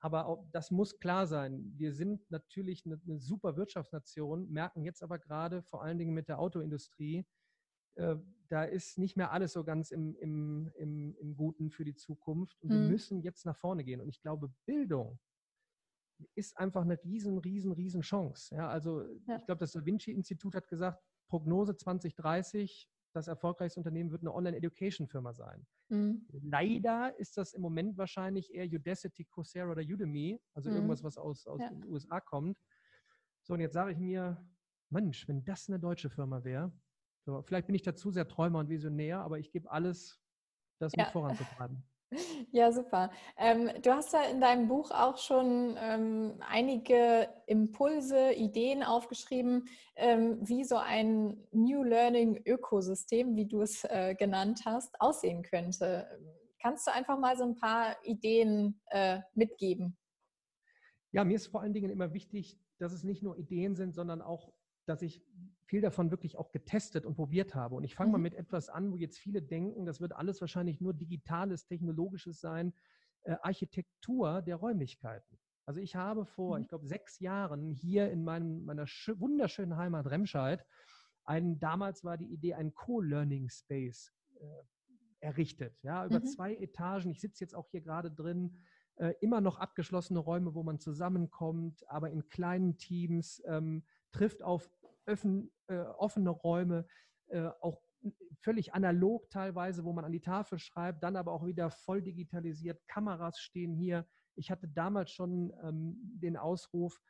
Aber 0.00 0.26
auch, 0.26 0.46
das 0.52 0.70
muss 0.70 0.98
klar 0.98 1.26
sein. 1.26 1.72
Wir 1.76 1.92
sind 1.92 2.30
natürlich 2.30 2.86
eine, 2.86 3.00
eine, 3.04 3.18
super 3.18 3.56
Wirtschaftsnation, 3.56 4.48
merken 4.50 4.84
jetzt 4.84 5.02
aber 5.02 5.18
gerade 5.18 5.62
vor 5.62 5.82
allen 5.82 5.98
Dingen 5.98 6.14
mit 6.14 6.28
der 6.28 6.38
Autoindustrie, 6.38 7.26
äh, 7.98 8.16
da 8.48 8.64
ist 8.64 8.98
nicht 8.98 9.16
mehr 9.16 9.30
alles 9.32 9.52
so 9.52 9.62
ganz 9.62 9.90
im, 9.90 10.16
im, 10.16 10.70
im, 10.76 11.14
im 11.16 11.36
Guten 11.36 11.70
für 11.70 11.84
die 11.84 11.94
Zukunft. 11.94 12.60
Und 12.62 12.70
mhm. 12.70 12.74
wir 12.74 12.88
müssen 12.88 13.20
jetzt 13.20 13.44
nach 13.44 13.56
vorne 13.56 13.84
gehen. 13.84 14.00
Und 14.00 14.08
ich 14.08 14.20
glaube, 14.22 14.50
Bildung 14.64 15.18
ist 16.34 16.56
einfach 16.56 16.82
eine 16.82 17.02
riesen, 17.04 17.38
riesen, 17.38 17.72
riesen 17.72 18.00
Chance. 18.00 18.54
Ja, 18.54 18.68
also 18.68 19.02
ja. 19.26 19.36
ich 19.36 19.44
glaube, 19.44 19.60
das 19.60 19.72
Da 19.72 19.84
Vinci-Institut 19.84 20.54
hat 20.54 20.68
gesagt, 20.68 21.02
Prognose 21.28 21.76
2030, 21.76 22.88
das 23.12 23.28
erfolgreichste 23.28 23.80
Unternehmen 23.80 24.10
wird 24.10 24.22
eine 24.22 24.34
Online-Education-Firma 24.34 25.34
sein. 25.34 25.66
Mhm. 25.88 26.26
Leider 26.42 27.14
ist 27.18 27.36
das 27.36 27.52
im 27.52 27.62
Moment 27.62 27.98
wahrscheinlich 27.98 28.52
eher 28.52 28.66
Udacity, 28.66 29.24
Coursera 29.24 29.70
oder 29.70 29.82
Udemy, 29.82 30.40
also 30.54 30.70
mhm. 30.70 30.76
irgendwas, 30.76 31.02
was 31.04 31.18
aus, 31.18 31.46
aus 31.46 31.60
ja. 31.60 31.68
den 31.68 31.84
USA 31.84 32.20
kommt. 32.20 32.58
So, 33.42 33.54
und 33.54 33.60
jetzt 33.60 33.74
sage 33.74 33.92
ich 33.92 33.98
mir, 33.98 34.42
Mensch, 34.90 35.28
wenn 35.28 35.44
das 35.44 35.68
eine 35.68 35.78
deutsche 35.78 36.10
Firma 36.10 36.44
wäre, 36.44 36.72
so, 37.28 37.42
vielleicht 37.42 37.66
bin 37.66 37.74
ich 37.74 37.82
dazu 37.82 38.10
sehr 38.10 38.26
Träumer 38.26 38.58
und 38.60 38.70
Visionär, 38.70 39.20
aber 39.20 39.38
ich 39.38 39.50
gebe 39.50 39.70
alles, 39.70 40.18
das 40.78 40.94
ja. 40.96 41.04
mit 41.04 41.12
voranzutreiben. 41.12 41.82
Ja, 42.52 42.72
super. 42.72 43.10
Ähm, 43.36 43.70
du 43.82 43.90
hast 43.90 44.14
ja 44.14 44.22
in 44.22 44.40
deinem 44.40 44.66
Buch 44.66 44.90
auch 44.92 45.18
schon 45.18 45.76
ähm, 45.78 46.40
einige 46.40 47.28
Impulse, 47.46 48.32
Ideen 48.32 48.82
aufgeschrieben, 48.82 49.68
ähm, 49.94 50.38
wie 50.40 50.64
so 50.64 50.76
ein 50.76 51.46
New 51.52 51.82
Learning 51.82 52.40
Ökosystem, 52.46 53.36
wie 53.36 53.44
du 53.44 53.60
es 53.60 53.84
äh, 53.84 54.14
genannt 54.14 54.62
hast, 54.64 54.98
aussehen 55.02 55.42
könnte. 55.42 56.08
Kannst 56.62 56.86
du 56.86 56.94
einfach 56.94 57.18
mal 57.18 57.36
so 57.36 57.44
ein 57.44 57.56
paar 57.56 58.02
Ideen 58.02 58.80
äh, 58.86 59.20
mitgeben? 59.34 59.98
Ja, 61.12 61.24
mir 61.24 61.36
ist 61.36 61.48
vor 61.48 61.60
allen 61.60 61.74
Dingen 61.74 61.90
immer 61.90 62.14
wichtig, 62.14 62.58
dass 62.78 62.94
es 62.94 63.04
nicht 63.04 63.22
nur 63.22 63.36
Ideen 63.36 63.74
sind, 63.74 63.94
sondern 63.94 64.22
auch, 64.22 64.50
dass 64.88 65.02
ich 65.02 65.22
viel 65.64 65.80
davon 65.82 66.10
wirklich 66.10 66.38
auch 66.38 66.50
getestet 66.50 67.04
und 67.04 67.14
probiert 67.14 67.54
habe. 67.54 67.74
Und 67.74 67.84
ich 67.84 67.94
fange 67.94 68.08
mhm. 68.08 68.12
mal 68.12 68.18
mit 68.18 68.34
etwas 68.34 68.68
an, 68.70 68.90
wo 68.90 68.96
jetzt 68.96 69.18
viele 69.18 69.42
denken, 69.42 69.84
das 69.84 70.00
wird 70.00 70.14
alles 70.14 70.40
wahrscheinlich 70.40 70.80
nur 70.80 70.94
digitales, 70.94 71.66
technologisches 71.66 72.40
sein, 72.40 72.72
äh, 73.22 73.36
Architektur 73.42 74.40
der 74.40 74.56
Räumlichkeiten. 74.56 75.38
Also 75.66 75.80
ich 75.80 75.94
habe 75.94 76.24
vor, 76.24 76.56
mhm. 76.56 76.62
ich 76.62 76.68
glaube, 76.68 76.86
sechs 76.86 77.20
Jahren 77.20 77.70
hier 77.70 78.10
in 78.10 78.24
meinem, 78.24 78.64
meiner 78.64 78.86
wunderschönen 78.86 79.76
Heimat 79.76 80.06
Remscheid, 80.06 80.64
einen, 81.24 81.58
damals 81.58 82.02
war 82.04 82.16
die 82.16 82.32
Idee, 82.32 82.54
einen 82.54 82.72
Co-Learning 82.72 83.50
Space 83.50 84.10
äh, 84.40 84.46
errichtet. 85.20 85.76
Ja, 85.82 86.06
über 86.06 86.20
mhm. 86.20 86.24
zwei 86.24 86.54
Etagen. 86.54 87.10
Ich 87.10 87.20
sitze 87.20 87.44
jetzt 87.44 87.54
auch 87.54 87.68
hier 87.68 87.82
gerade 87.82 88.10
drin. 88.10 88.56
Äh, 88.96 89.12
immer 89.20 89.42
noch 89.42 89.58
abgeschlossene 89.58 90.18
Räume, 90.18 90.54
wo 90.54 90.62
man 90.62 90.80
zusammenkommt, 90.80 91.86
aber 91.88 92.10
in 92.10 92.28
kleinen 92.30 92.78
Teams, 92.78 93.42
ähm, 93.46 93.84
trifft 94.12 94.42
auf 94.42 94.70
öffn, 95.08 95.50
äh, 95.68 95.78
offene 95.78 96.30
Räume, 96.30 96.86
äh, 97.28 97.48
auch 97.60 97.82
völlig 98.40 98.74
analog 98.74 99.28
teilweise, 99.30 99.84
wo 99.84 99.92
man 99.92 100.04
an 100.04 100.12
die 100.12 100.20
Tafel 100.20 100.58
schreibt, 100.58 101.02
dann 101.02 101.16
aber 101.16 101.32
auch 101.32 101.44
wieder 101.44 101.70
voll 101.70 102.02
digitalisiert. 102.02 102.80
Kameras 102.86 103.40
stehen 103.40 103.74
hier. 103.74 104.06
Ich 104.36 104.50
hatte 104.50 104.68
damals 104.68 105.10
schon 105.10 105.52
ähm, 105.64 105.96
den 106.20 106.36
Ausruf 106.36 107.00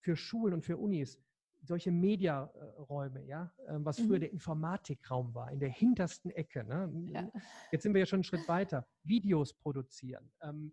für 0.00 0.16
Schulen 0.16 0.52
und 0.52 0.64
für 0.64 0.76
Unis, 0.76 1.18
solche 1.62 1.90
Mediaräume, 1.90 3.24
ja, 3.24 3.50
ähm, 3.68 3.86
was 3.86 3.98
früher 3.98 4.16
mhm. 4.16 4.20
der 4.20 4.32
Informatikraum 4.32 5.34
war, 5.34 5.50
in 5.50 5.60
der 5.60 5.70
hintersten 5.70 6.30
Ecke. 6.30 6.62
Ne? 6.64 6.92
Ja. 7.14 7.30
Jetzt 7.72 7.84
sind 7.84 7.94
wir 7.94 8.00
ja 8.00 8.06
schon 8.06 8.18
einen 8.18 8.24
Schritt 8.24 8.46
weiter. 8.48 8.86
Videos 9.02 9.54
produzieren. 9.54 10.30
Ähm, 10.42 10.72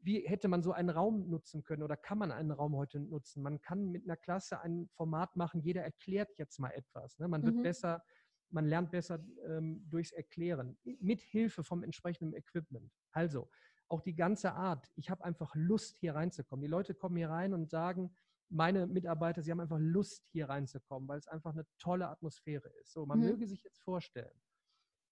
wie 0.00 0.20
hätte 0.20 0.48
man 0.48 0.62
so 0.62 0.72
einen 0.72 0.90
Raum 0.90 1.28
nutzen 1.28 1.62
können 1.62 1.82
oder 1.82 1.96
kann 1.96 2.18
man 2.18 2.32
einen 2.32 2.50
Raum 2.50 2.76
heute 2.76 3.00
nutzen? 3.00 3.42
Man 3.42 3.60
kann 3.60 3.90
mit 3.90 4.04
einer 4.04 4.16
Klasse 4.16 4.60
ein 4.60 4.88
Format 4.92 5.36
machen, 5.36 5.60
jeder 5.60 5.82
erklärt 5.82 6.38
jetzt 6.38 6.58
mal 6.58 6.70
etwas. 6.70 7.18
Ne? 7.18 7.28
Man 7.28 7.42
wird 7.44 7.56
mhm. 7.56 7.62
besser, 7.62 8.02
man 8.50 8.66
lernt 8.66 8.90
besser 8.90 9.24
ähm, 9.48 9.84
durchs 9.88 10.12
Erklären, 10.12 10.78
mit 11.00 11.20
Hilfe 11.20 11.64
vom 11.64 11.82
entsprechenden 11.82 12.34
Equipment. 12.34 12.92
Also, 13.12 13.48
auch 13.88 14.00
die 14.00 14.16
ganze 14.16 14.52
Art, 14.52 14.90
ich 14.96 15.10
habe 15.10 15.24
einfach 15.24 15.54
Lust, 15.54 15.98
hier 15.98 16.14
reinzukommen. 16.14 16.62
Die 16.62 16.70
Leute 16.70 16.94
kommen 16.94 17.16
hier 17.16 17.30
rein 17.30 17.54
und 17.54 17.70
sagen, 17.70 18.14
meine 18.48 18.86
Mitarbeiter, 18.86 19.42
sie 19.42 19.50
haben 19.50 19.60
einfach 19.60 19.78
Lust, 19.78 20.26
hier 20.28 20.48
reinzukommen, 20.48 21.08
weil 21.08 21.18
es 21.18 21.28
einfach 21.28 21.52
eine 21.52 21.66
tolle 21.78 22.08
Atmosphäre 22.08 22.68
ist. 22.80 22.92
So, 22.92 23.06
man 23.06 23.20
mhm. 23.20 23.26
möge 23.26 23.46
sich 23.46 23.62
jetzt 23.62 23.80
vorstellen, 23.82 24.40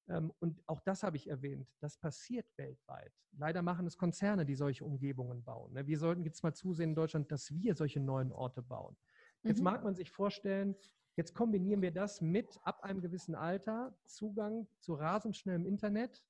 und 0.07 0.63
auch 0.67 0.81
das 0.81 1.03
habe 1.03 1.17
ich 1.17 1.29
erwähnt, 1.29 1.67
das 1.81 1.97
passiert 1.97 2.47
weltweit. 2.57 3.13
Leider 3.39 3.63
machen 3.63 3.87
es 3.87 3.97
Konzerne, 3.97 4.45
die 4.45 4.55
solche 4.55 4.85
Umgebungen 4.85 5.43
bauen. 5.43 5.73
Ne? 5.73 5.87
Wir 5.87 5.99
sollten 5.99 6.25
jetzt 6.25 6.43
mal 6.43 6.53
zusehen 6.53 6.91
in 6.91 6.95
Deutschland, 6.95 7.33
dass 7.33 7.51
wir 7.55 7.75
solche 7.75 8.01
neuen 8.01 8.31
Orte 8.31 8.63
bauen. 8.63 8.97
Jetzt 9.43 9.59
mhm. 9.59 9.65
mag 9.65 9.83
man 9.83 9.95
sich 9.95 10.11
vorstellen, 10.11 10.77
jetzt 11.17 11.35
kombinieren 11.35 11.81
wir 11.81 11.91
das 11.91 12.21
mit 12.21 12.61
ab 12.65 12.83
einem 12.83 13.01
gewissen 13.01 13.35
Alter 13.35 13.97
Zugang 14.05 14.67
zu 14.79 14.95
rasend 14.95 15.37
schnellem 15.37 15.65
Internet, 15.65 16.23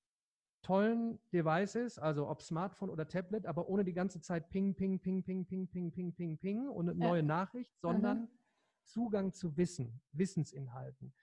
tollen 0.62 1.18
Devices, 1.32 1.98
also 1.98 2.28
ob 2.28 2.42
Smartphone 2.42 2.90
oder 2.90 3.08
Tablet, 3.08 3.44
aber 3.44 3.68
ohne 3.68 3.84
die 3.84 3.92
ganze 3.92 4.20
Zeit 4.20 4.50
Ping, 4.50 4.74
Ping, 4.74 5.00
Ping, 5.00 5.22
Ping, 5.24 5.44
Ping, 5.44 5.68
Ping, 5.68 5.90
Ping, 5.90 6.12
Ping, 6.14 6.38
Ping 6.38 6.68
und 6.68 6.88
eine 6.88 6.98
neue 6.98 7.22
Nachricht, 7.22 7.76
sondern. 7.80 8.28
Zugang 8.86 9.32
zu 9.32 9.56
Wissen, 9.56 10.02
Wissensinhalten 10.12 11.14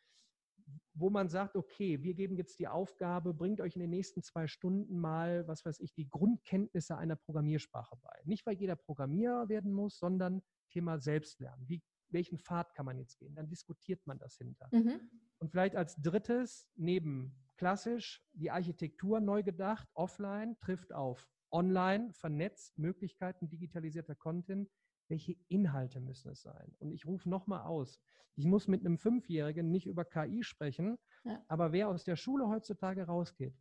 wo 0.93 1.09
man 1.09 1.29
sagt, 1.29 1.55
okay, 1.55 2.01
wir 2.03 2.13
geben 2.13 2.35
jetzt 2.35 2.59
die 2.59 2.67
Aufgabe, 2.67 3.33
bringt 3.33 3.61
euch 3.61 3.75
in 3.75 3.81
den 3.81 3.89
nächsten 3.89 4.21
zwei 4.23 4.47
Stunden 4.47 4.99
mal, 4.99 5.47
was 5.47 5.65
weiß 5.65 5.79
ich, 5.79 5.93
die 5.93 6.09
Grundkenntnisse 6.09 6.97
einer 6.97 7.15
Programmiersprache 7.15 7.95
bei. 8.01 8.21
Nicht, 8.25 8.45
weil 8.45 8.55
jeder 8.55 8.75
Programmierer 8.75 9.49
werden 9.49 9.71
muss, 9.71 9.99
sondern 9.99 10.41
Thema 10.69 10.99
Selbstlernen. 10.99 11.67
Wie, 11.67 11.81
welchen 12.09 12.37
Pfad 12.37 12.73
kann 12.73 12.85
man 12.85 12.97
jetzt 12.97 13.17
gehen? 13.17 13.35
Dann 13.35 13.49
diskutiert 13.49 14.05
man 14.05 14.19
das 14.19 14.37
hinter. 14.37 14.67
Mhm. 14.71 15.09
Und 15.39 15.49
vielleicht 15.49 15.75
als 15.75 15.95
drittes, 15.95 16.67
neben 16.75 17.35
klassisch, 17.57 18.23
die 18.33 18.51
Architektur 18.51 19.19
neu 19.19 19.43
gedacht, 19.43 19.87
offline, 19.93 20.57
trifft 20.59 20.93
auf 20.93 21.27
online, 21.51 22.11
vernetzt, 22.13 22.77
Möglichkeiten 22.77 23.49
digitalisierter 23.49 24.15
Content, 24.15 24.69
welche 25.11 25.35
Inhalte 25.49 25.99
müssen 25.99 26.31
es 26.31 26.41
sein? 26.41 26.73
Und 26.79 26.91
ich 26.91 27.05
rufe 27.05 27.29
nochmal 27.29 27.61
aus, 27.61 27.99
ich 28.35 28.45
muss 28.45 28.67
mit 28.69 28.79
einem 28.79 28.97
Fünfjährigen 28.97 29.69
nicht 29.69 29.85
über 29.85 30.05
KI 30.05 30.41
sprechen, 30.41 30.97
ja. 31.25 31.43
aber 31.49 31.73
wer 31.73 31.89
aus 31.89 32.05
der 32.05 32.15
Schule 32.15 32.47
heutzutage 32.47 33.03
rausgeht, 33.03 33.53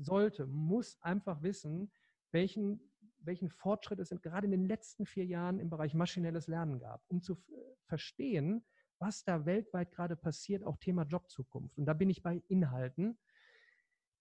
sollte, 0.00 0.46
muss 0.46 0.96
einfach 1.02 1.42
wissen, 1.42 1.92
welchen, 2.32 2.80
welchen 3.20 3.50
Fortschritt 3.50 4.00
es 4.00 4.08
gerade 4.22 4.46
in 4.46 4.50
den 4.50 4.64
letzten 4.64 5.04
vier 5.04 5.26
Jahren 5.26 5.60
im 5.60 5.68
Bereich 5.68 5.92
maschinelles 5.92 6.46
Lernen 6.46 6.78
gab, 6.78 7.04
um 7.08 7.20
zu 7.20 7.36
verstehen, 7.84 8.64
was 8.98 9.24
da 9.24 9.44
weltweit 9.44 9.92
gerade 9.92 10.16
passiert, 10.16 10.64
auch 10.64 10.78
Thema 10.78 11.02
Jobzukunft. 11.02 11.76
Und 11.76 11.84
da 11.84 11.92
bin 11.92 12.08
ich 12.08 12.22
bei 12.22 12.42
Inhalten, 12.48 13.18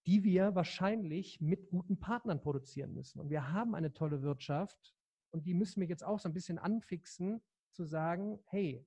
die 0.06 0.26
wir 0.26 0.54
wahrscheinlich 0.54 1.40
mit 1.40 1.70
guten 1.70 1.98
Partnern 1.98 2.42
produzieren 2.42 2.94
müssen. 2.94 3.22
Und 3.22 3.30
wir 3.30 3.54
haben 3.54 3.74
eine 3.74 3.94
tolle 3.94 4.22
Wirtschaft, 4.22 4.97
und 5.32 5.46
die 5.46 5.54
müssen 5.54 5.82
wir 5.82 5.88
jetzt 5.88 6.04
auch 6.04 6.20
so 6.20 6.30
ein 6.30 6.34
bisschen 6.34 6.58
anfixen, 6.58 7.42
zu 7.72 7.84
sagen, 7.86 8.40
hey, 8.46 8.86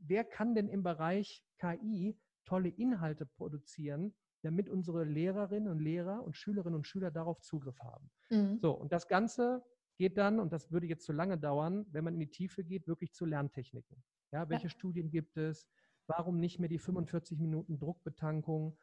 wer 0.00 0.24
kann 0.24 0.54
denn 0.54 0.68
im 0.68 0.82
Bereich 0.82 1.44
KI 1.58 2.18
tolle 2.44 2.68
Inhalte 2.68 3.26
produzieren, 3.26 4.14
damit 4.42 4.68
unsere 4.68 5.04
Lehrerinnen 5.04 5.68
und 5.68 5.80
Lehrer 5.80 6.22
und 6.24 6.36
Schülerinnen 6.36 6.76
und 6.76 6.86
Schüler 6.86 7.10
darauf 7.10 7.40
Zugriff 7.40 7.78
haben. 7.80 8.10
Mhm. 8.30 8.58
So, 8.58 8.72
und 8.72 8.92
das 8.92 9.08
Ganze 9.08 9.64
geht 9.96 10.16
dann, 10.16 10.38
und 10.38 10.52
das 10.52 10.70
würde 10.70 10.86
jetzt 10.86 11.04
zu 11.04 11.12
lange 11.12 11.38
dauern, 11.38 11.86
wenn 11.90 12.04
man 12.04 12.14
in 12.14 12.20
die 12.20 12.30
Tiefe 12.30 12.64
geht, 12.64 12.86
wirklich 12.86 13.12
zu 13.12 13.24
Lerntechniken. 13.24 14.02
Ja, 14.32 14.48
welche 14.48 14.64
ja. 14.64 14.70
Studien 14.70 15.10
gibt 15.10 15.36
es? 15.36 15.68
Warum 16.06 16.38
nicht 16.38 16.58
mehr 16.58 16.68
die 16.68 16.78
45 16.78 17.38
Minuten 17.38 17.78
Druckbetankung? 17.78 18.78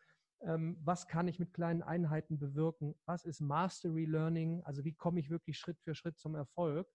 Ähm, 0.45 0.77
was 0.83 1.07
kann 1.07 1.27
ich 1.27 1.39
mit 1.39 1.53
kleinen 1.53 1.81
Einheiten 1.81 2.37
bewirken? 2.37 2.95
Was 3.05 3.25
ist 3.25 3.41
Mastery 3.41 4.05
Learning? 4.05 4.61
Also 4.63 4.83
wie 4.83 4.93
komme 4.93 5.19
ich 5.19 5.29
wirklich 5.29 5.57
Schritt 5.57 5.79
für 5.81 5.95
Schritt 5.95 6.19
zum 6.19 6.35
Erfolg? 6.35 6.87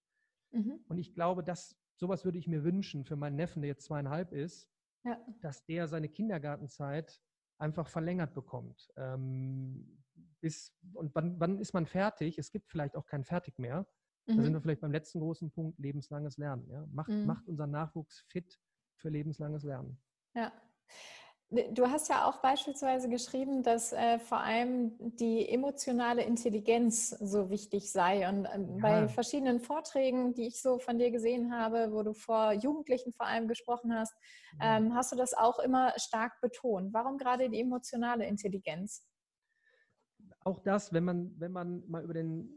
Mhm. 0.53 0.81
Und 0.89 0.99
ich 0.99 1.15
glaube, 1.15 1.43
dass 1.43 1.77
sowas 1.97 2.25
würde 2.25 2.39
ich 2.39 2.47
mir 2.47 2.65
wünschen 2.65 3.05
für 3.05 3.17
meinen 3.17 3.37
Neffen, 3.37 3.63
der 3.63 3.69
jetzt 3.69 3.85
zweieinhalb 3.85 4.33
ist, 4.33 4.69
ja. 5.05 5.19
dass 5.41 5.65
der 5.67 5.89
seine 5.89 6.09
Kindergartenzeit 6.09 7.21
einfach 7.59 7.89
verlängert 7.89 8.35
bekommt. 8.35 8.89
Ähm, 8.97 10.03
bis, 10.41 10.75
und 10.95 11.15
wann, 11.15 11.39
wann, 11.39 11.59
ist 11.59 11.75
man 11.75 11.87
fertig? 11.87 12.39
Es 12.39 12.51
gibt 12.51 12.71
vielleicht 12.71 12.97
auch 12.97 13.07
kein 13.07 13.25
Fertig 13.25 13.59
mehr. 13.59 13.87
Mhm. 14.27 14.37
Da 14.37 14.43
sind 14.43 14.53
wir 14.53 14.61
vielleicht 14.61 14.81
beim 14.81 14.93
letzten 14.93 15.21
großen 15.21 15.51
Punkt, 15.51 15.79
lebenslanges 15.79 16.39
Lernen. 16.39 16.69
Ja? 16.71 16.87
Macht, 16.91 17.11
mhm. 17.11 17.27
macht 17.27 17.47
unseren 17.49 17.71
Nachwuchs 17.71 18.21
fit 18.29 18.59
für 18.97 19.11
lebenslanges 19.11 19.65
Lernen. 19.65 20.01
Ja. 20.35 20.53
Du 21.53 21.91
hast 21.91 22.09
ja 22.09 22.29
auch 22.29 22.41
beispielsweise 22.41 23.09
geschrieben, 23.09 23.65
dass 23.65 23.93
äh, 23.93 24.21
vor 24.21 24.39
allem 24.39 24.93
die 25.17 25.49
emotionale 25.49 26.23
Intelligenz 26.23 27.11
so 27.11 27.51
wichtig 27.51 27.91
sei. 27.91 28.29
Und 28.29 28.47
ähm, 28.55 28.77
ja. 28.77 28.81
bei 28.81 29.09
verschiedenen 29.09 29.59
Vorträgen, 29.59 30.33
die 30.33 30.47
ich 30.47 30.63
so 30.63 30.79
von 30.79 30.99
dir 30.99 31.11
gesehen 31.11 31.53
habe, 31.53 31.91
wo 31.91 32.05
du 32.05 32.13
vor 32.13 32.53
Jugendlichen 32.53 33.13
vor 33.13 33.27
allem 33.27 33.49
gesprochen 33.49 33.93
hast, 33.93 34.15
ja. 34.61 34.77
ähm, 34.77 34.95
hast 34.95 35.11
du 35.11 35.17
das 35.17 35.35
auch 35.35 35.59
immer 35.59 35.93
stark 35.97 36.41
betont. 36.41 36.95
Warum 36.95 37.19
gerade 37.19 37.51
die 37.51 37.61
emotionale 37.61 38.27
Intelligenz? 38.27 39.05
Auch 40.45 40.61
das, 40.61 40.93
wenn 40.93 41.05
man, 41.05 41.35
wenn 41.41 41.51
man 41.51 41.83
mal 41.89 42.05
über 42.05 42.15
den 42.15 42.49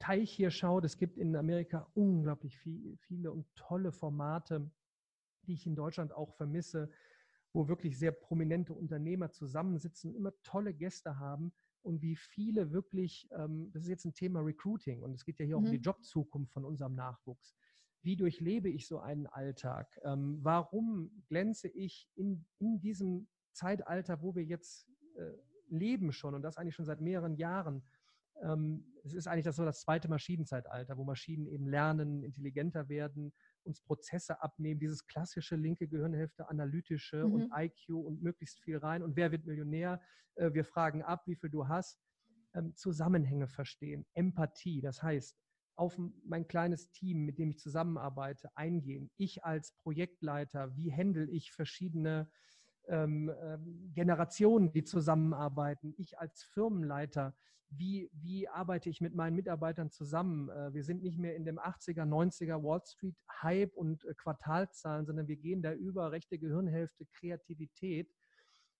Teich 0.00 0.32
hier 0.32 0.50
schaut, 0.50 0.84
es 0.84 0.98
gibt 0.98 1.18
in 1.18 1.36
Amerika 1.36 1.88
unglaublich 1.94 2.58
viel, 2.58 2.96
viele 2.98 3.30
und 3.30 3.46
tolle 3.54 3.92
Formate, 3.92 4.72
die 5.46 5.54
ich 5.54 5.66
in 5.66 5.76
Deutschland 5.76 6.12
auch 6.12 6.34
vermisse 6.34 6.90
wo 7.54 7.68
wirklich 7.68 7.98
sehr 7.98 8.12
prominente 8.12 8.74
Unternehmer 8.74 9.30
zusammensitzen, 9.30 10.14
immer 10.14 10.32
tolle 10.42 10.74
Gäste 10.74 11.18
haben 11.18 11.52
und 11.82 12.02
wie 12.02 12.16
viele 12.16 12.72
wirklich, 12.72 13.28
ähm, 13.32 13.70
das 13.72 13.84
ist 13.84 13.88
jetzt 13.88 14.04
ein 14.04 14.14
Thema 14.14 14.40
Recruiting 14.40 15.02
und 15.02 15.14
es 15.14 15.24
geht 15.24 15.38
ja 15.38 15.46
hier 15.46 15.56
mhm. 15.56 15.62
auch 15.62 15.66
um 15.66 15.72
die 15.72 15.78
mhm. 15.78 15.84
Jobzukunft 15.84 16.52
von 16.52 16.64
unserem 16.64 16.94
Nachwuchs. 16.94 17.56
Wie 18.02 18.16
durchlebe 18.16 18.68
ich 18.68 18.86
so 18.86 18.98
einen 18.98 19.26
Alltag? 19.26 19.98
Ähm, 20.04 20.38
warum 20.42 21.24
glänze 21.28 21.68
ich 21.68 22.10
in, 22.16 22.44
in 22.58 22.80
diesem 22.80 23.28
Zeitalter, 23.54 24.20
wo 24.20 24.34
wir 24.34 24.44
jetzt 24.44 24.90
äh, 25.16 25.32
leben 25.68 26.12
schon 26.12 26.34
und 26.34 26.42
das 26.42 26.56
eigentlich 26.56 26.74
schon 26.74 26.84
seit 26.84 27.00
mehreren 27.00 27.36
Jahren. 27.36 27.82
Ähm, 28.42 28.84
es 29.04 29.14
ist 29.14 29.26
eigentlich 29.26 29.44
das 29.44 29.56
so 29.56 29.64
das 29.64 29.80
zweite 29.80 30.08
Maschinenzeitalter, 30.08 30.96
wo 30.96 31.04
Maschinen 31.04 31.46
eben 31.46 31.66
lernen, 31.66 32.22
intelligenter 32.22 32.88
werden, 32.88 33.32
uns 33.66 33.80
Prozesse 33.80 34.42
abnehmen, 34.42 34.80
dieses 34.80 35.06
klassische 35.06 35.56
linke 35.56 35.88
Gehirnhälfte, 35.88 36.48
analytische 36.48 37.24
mhm. 37.24 37.32
und 37.32 37.52
IQ 37.56 37.90
und 37.90 38.22
möglichst 38.22 38.60
viel 38.60 38.78
rein. 38.78 39.02
Und 39.02 39.16
wer 39.16 39.32
wird 39.32 39.46
Millionär? 39.46 40.00
Äh, 40.34 40.52
wir 40.52 40.64
fragen 40.64 41.02
ab, 41.02 41.22
wie 41.26 41.36
viel 41.36 41.50
du 41.50 41.68
hast. 41.68 42.00
Ähm, 42.54 42.74
Zusammenhänge 42.76 43.48
verstehen, 43.48 44.06
Empathie, 44.14 44.80
das 44.80 45.02
heißt, 45.02 45.36
auf 45.76 45.98
mein 46.24 46.46
kleines 46.46 46.92
Team, 46.92 47.24
mit 47.24 47.38
dem 47.38 47.50
ich 47.50 47.58
zusammenarbeite, 47.58 48.56
eingehen. 48.56 49.10
Ich 49.16 49.44
als 49.44 49.72
Projektleiter, 49.82 50.76
wie 50.76 50.92
handle 50.92 51.28
ich 51.28 51.50
verschiedene 51.50 52.20
ähm, 52.20 52.30
ähm, 52.88 53.30
Generationen, 53.92 54.72
die 54.72 54.84
zusammenarbeiten? 54.84 55.94
Ich 55.96 56.18
als 56.18 56.42
Firmenleiter, 56.42 57.34
wie, 57.70 58.10
wie 58.12 58.48
arbeite 58.48 58.88
ich 58.88 59.00
mit 59.00 59.14
meinen 59.14 59.34
Mitarbeitern 59.36 59.90
zusammen? 59.90 60.48
Äh, 60.48 60.74
wir 60.74 60.84
sind 60.84 61.02
nicht 61.02 61.18
mehr 61.18 61.36
in 61.36 61.44
dem 61.44 61.58
80er, 61.58 62.04
90er 62.04 62.62
Wall 62.62 62.82
Street 62.84 63.16
Hype 63.42 63.74
und 63.74 64.04
äh, 64.04 64.14
Quartalzahlen, 64.14 65.06
sondern 65.06 65.28
wir 65.28 65.36
gehen 65.36 65.62
da 65.62 65.72
über 65.72 66.12
rechte 66.12 66.38
Gehirnhälfte, 66.38 67.06
Kreativität. 67.06 68.12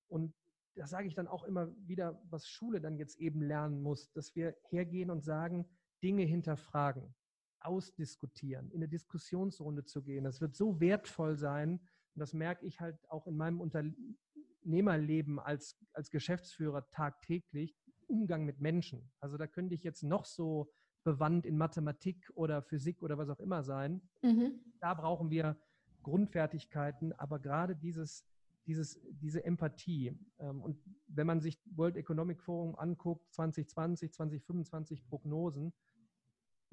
Und 0.08 0.34
das 0.76 0.90
sage 0.90 1.06
ich 1.06 1.14
dann 1.14 1.28
auch 1.28 1.44
immer 1.44 1.72
wieder, 1.86 2.20
was 2.30 2.48
Schule 2.48 2.80
dann 2.80 2.96
jetzt 2.96 3.18
eben 3.18 3.42
lernen 3.42 3.80
muss, 3.82 4.10
dass 4.12 4.34
wir 4.34 4.56
hergehen 4.70 5.10
und 5.10 5.24
sagen, 5.24 5.66
Dinge 6.02 6.24
hinterfragen, 6.24 7.14
ausdiskutieren, 7.60 8.70
in 8.70 8.76
eine 8.76 8.88
Diskussionsrunde 8.88 9.84
zu 9.84 10.02
gehen. 10.02 10.24
Das 10.24 10.40
wird 10.40 10.54
so 10.54 10.80
wertvoll 10.80 11.36
sein. 11.36 11.80
Und 12.14 12.20
das 12.20 12.32
merke 12.32 12.66
ich 12.66 12.80
halt 12.80 12.98
auch 13.10 13.26
in 13.26 13.36
meinem 13.36 13.60
Unternehmerleben 13.60 15.38
als, 15.38 15.78
als 15.92 16.10
Geschäftsführer 16.10 16.88
tagtäglich. 16.90 17.76
Umgang 18.06 18.44
mit 18.44 18.60
Menschen. 18.60 19.10
Also 19.20 19.36
da 19.36 19.46
könnte 19.46 19.74
ich 19.74 19.82
jetzt 19.82 20.02
noch 20.02 20.24
so 20.26 20.70
bewandt 21.04 21.46
in 21.46 21.56
Mathematik 21.56 22.30
oder 22.34 22.62
Physik 22.62 23.02
oder 23.02 23.18
was 23.18 23.28
auch 23.28 23.40
immer 23.40 23.62
sein. 23.62 24.02
Mhm. 24.22 24.60
Da 24.80 24.94
brauchen 24.94 25.30
wir 25.30 25.56
Grundfertigkeiten, 26.02 27.12
aber 27.14 27.38
gerade 27.38 27.76
dieses, 27.76 28.24
dieses, 28.66 29.00
diese 29.20 29.44
Empathie. 29.44 30.18
Ähm, 30.38 30.62
und 30.62 30.78
wenn 31.08 31.26
man 31.26 31.40
sich 31.40 31.60
World 31.76 31.96
Economic 31.96 32.42
Forum 32.42 32.76
anguckt, 32.76 33.32
2020, 33.34 34.12
2025 34.12 35.04
Prognosen, 35.06 35.72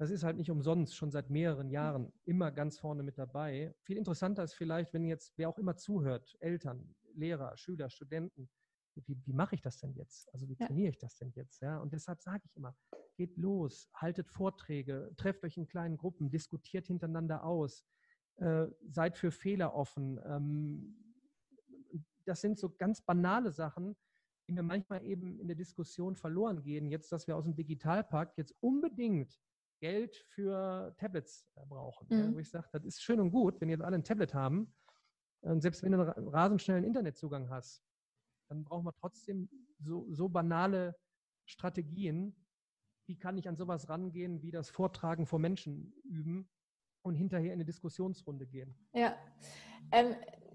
das 0.02 0.10
ist 0.10 0.24
halt 0.24 0.36
nicht 0.36 0.50
umsonst, 0.50 0.96
schon 0.96 1.12
seit 1.12 1.30
mehreren 1.30 1.70
Jahren 1.70 2.12
immer 2.24 2.50
ganz 2.50 2.76
vorne 2.76 3.04
mit 3.04 3.18
dabei. 3.18 3.72
Viel 3.82 3.96
interessanter 3.96 4.42
ist 4.42 4.54
vielleicht, 4.54 4.92
wenn 4.92 5.04
jetzt 5.04 5.32
wer 5.38 5.48
auch 5.48 5.58
immer 5.58 5.76
zuhört, 5.76 6.36
Eltern, 6.40 6.96
Lehrer, 7.14 7.56
Schüler, 7.56 7.88
Studenten, 7.88 8.50
wie, 8.96 9.16
wie 9.24 9.32
mache 9.32 9.54
ich 9.54 9.60
das 9.60 9.78
denn 9.78 9.94
jetzt? 9.94 10.28
Also 10.34 10.48
wie 10.48 10.56
trainiere 10.56 10.90
ich 10.90 10.98
das 10.98 11.14
denn 11.18 11.30
jetzt? 11.36 11.62
Ja? 11.62 11.78
Und 11.78 11.92
deshalb 11.92 12.20
sage 12.20 12.42
ich 12.46 12.56
immer, 12.56 12.74
geht 13.14 13.36
los, 13.36 13.88
haltet 13.94 14.28
Vorträge, 14.28 15.12
trefft 15.16 15.44
euch 15.44 15.56
in 15.56 15.68
kleinen 15.68 15.96
Gruppen, 15.96 16.32
diskutiert 16.32 16.88
hintereinander 16.88 17.44
aus, 17.44 17.84
äh, 18.38 18.66
seid 18.88 19.16
für 19.16 19.30
Fehler 19.30 19.72
offen. 19.72 20.18
Ähm, 20.26 20.96
das 22.24 22.40
sind 22.40 22.58
so 22.58 22.70
ganz 22.70 23.02
banale 23.02 23.52
Sachen, 23.52 23.94
die 24.48 24.52
mir 24.52 24.64
manchmal 24.64 25.04
eben 25.04 25.38
in 25.38 25.46
der 25.46 25.56
Diskussion 25.56 26.16
verloren 26.16 26.64
gehen. 26.64 26.90
Jetzt, 26.90 27.12
dass 27.12 27.28
wir 27.28 27.36
aus 27.36 27.44
dem 27.44 27.54
Digitalpakt 27.54 28.36
jetzt 28.36 28.56
unbedingt 28.58 29.38
Geld 29.82 30.16
für 30.28 30.94
Tablets 30.96 31.50
äh, 31.56 31.66
brauchen. 31.66 32.06
Mhm. 32.08 32.18
Ja, 32.18 32.34
wo 32.34 32.38
ich 32.38 32.48
sage, 32.48 32.68
das 32.72 32.84
ist 32.84 33.02
schön 33.02 33.18
und 33.18 33.32
gut, 33.32 33.60
wenn 33.60 33.68
jetzt 33.68 33.82
alle 33.82 33.96
ein 33.96 34.04
Tablet 34.04 34.32
haben. 34.32 34.72
Und 35.40 35.60
selbst 35.60 35.82
wenn 35.82 35.90
du 35.90 36.00
einen 36.00 36.28
rasend 36.28 36.62
schnellen 36.62 36.84
Internetzugang 36.84 37.50
hast, 37.50 37.82
dann 38.48 38.62
brauchen 38.62 38.84
wir 38.84 38.94
trotzdem 39.00 39.50
so, 39.80 40.06
so 40.12 40.28
banale 40.28 40.94
Strategien. 41.46 42.36
Wie 43.08 43.18
kann 43.18 43.36
ich 43.36 43.48
an 43.48 43.56
sowas 43.56 43.88
rangehen, 43.88 44.40
wie 44.40 44.52
das 44.52 44.70
Vortragen 44.70 45.26
vor 45.26 45.40
Menschen 45.40 45.92
üben 46.04 46.48
und 47.04 47.16
hinterher 47.16 47.52
in 47.52 47.54
eine 47.54 47.64
Diskussionsrunde 47.64 48.46
gehen? 48.46 48.76
Ja. 48.94 49.16
Ähm, 49.90 50.14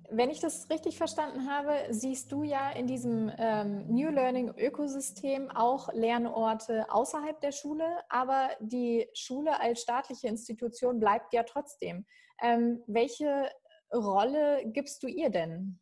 wenn 0.09 0.29
ich 0.29 0.39
das 0.39 0.69
richtig 0.69 0.97
verstanden 0.97 1.49
habe, 1.49 1.73
siehst 1.89 2.31
du 2.31 2.43
ja 2.43 2.71
in 2.71 2.87
diesem 2.87 3.31
ähm, 3.37 3.87
New 3.87 4.09
Learning 4.09 4.53
Ökosystem 4.57 5.49
auch 5.51 5.93
Lernorte 5.93 6.85
außerhalb 6.89 7.39
der 7.41 7.51
Schule, 7.51 7.85
aber 8.09 8.49
die 8.59 9.09
Schule 9.13 9.59
als 9.59 9.81
staatliche 9.81 10.27
Institution 10.27 10.99
bleibt 10.99 11.33
ja 11.33 11.43
trotzdem. 11.43 12.05
Ähm, 12.41 12.83
welche 12.87 13.51
Rolle 13.93 14.63
gibst 14.67 15.03
du 15.03 15.07
ihr 15.07 15.29
denn? 15.29 15.79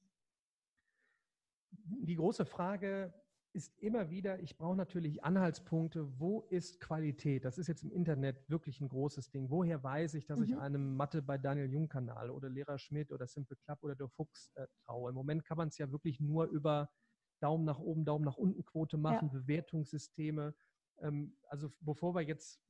Die 1.71 2.15
große 2.15 2.45
Frage 2.45 3.13
ist 3.55 3.73
immer 3.79 4.09
wieder, 4.09 4.39
ich 4.41 4.57
brauche 4.57 4.75
natürlich 4.75 5.23
Anhaltspunkte, 5.23 6.19
wo 6.19 6.41
ist 6.41 6.81
Qualität? 6.81 7.45
Das 7.45 7.57
ist 7.57 7.67
jetzt 7.67 7.83
im 7.83 7.91
Internet 7.91 8.49
wirklich 8.49 8.81
ein 8.81 8.89
großes 8.89 9.31
Ding. 9.31 9.49
Woher 9.49 9.81
weiß 9.81 10.13
ich, 10.15 10.25
dass 10.25 10.39
mhm. 10.39 10.45
ich 10.45 10.57
einem 10.57 10.95
Mathe 10.97 11.21
bei 11.21 11.37
Daniel 11.37 11.71
Jung 11.71 11.87
Kanal 11.87 12.29
oder 12.29 12.49
Lehrer 12.49 12.77
Schmidt 12.77 13.13
oder 13.13 13.25
Simple 13.27 13.55
Club 13.55 13.79
oder 13.81 13.95
der 13.95 14.09
Fuchs 14.09 14.51
äh, 14.55 14.67
traue? 14.85 15.09
Im 15.09 15.15
Moment 15.15 15.45
kann 15.45 15.57
man 15.57 15.69
es 15.69 15.77
ja 15.77 15.89
wirklich 15.89 16.19
nur 16.19 16.45
über 16.47 16.89
Daumen 17.39 17.63
nach 17.63 17.79
oben, 17.79 18.03
Daumen 18.03 18.25
nach 18.25 18.37
unten 18.37 18.65
Quote 18.65 18.97
machen, 18.97 19.29
ja. 19.31 19.39
Bewertungssysteme. 19.39 20.53
Ähm, 20.99 21.37
also 21.47 21.71
bevor 21.79 22.13
wir 22.13 22.21
jetzt 22.21 22.61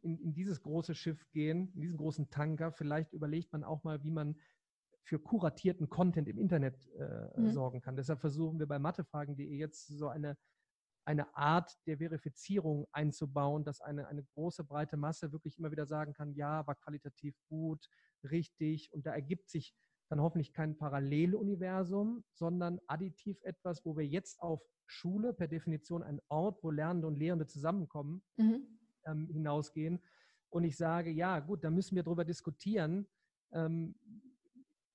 in, 0.00 0.18
in 0.18 0.32
dieses 0.32 0.62
große 0.62 0.94
Schiff 0.94 1.30
gehen, 1.32 1.70
in 1.74 1.82
diesen 1.82 1.98
großen 1.98 2.30
Tanker, 2.30 2.72
vielleicht 2.72 3.12
überlegt 3.12 3.52
man 3.52 3.62
auch 3.62 3.84
mal, 3.84 4.02
wie 4.02 4.10
man 4.10 4.36
für 5.02 5.18
kuratierten 5.18 5.88
Content 5.88 6.28
im 6.28 6.38
Internet 6.38 6.88
äh, 6.98 7.40
mhm. 7.40 7.50
sorgen 7.50 7.80
kann. 7.80 7.96
Deshalb 7.96 8.20
versuchen 8.20 8.58
wir 8.58 8.66
bei 8.66 8.78
mathefragen.de 8.78 9.56
jetzt 9.56 9.86
so 9.86 10.08
eine, 10.08 10.36
eine 11.04 11.34
Art 11.34 11.76
der 11.86 11.98
Verifizierung 11.98 12.86
einzubauen, 12.92 13.64
dass 13.64 13.80
eine, 13.80 14.08
eine 14.08 14.22
große, 14.22 14.64
breite 14.64 14.96
Masse 14.96 15.32
wirklich 15.32 15.58
immer 15.58 15.70
wieder 15.70 15.86
sagen 15.86 16.12
kann, 16.12 16.34
ja, 16.34 16.66
war 16.66 16.74
qualitativ 16.74 17.34
gut, 17.48 17.88
richtig. 18.24 18.92
Und 18.92 19.06
da 19.06 19.12
ergibt 19.12 19.48
sich 19.48 19.74
dann 20.08 20.20
hoffentlich 20.20 20.52
kein 20.52 20.76
Paralleluniversum, 20.76 22.24
sondern 22.32 22.80
additiv 22.86 23.40
etwas, 23.42 23.84
wo 23.84 23.96
wir 23.96 24.06
jetzt 24.06 24.40
auf 24.40 24.60
Schule, 24.86 25.32
per 25.32 25.46
Definition 25.46 26.02
ein 26.02 26.20
Ort, 26.28 26.62
wo 26.62 26.70
Lernende 26.70 27.06
und 27.06 27.16
Lehrende 27.16 27.46
zusammenkommen, 27.46 28.22
mhm. 28.36 28.66
ähm, 29.06 29.28
hinausgehen. 29.28 30.00
Und 30.50 30.64
ich 30.64 30.76
sage, 30.76 31.10
ja, 31.10 31.38
gut, 31.38 31.62
da 31.62 31.70
müssen 31.70 31.94
wir 31.94 32.02
darüber 32.02 32.24
diskutieren, 32.24 33.06
ähm, 33.52 33.94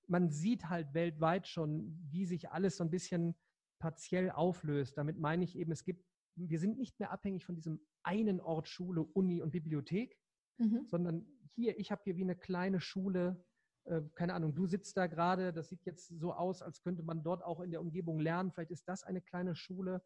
man 0.06 0.30
sieht 0.30 0.68
halt 0.68 0.94
weltweit 0.94 1.46
schon, 1.46 1.98
wie 2.10 2.26
sich 2.26 2.50
alles 2.50 2.76
so 2.76 2.84
ein 2.84 2.90
bisschen 2.90 3.34
partiell 3.78 4.30
auflöst. 4.30 4.96
Damit 4.96 5.18
meine 5.18 5.44
ich 5.44 5.56
eben, 5.56 5.72
es 5.72 5.84
gibt, 5.84 6.04
wir 6.36 6.58
sind 6.58 6.78
nicht 6.78 6.98
mehr 6.98 7.10
abhängig 7.10 7.44
von 7.44 7.54
diesem 7.54 7.80
einen 8.02 8.40
Ort 8.40 8.68
Schule, 8.68 9.02
Uni 9.02 9.42
und 9.42 9.50
Bibliothek, 9.50 10.18
mhm. 10.58 10.86
sondern 10.86 11.26
hier, 11.54 11.78
ich 11.78 11.90
habe 11.90 12.02
hier 12.04 12.16
wie 12.16 12.22
eine 12.22 12.36
kleine 12.36 12.80
Schule, 12.80 13.44
äh, 13.84 14.02
keine 14.14 14.34
Ahnung, 14.34 14.54
du 14.54 14.66
sitzt 14.66 14.96
da 14.96 15.06
gerade, 15.06 15.52
das 15.52 15.68
sieht 15.68 15.84
jetzt 15.84 16.08
so 16.18 16.32
aus, 16.32 16.62
als 16.62 16.82
könnte 16.82 17.02
man 17.02 17.22
dort 17.22 17.42
auch 17.42 17.60
in 17.60 17.70
der 17.70 17.80
Umgebung 17.80 18.20
lernen. 18.20 18.52
Vielleicht 18.52 18.70
ist 18.70 18.88
das 18.88 19.02
eine 19.02 19.20
kleine 19.20 19.54
Schule. 19.54 20.02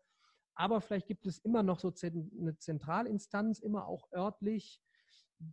Aber 0.55 0.81
vielleicht 0.81 1.07
gibt 1.07 1.27
es 1.27 1.39
immer 1.39 1.63
noch 1.63 1.79
so 1.79 1.93
eine 2.03 2.59
Zentralinstanz, 2.59 3.61
immer 3.61 3.87
auch 3.87 4.11
örtlich, 4.13 4.83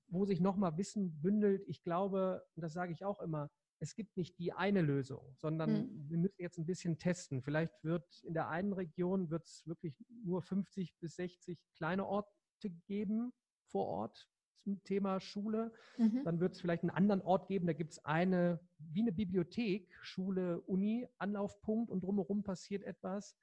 wo 0.07 0.25
sich 0.25 0.41
nochmal 0.41 0.77
Wissen 0.77 1.21
bündelt. 1.21 1.63
Ich 1.67 1.81
glaube, 1.81 2.43
und 2.55 2.61
das 2.61 2.73
sage 2.73 2.91
ich 2.91 3.05
auch 3.05 3.21
immer, 3.21 3.49
es 3.79 3.95
gibt 3.95 4.17
nicht 4.17 4.39
die 4.39 4.53
eine 4.53 4.81
Lösung, 4.81 5.35
sondern 5.35 5.69
hm. 5.69 6.09
wir 6.09 6.17
müssen 6.17 6.41
jetzt 6.41 6.57
ein 6.57 6.65
bisschen 6.65 6.97
testen. 6.97 7.41
Vielleicht 7.41 7.83
wird 7.83 8.23
in 8.23 8.33
der 8.33 8.49
einen 8.49 8.73
Region 8.73 9.29
wird 9.29 9.45
es 9.45 9.65
wirklich 9.67 10.03
nur 10.23 10.41
50 10.41 10.97
bis 10.99 11.15
60 11.15 11.59
kleine 11.75 12.05
Orte 12.05 12.29
geben 12.87 13.33
vor 13.67 13.85
Ort 13.87 14.27
zum 14.55 14.83
Thema 14.83 15.19
Schule. 15.19 15.71
Mhm. 15.97 16.23
Dann 16.23 16.39
wird 16.39 16.55
es 16.55 16.61
vielleicht 16.61 16.83
einen 16.83 16.89
anderen 16.89 17.21
Ort 17.21 17.47
geben, 17.47 17.67
da 17.67 17.73
gibt 17.73 17.93
es 17.93 18.03
eine, 18.03 18.59
wie 18.79 19.01
eine 19.01 19.11
Bibliothek, 19.11 19.95
Schule, 20.01 20.61
Uni, 20.61 21.07
Anlaufpunkt 21.19 21.91
und 21.91 22.03
drumherum 22.03 22.43
passiert 22.43 22.83
etwas. 22.83 23.37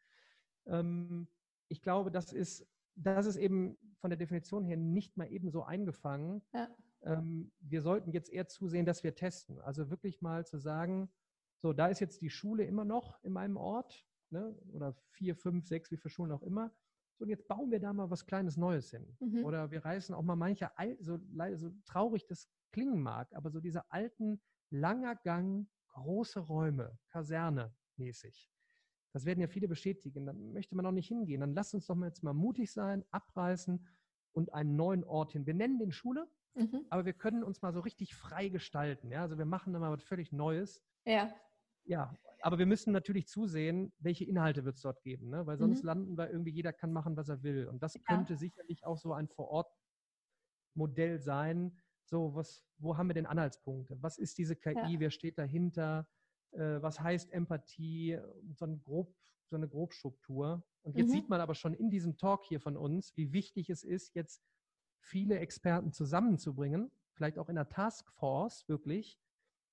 Ähm, 0.66 1.28
ich 1.68 1.80
glaube, 1.80 2.10
das 2.10 2.32
ist, 2.32 2.66
das 2.96 3.26
ist 3.26 3.36
eben 3.36 3.78
von 4.00 4.10
der 4.10 4.18
Definition 4.18 4.64
her 4.64 4.76
nicht 4.76 5.16
mal 5.16 5.30
eben 5.30 5.50
so 5.50 5.62
eingefangen. 5.62 6.42
Ja 6.52 6.68
ähm, 7.04 7.52
wir 7.60 7.82
sollten 7.82 8.12
jetzt 8.12 8.30
eher 8.30 8.48
zusehen, 8.48 8.86
dass 8.86 9.04
wir 9.04 9.14
testen. 9.14 9.60
Also 9.60 9.90
wirklich 9.90 10.20
mal 10.22 10.46
zu 10.46 10.58
sagen, 10.58 11.10
so, 11.58 11.72
da 11.72 11.86
ist 11.86 12.00
jetzt 12.00 12.20
die 12.20 12.30
Schule 12.30 12.64
immer 12.64 12.84
noch 12.84 13.22
in 13.22 13.32
meinem 13.32 13.56
Ort, 13.56 14.06
ne? 14.30 14.54
oder 14.72 14.94
vier, 15.10 15.36
fünf, 15.36 15.66
sechs, 15.66 15.90
wie 15.90 15.96
viele 15.96 16.10
Schulen 16.10 16.32
auch 16.32 16.42
immer. 16.42 16.74
So, 17.16 17.24
und 17.24 17.30
jetzt 17.30 17.46
bauen 17.46 17.70
wir 17.70 17.80
da 17.80 17.92
mal 17.92 18.10
was 18.10 18.26
Kleines 18.26 18.56
Neues 18.56 18.90
hin. 18.90 19.16
Mhm. 19.20 19.44
Oder 19.44 19.70
wir 19.70 19.84
reißen 19.84 20.14
auch 20.14 20.22
mal 20.22 20.36
manche, 20.36 20.70
so, 21.00 21.18
so 21.54 21.70
traurig 21.84 22.26
das 22.26 22.48
klingen 22.72 23.00
mag, 23.00 23.32
aber 23.34 23.50
so 23.50 23.60
diese 23.60 23.90
alten, 23.90 24.40
langer 24.70 25.14
Gang, 25.16 25.68
große 25.88 26.40
Räume, 26.40 26.98
Kaserne 27.08 27.74
mäßig. 27.96 28.50
Das 29.12 29.24
werden 29.24 29.40
ja 29.40 29.46
viele 29.46 29.68
bestätigen. 29.68 30.26
Dann 30.26 30.52
möchte 30.52 30.74
man 30.74 30.84
auch 30.86 30.92
nicht 30.92 31.06
hingehen. 31.06 31.40
Dann 31.40 31.54
lasst 31.54 31.72
uns 31.72 31.86
doch 31.86 31.94
mal 31.94 32.08
jetzt 32.08 32.24
mal 32.24 32.34
mutig 32.34 32.72
sein, 32.72 33.04
abreißen 33.12 33.86
und 34.32 34.52
einen 34.52 34.74
neuen 34.74 35.04
Ort 35.04 35.32
hin. 35.32 35.46
Wir 35.46 35.54
nennen 35.54 35.78
den 35.78 35.92
Schule, 35.92 36.28
Mhm. 36.54 36.86
Aber 36.90 37.04
wir 37.04 37.12
können 37.12 37.42
uns 37.42 37.62
mal 37.62 37.72
so 37.72 37.80
richtig 37.80 38.14
frei 38.14 38.48
gestalten. 38.48 39.10
Ja? 39.10 39.22
Also 39.22 39.38
wir 39.38 39.44
machen 39.44 39.72
da 39.72 39.78
mal 39.78 39.92
was 39.92 40.02
völlig 40.02 40.32
Neues. 40.32 40.82
Ja. 41.04 41.34
ja, 41.84 42.16
aber 42.40 42.58
wir 42.58 42.66
müssen 42.66 42.92
natürlich 42.92 43.26
zusehen, 43.26 43.92
welche 43.98 44.24
Inhalte 44.24 44.64
wird 44.64 44.76
es 44.76 44.82
dort 44.82 45.02
geben, 45.02 45.30
ne? 45.30 45.46
weil 45.46 45.58
sonst 45.58 45.82
mhm. 45.82 45.86
landen 45.86 46.18
wir 46.18 46.30
irgendwie, 46.30 46.52
jeder 46.52 46.72
kann 46.72 46.92
machen, 46.92 47.16
was 47.16 47.28
er 47.28 47.42
will. 47.42 47.66
Und 47.66 47.82
das 47.82 47.94
ja. 47.94 48.00
könnte 48.06 48.36
sicherlich 48.36 48.84
auch 48.84 48.98
so 48.98 49.12
ein 49.12 49.28
Vor-Ort-Modell 49.28 51.20
sein. 51.20 51.78
So, 52.04 52.34
was, 52.34 52.64
wo 52.78 52.96
haben 52.96 53.08
wir 53.08 53.14
denn 53.14 53.26
Anhaltspunkte? 53.26 53.96
Was 54.00 54.18
ist 54.18 54.38
diese 54.38 54.56
KI? 54.56 54.74
Ja. 54.74 55.00
Wer 55.00 55.10
steht 55.10 55.38
dahinter? 55.38 56.06
Äh, 56.52 56.82
was 56.82 57.00
heißt 57.00 57.32
Empathie? 57.32 58.18
So, 58.52 58.66
ein 58.66 58.82
grob, 58.82 59.14
so 59.46 59.56
eine 59.56 59.68
Grobstruktur. 59.68 60.62
Und 60.82 60.96
jetzt 60.96 61.08
mhm. 61.08 61.12
sieht 61.12 61.28
man 61.28 61.40
aber 61.40 61.54
schon 61.54 61.74
in 61.74 61.90
diesem 61.90 62.18
Talk 62.18 62.44
hier 62.44 62.60
von 62.60 62.76
uns, 62.76 63.16
wie 63.16 63.32
wichtig 63.32 63.70
es 63.70 63.84
ist, 63.84 64.14
jetzt 64.14 64.42
viele 65.04 65.38
Experten 65.38 65.92
zusammenzubringen, 65.92 66.90
vielleicht 67.12 67.38
auch 67.38 67.48
in 67.48 67.56
der 67.56 67.68
Taskforce 67.68 68.68
wirklich, 68.68 69.18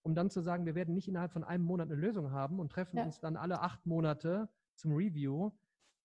um 0.03 0.15
dann 0.15 0.29
zu 0.29 0.41
sagen, 0.41 0.65
wir 0.65 0.75
werden 0.75 0.93
nicht 0.93 1.07
innerhalb 1.07 1.31
von 1.31 1.43
einem 1.43 1.63
Monat 1.63 1.89
eine 1.89 1.99
Lösung 1.99 2.31
haben 2.31 2.59
und 2.59 2.71
treffen 2.71 2.97
ja. 2.97 3.03
uns 3.03 3.19
dann 3.19 3.37
alle 3.37 3.61
acht 3.61 3.85
Monate 3.85 4.49
zum 4.75 4.93
Review. 4.93 5.51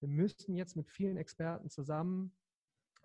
Wir 0.01 0.09
müssen 0.09 0.55
jetzt 0.55 0.77
mit 0.77 0.89
vielen 0.89 1.17
Experten 1.17 1.71
zusammen, 1.71 2.33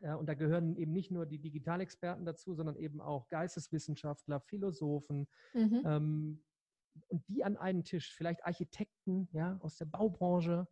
äh, 0.02 0.14
und 0.14 0.28
da 0.28 0.34
gehören 0.34 0.76
eben 0.76 0.92
nicht 0.92 1.12
nur 1.12 1.26
die 1.26 1.40
Digitalexperten 1.40 2.26
dazu, 2.26 2.54
sondern 2.54 2.76
eben 2.76 3.02
auch 3.02 3.30
Geisteswissenschaftler, 3.30 4.40
Philosophen, 4.40 5.28
mhm. 5.54 5.82
ähm, 5.86 6.44
und 7.08 7.26
die 7.30 7.44
an 7.44 7.56
einen 7.56 7.86
Tisch, 7.86 8.14
vielleicht 8.14 8.46
Architekten 8.46 9.30
ja, 9.32 9.58
aus 9.62 9.78
der 9.78 9.86
Baubranche. 9.86 10.68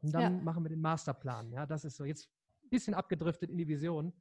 Und 0.00 0.12
dann 0.12 0.22
ja. 0.22 0.42
machen 0.42 0.64
wir 0.64 0.70
den 0.70 0.80
Masterplan. 0.80 1.52
Ja, 1.52 1.66
das 1.66 1.84
ist 1.84 1.96
so 1.96 2.04
jetzt 2.04 2.28
ein 2.64 2.70
bisschen 2.70 2.94
abgedriftet 2.94 3.48
in 3.48 3.58
die 3.58 3.68
Vision, 3.68 4.12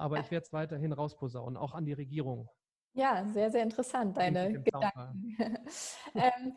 aber 0.00 0.16
ja. 0.16 0.22
ich 0.22 0.30
werde 0.30 0.46
es 0.46 0.52
weiterhin 0.52 0.92
rausposaunen, 0.92 1.56
auch 1.56 1.74
an 1.74 1.84
die 1.84 1.92
Regierung. 1.92 2.48
Ja, 2.92 3.24
sehr, 3.26 3.50
sehr 3.50 3.62
interessant, 3.62 4.16
deine 4.16 4.60
Gedanken. 4.62 5.36
ähm, 6.14 6.56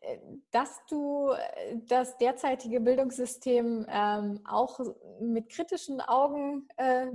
äh, 0.00 0.18
dass 0.50 0.80
du 0.88 1.32
äh, 1.32 1.76
das 1.88 2.16
derzeitige 2.16 2.80
Bildungssystem 2.80 3.86
ähm, 3.88 4.40
auch 4.48 4.80
mit 5.20 5.50
kritischen 5.50 6.00
Augen 6.00 6.68
äh, 6.76 7.06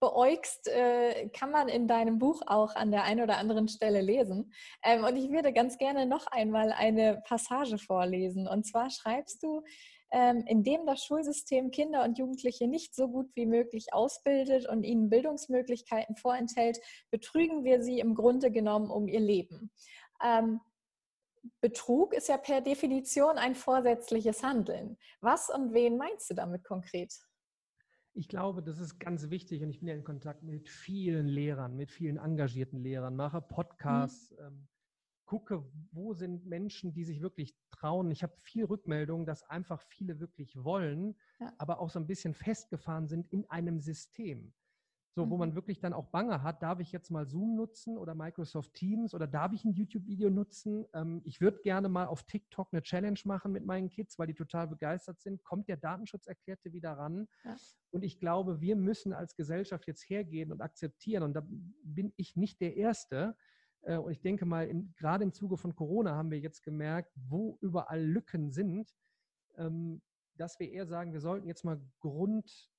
beäugst, 0.00 0.68
äh, 0.68 1.28
kann 1.28 1.52
man 1.52 1.68
in 1.68 1.86
deinem 1.86 2.18
Buch 2.18 2.42
auch 2.46 2.74
an 2.74 2.90
der 2.90 3.04
einen 3.04 3.22
oder 3.22 3.38
anderen 3.38 3.68
Stelle 3.68 4.00
lesen. 4.00 4.52
Ähm, 4.82 5.04
und 5.04 5.16
ich 5.16 5.30
würde 5.30 5.52
ganz 5.52 5.78
gerne 5.78 6.06
noch 6.06 6.26
einmal 6.26 6.72
eine 6.72 7.22
Passage 7.26 7.78
vorlesen. 7.78 8.48
Und 8.48 8.66
zwar 8.66 8.90
schreibst 8.90 9.42
du, 9.42 9.62
ähm, 10.12 10.44
indem 10.46 10.86
das 10.86 11.02
Schulsystem 11.04 11.70
Kinder 11.70 12.04
und 12.04 12.18
Jugendliche 12.18 12.68
nicht 12.68 12.94
so 12.94 13.08
gut 13.08 13.30
wie 13.34 13.46
möglich 13.46 13.92
ausbildet 13.92 14.68
und 14.68 14.84
ihnen 14.84 15.08
Bildungsmöglichkeiten 15.08 16.16
vorenthält, 16.16 16.78
betrügen 17.10 17.64
wir 17.64 17.82
sie 17.82 17.98
im 17.98 18.14
Grunde 18.14 18.50
genommen 18.50 18.90
um 18.90 19.08
ihr 19.08 19.20
Leben. 19.20 19.72
Ähm, 20.22 20.60
Betrug 21.60 22.14
ist 22.14 22.28
ja 22.28 22.36
per 22.36 22.60
Definition 22.60 23.36
ein 23.38 23.54
vorsätzliches 23.54 24.42
Handeln. 24.42 24.96
Was 25.20 25.48
und 25.48 25.72
wen 25.72 25.96
meinst 25.96 26.30
du 26.30 26.34
damit 26.34 26.62
konkret? 26.62 27.12
Ich 28.14 28.28
glaube, 28.28 28.62
das 28.62 28.78
ist 28.78 28.98
ganz 28.98 29.30
wichtig 29.30 29.62
und 29.62 29.70
ich 29.70 29.80
bin 29.80 29.88
ja 29.88 29.94
in 29.94 30.04
Kontakt 30.04 30.42
mit 30.42 30.68
vielen 30.68 31.26
Lehrern, 31.26 31.74
mit 31.74 31.90
vielen 31.90 32.18
engagierten 32.18 32.80
Lehrern, 32.80 33.16
mache 33.16 33.40
mhm. 33.40 33.48
Podcasts, 33.48 34.30
mhm. 34.32 34.36
ähm, 34.44 34.68
gucke, 35.24 35.64
wo 35.92 36.14
sind 36.14 36.46
Menschen, 36.46 36.92
die 36.92 37.04
sich 37.04 37.20
wirklich 37.20 37.54
trauen. 37.70 38.10
Ich 38.10 38.22
habe 38.22 38.34
viel 38.40 38.64
Rückmeldungen, 38.64 39.26
dass 39.26 39.42
einfach 39.44 39.80
viele 39.88 40.20
wirklich 40.20 40.62
wollen, 40.62 41.16
ja. 41.40 41.52
aber 41.58 41.80
auch 41.80 41.90
so 41.90 41.98
ein 41.98 42.06
bisschen 42.06 42.34
festgefahren 42.34 43.08
sind 43.08 43.32
in 43.32 43.48
einem 43.50 43.80
System. 43.80 44.52
So, 45.14 45.28
wo 45.28 45.36
man 45.36 45.50
mhm. 45.50 45.54
wirklich 45.56 45.78
dann 45.78 45.92
auch 45.92 46.06
Bange 46.06 46.42
hat, 46.42 46.62
darf 46.62 46.80
ich 46.80 46.90
jetzt 46.90 47.10
mal 47.10 47.26
Zoom 47.26 47.54
nutzen 47.54 47.98
oder 47.98 48.14
Microsoft 48.14 48.72
Teams 48.72 49.12
oder 49.12 49.26
darf 49.26 49.52
ich 49.52 49.62
ein 49.62 49.74
YouTube-Video 49.74 50.30
nutzen? 50.30 50.86
Ähm, 50.94 51.20
ich 51.24 51.42
würde 51.42 51.60
gerne 51.60 51.90
mal 51.90 52.06
auf 52.06 52.22
TikTok 52.22 52.68
eine 52.72 52.82
Challenge 52.82 53.20
machen 53.24 53.52
mit 53.52 53.66
meinen 53.66 53.90
Kids, 53.90 54.18
weil 54.18 54.26
die 54.26 54.34
total 54.34 54.68
begeistert 54.68 55.20
sind. 55.20 55.44
Kommt 55.44 55.68
der 55.68 55.76
Datenschutzerklärte 55.76 56.72
wieder 56.72 56.92
ran? 56.92 57.28
Ja. 57.44 57.56
Und 57.90 58.04
ich 58.04 58.20
glaube, 58.20 58.62
wir 58.62 58.74
müssen 58.74 59.12
als 59.12 59.36
Gesellschaft 59.36 59.86
jetzt 59.86 60.08
hergehen 60.08 60.50
und 60.50 60.62
akzeptieren. 60.62 61.24
Und 61.24 61.34
da 61.34 61.46
bin 61.84 62.14
ich 62.16 62.34
nicht 62.34 62.62
der 62.62 62.76
Erste. 62.76 63.36
Äh, 63.82 63.96
und 63.96 64.12
ich 64.12 64.20
denke 64.20 64.44
mal, 64.44 64.66
in, 64.66 64.94
gerade 64.96 65.24
im 65.24 65.32
Zuge 65.32 65.56
von 65.56 65.74
Corona 65.74 66.14
haben 66.14 66.30
wir 66.30 66.38
jetzt 66.38 66.62
gemerkt, 66.62 67.12
wo 67.28 67.58
überall 67.60 68.02
Lücken 68.02 68.50
sind, 68.50 68.94
ähm, 69.56 70.02
dass 70.36 70.58
wir 70.58 70.70
eher 70.70 70.86
sagen, 70.86 71.12
wir 71.12 71.20
sollten 71.20 71.46
jetzt 71.46 71.64
mal 71.64 71.80
Grund 72.00 72.70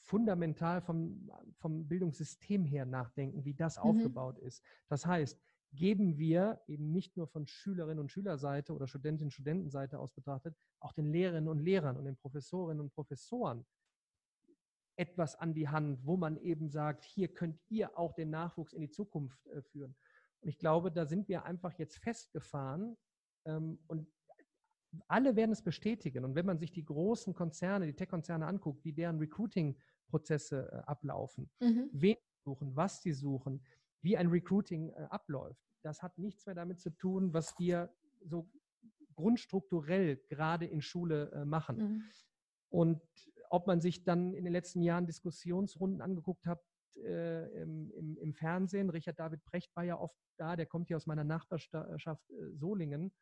fundamental 0.00 0.80
vom, 0.80 1.30
vom 1.58 1.86
Bildungssystem 1.86 2.64
her 2.64 2.86
nachdenken, 2.86 3.44
wie 3.44 3.54
das 3.54 3.76
mhm. 3.76 3.82
aufgebaut 3.82 4.38
ist. 4.38 4.62
Das 4.88 5.06
heißt, 5.06 5.40
geben 5.74 6.18
wir 6.18 6.60
eben 6.66 6.92
nicht 6.92 7.16
nur 7.16 7.26
von 7.26 7.46
Schülerinnen 7.46 7.98
und 7.98 8.10
Schülerseite 8.10 8.74
oder 8.74 8.86
Studentinnen 8.86 9.28
und 9.28 9.32
Studentenseite 9.32 9.98
aus 9.98 10.12
betrachtet, 10.12 10.54
auch 10.80 10.92
den 10.92 11.06
Lehrerinnen 11.06 11.48
und 11.48 11.60
Lehrern 11.60 11.96
und 11.96 12.04
den 12.04 12.16
Professorinnen 12.16 12.80
und 12.80 12.92
Professoren 12.92 13.64
etwas 14.96 15.34
an 15.36 15.54
die 15.54 15.68
Hand, 15.68 16.04
wo 16.04 16.16
man 16.16 16.36
eben 16.36 16.68
sagt, 16.68 17.04
hier 17.04 17.28
könnt 17.28 17.58
ihr 17.70 17.98
auch 17.98 18.12
den 18.12 18.30
Nachwuchs 18.30 18.74
in 18.74 18.82
die 18.82 18.90
Zukunft 18.90 19.46
äh, 19.46 19.62
führen. 19.62 19.96
Und 20.42 20.48
ich 20.48 20.58
glaube, 20.58 20.90
da 20.90 21.06
sind 21.06 21.28
wir 21.28 21.44
einfach 21.44 21.72
jetzt 21.78 21.98
festgefahren 21.98 22.96
ähm, 23.46 23.78
und 23.86 24.08
alle 25.08 25.36
werden 25.36 25.52
es 25.52 25.62
bestätigen. 25.62 26.24
Und 26.24 26.34
wenn 26.34 26.44
man 26.44 26.58
sich 26.58 26.72
die 26.72 26.84
großen 26.84 27.32
Konzerne, 27.32 27.86
die 27.86 27.94
Tech-Konzerne 27.94 28.46
anguckt, 28.46 28.84
wie 28.84 28.92
deren 28.92 29.18
Recruiting 29.18 29.78
Prozesse 30.08 30.70
äh, 30.70 30.76
ablaufen, 30.90 31.50
mhm. 31.60 31.88
wen 31.92 32.16
suchen, 32.44 32.76
was 32.76 33.02
sie 33.02 33.12
suchen, 33.12 33.64
wie 34.02 34.16
ein 34.16 34.28
Recruiting 34.28 34.90
äh, 34.90 35.06
abläuft. 35.10 35.64
Das 35.82 36.02
hat 36.02 36.18
nichts 36.18 36.44
mehr 36.44 36.54
damit 36.54 36.80
zu 36.80 36.90
tun, 36.90 37.32
was 37.32 37.58
wir 37.58 37.94
so 38.24 38.50
grundstrukturell 39.14 40.16
gerade 40.28 40.66
in 40.66 40.82
Schule 40.82 41.30
äh, 41.32 41.44
machen. 41.44 41.76
Mhm. 41.76 42.02
Und 42.68 43.00
ob 43.48 43.66
man 43.66 43.80
sich 43.80 44.04
dann 44.04 44.34
in 44.34 44.44
den 44.44 44.52
letzten 44.52 44.82
Jahren 44.82 45.06
Diskussionsrunden 45.06 46.00
angeguckt 46.00 46.46
hat 46.46 46.60
äh, 46.96 47.62
im, 47.62 47.90
im, 47.92 48.16
im, 48.18 48.34
Fernsehen, 48.34 48.90
Richard 48.90 49.18
David 49.18 49.44
Brecht 49.44 49.74
war 49.76 49.84
ja 49.84 49.98
oft 49.98 50.16
da, 50.38 50.56
der 50.56 50.66
kommt 50.66 50.88
hier 50.88 50.96
aus 50.96 51.06
meiner 51.06 51.24
Nachbarschaft 51.24 52.30
äh, 52.30 52.54
Solingen, 52.54 53.12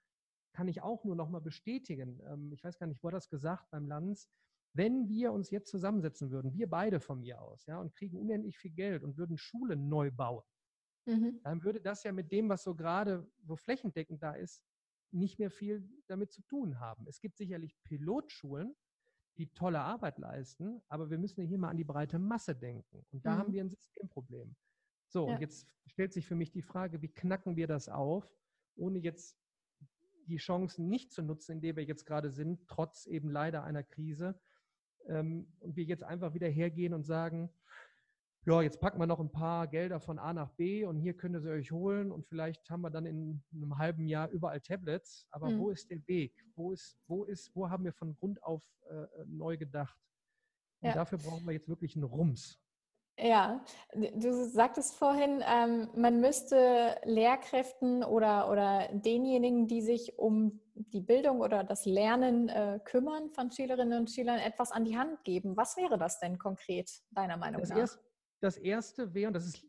kann 0.53 0.69
ich 0.69 0.83
auch 0.83 1.05
nur 1.05 1.17
noch 1.17 1.29
mal 1.29 1.41
bestätigen. 1.41 2.21
Ähm, 2.27 2.53
ich 2.53 2.65
weiß 2.65 2.79
gar 2.79 2.87
nicht, 2.87 3.03
wo 3.03 3.09
er 3.09 3.13
das 3.13 3.29
gesagt 3.29 3.71
beim 3.71 3.87
Lanz, 3.87 4.29
wenn 4.73 5.09
wir 5.09 5.33
uns 5.33 5.51
jetzt 5.51 5.71
zusammensetzen 5.71 6.31
würden, 6.31 6.55
wir 6.55 6.69
beide 6.69 7.01
von 7.01 7.21
mir 7.21 7.41
aus, 7.41 7.67
ja, 7.67 7.81
und 7.81 7.95
kriegen 7.95 8.17
unendlich 8.17 8.59
viel 8.59 8.73
Geld 8.73 9.03
und 9.03 9.17
würden 9.17 9.37
Schulen 9.37 9.89
neu 9.89 10.11
bauen, 10.11 10.45
mhm. 11.07 11.41
dann 11.43 11.65
würde 11.65 11.81
das 11.81 12.05
ja 12.05 12.13
mit 12.13 12.31
dem, 12.31 12.49
was 12.49 12.63
so 12.63 12.75
gerade 12.75 13.29
so 13.43 13.57
flächendeckend 13.57 14.23
da 14.23 14.33
ist, 14.33 14.63
nicht 15.13 15.39
mehr 15.41 15.51
viel 15.51 15.89
damit 16.07 16.31
zu 16.31 16.43
tun 16.43 16.79
haben. 16.79 17.07
Es 17.09 17.21
gibt 17.21 17.37
sicherlich 17.37 17.77
Pilotschulen, 17.83 18.77
die 19.41 19.53
tolle 19.55 19.81
Arbeit 19.81 20.19
leisten, 20.19 20.83
aber 20.89 21.09
wir 21.09 21.17
müssen 21.17 21.47
hier 21.47 21.59
mal 21.59 21.71
an 21.71 21.79
die 21.79 21.85
breite 21.85 22.19
Masse 22.19 22.55
denken. 22.55 23.07
Und 23.11 23.25
da 23.25 23.35
mhm. 23.35 23.39
haben 23.39 23.53
wir 23.53 23.65
ein 23.65 23.71
Systemproblem. 23.71 24.55
So, 25.09 25.27
ja. 25.27 25.35
und 25.35 25.41
jetzt 25.41 25.67
stellt 25.87 26.13
sich 26.13 26.27
für 26.27 26.35
mich 26.35 26.53
die 26.53 26.63
Frage, 26.63 27.01
wie 27.01 27.09
knacken 27.09 27.57
wir 27.57 27.67
das 27.67 27.89
auf, 27.89 28.31
ohne 28.77 28.99
jetzt 28.99 29.39
die 30.27 30.37
Chancen 30.37 30.89
nicht 30.89 31.13
zu 31.13 31.23
nutzen, 31.23 31.53
in 31.53 31.61
der 31.63 31.75
wir 31.75 31.85
jetzt 31.85 32.05
gerade 32.05 32.31
sind, 32.31 32.69
trotz 32.69 33.07
eben 33.07 33.31
leider 33.31 33.65
einer 33.65 33.83
Krise, 33.83 34.39
ähm, 35.09 35.51
und 35.61 35.75
wir 35.75 35.85
jetzt 35.85 36.05
einfach 36.05 36.35
wieder 36.35 36.49
hergehen 36.49 36.93
und 36.93 37.05
sagen, 37.05 37.51
ja, 38.47 38.63
jetzt 38.63 38.81
packen 38.81 38.99
wir 38.99 39.07
noch 39.07 39.21
ein 39.21 39.31
paar 39.31 39.67
Gelder 39.67 40.01
von 40.01 40.19
A 40.19 40.33
nach 40.33 40.51
B 40.53 40.85
und 40.85 40.97
hier 40.97 41.15
könnt 41.15 41.35
ihr 41.35 41.41
sie 41.41 41.51
euch 41.51 41.71
holen 41.73 42.11
und 42.11 42.27
vielleicht 42.27 42.71
haben 42.71 42.81
wir 42.81 42.91
dann 42.91 43.05
in 43.05 43.43
einem 43.53 43.77
halben 43.77 44.07
Jahr 44.07 44.31
überall 44.31 44.61
Tablets. 44.61 45.27
Aber 45.31 45.51
mhm. 45.51 45.59
wo 45.61 45.71
ist 45.71 45.91
der 45.91 46.07
Weg? 46.07 46.33
Wo 46.57 46.73
ist, 46.73 46.99
wo 47.07 47.25
ist, 47.25 47.55
wo 47.55 47.69
haben 47.69 47.85
wir 47.85 47.93
von 47.93 48.15
Grund 48.15 48.43
auf 48.43 48.63
äh, 48.89 49.07
neu 49.27 49.59
gedacht? 49.59 49.99
Und 50.81 50.89
ja. 50.89 50.95
dafür 50.95 51.19
brauchen 51.19 51.45
wir 51.45 51.53
jetzt 51.53 51.69
wirklich 51.69 51.95
einen 51.97 52.05
Rums. 52.05 52.59
Ja, 53.19 53.63
du 53.93 54.49
sagtest 54.49 54.95
vorhin, 54.95 55.45
ähm, 55.47 55.91
man 55.95 56.21
müsste 56.21 56.97
Lehrkräften 57.05 58.03
oder, 58.03 58.51
oder 58.51 58.89
denjenigen, 58.93 59.69
die 59.69 59.83
sich 59.83 60.19
um 60.19 60.59
die 60.75 61.03
Bildung 61.03 61.41
oder 61.41 61.63
das 61.63 61.85
Lernen 61.85 62.49
äh, 62.49 62.81
kümmern 62.83 63.29
von 63.31 63.51
Schülerinnen 63.51 64.01
und 64.01 64.11
Schülern, 64.11 64.39
etwas 64.39 64.73
an 64.73 64.87
die 64.87 64.97
Hand 64.97 65.23
geben. 65.25 65.55
Was 65.59 65.77
wäre 65.77 65.99
das 65.99 66.19
denn 66.19 66.39
konkret, 66.39 66.91
deiner 67.11 67.37
Meinung 67.37 67.61
das 67.61 67.69
nach? 67.69 67.77
Erst, 67.77 68.01
das 68.41 68.57
erste 68.57 69.13
wäre, 69.15 69.29
und 69.29 69.35
das 69.35 69.47
ist, 69.47 69.65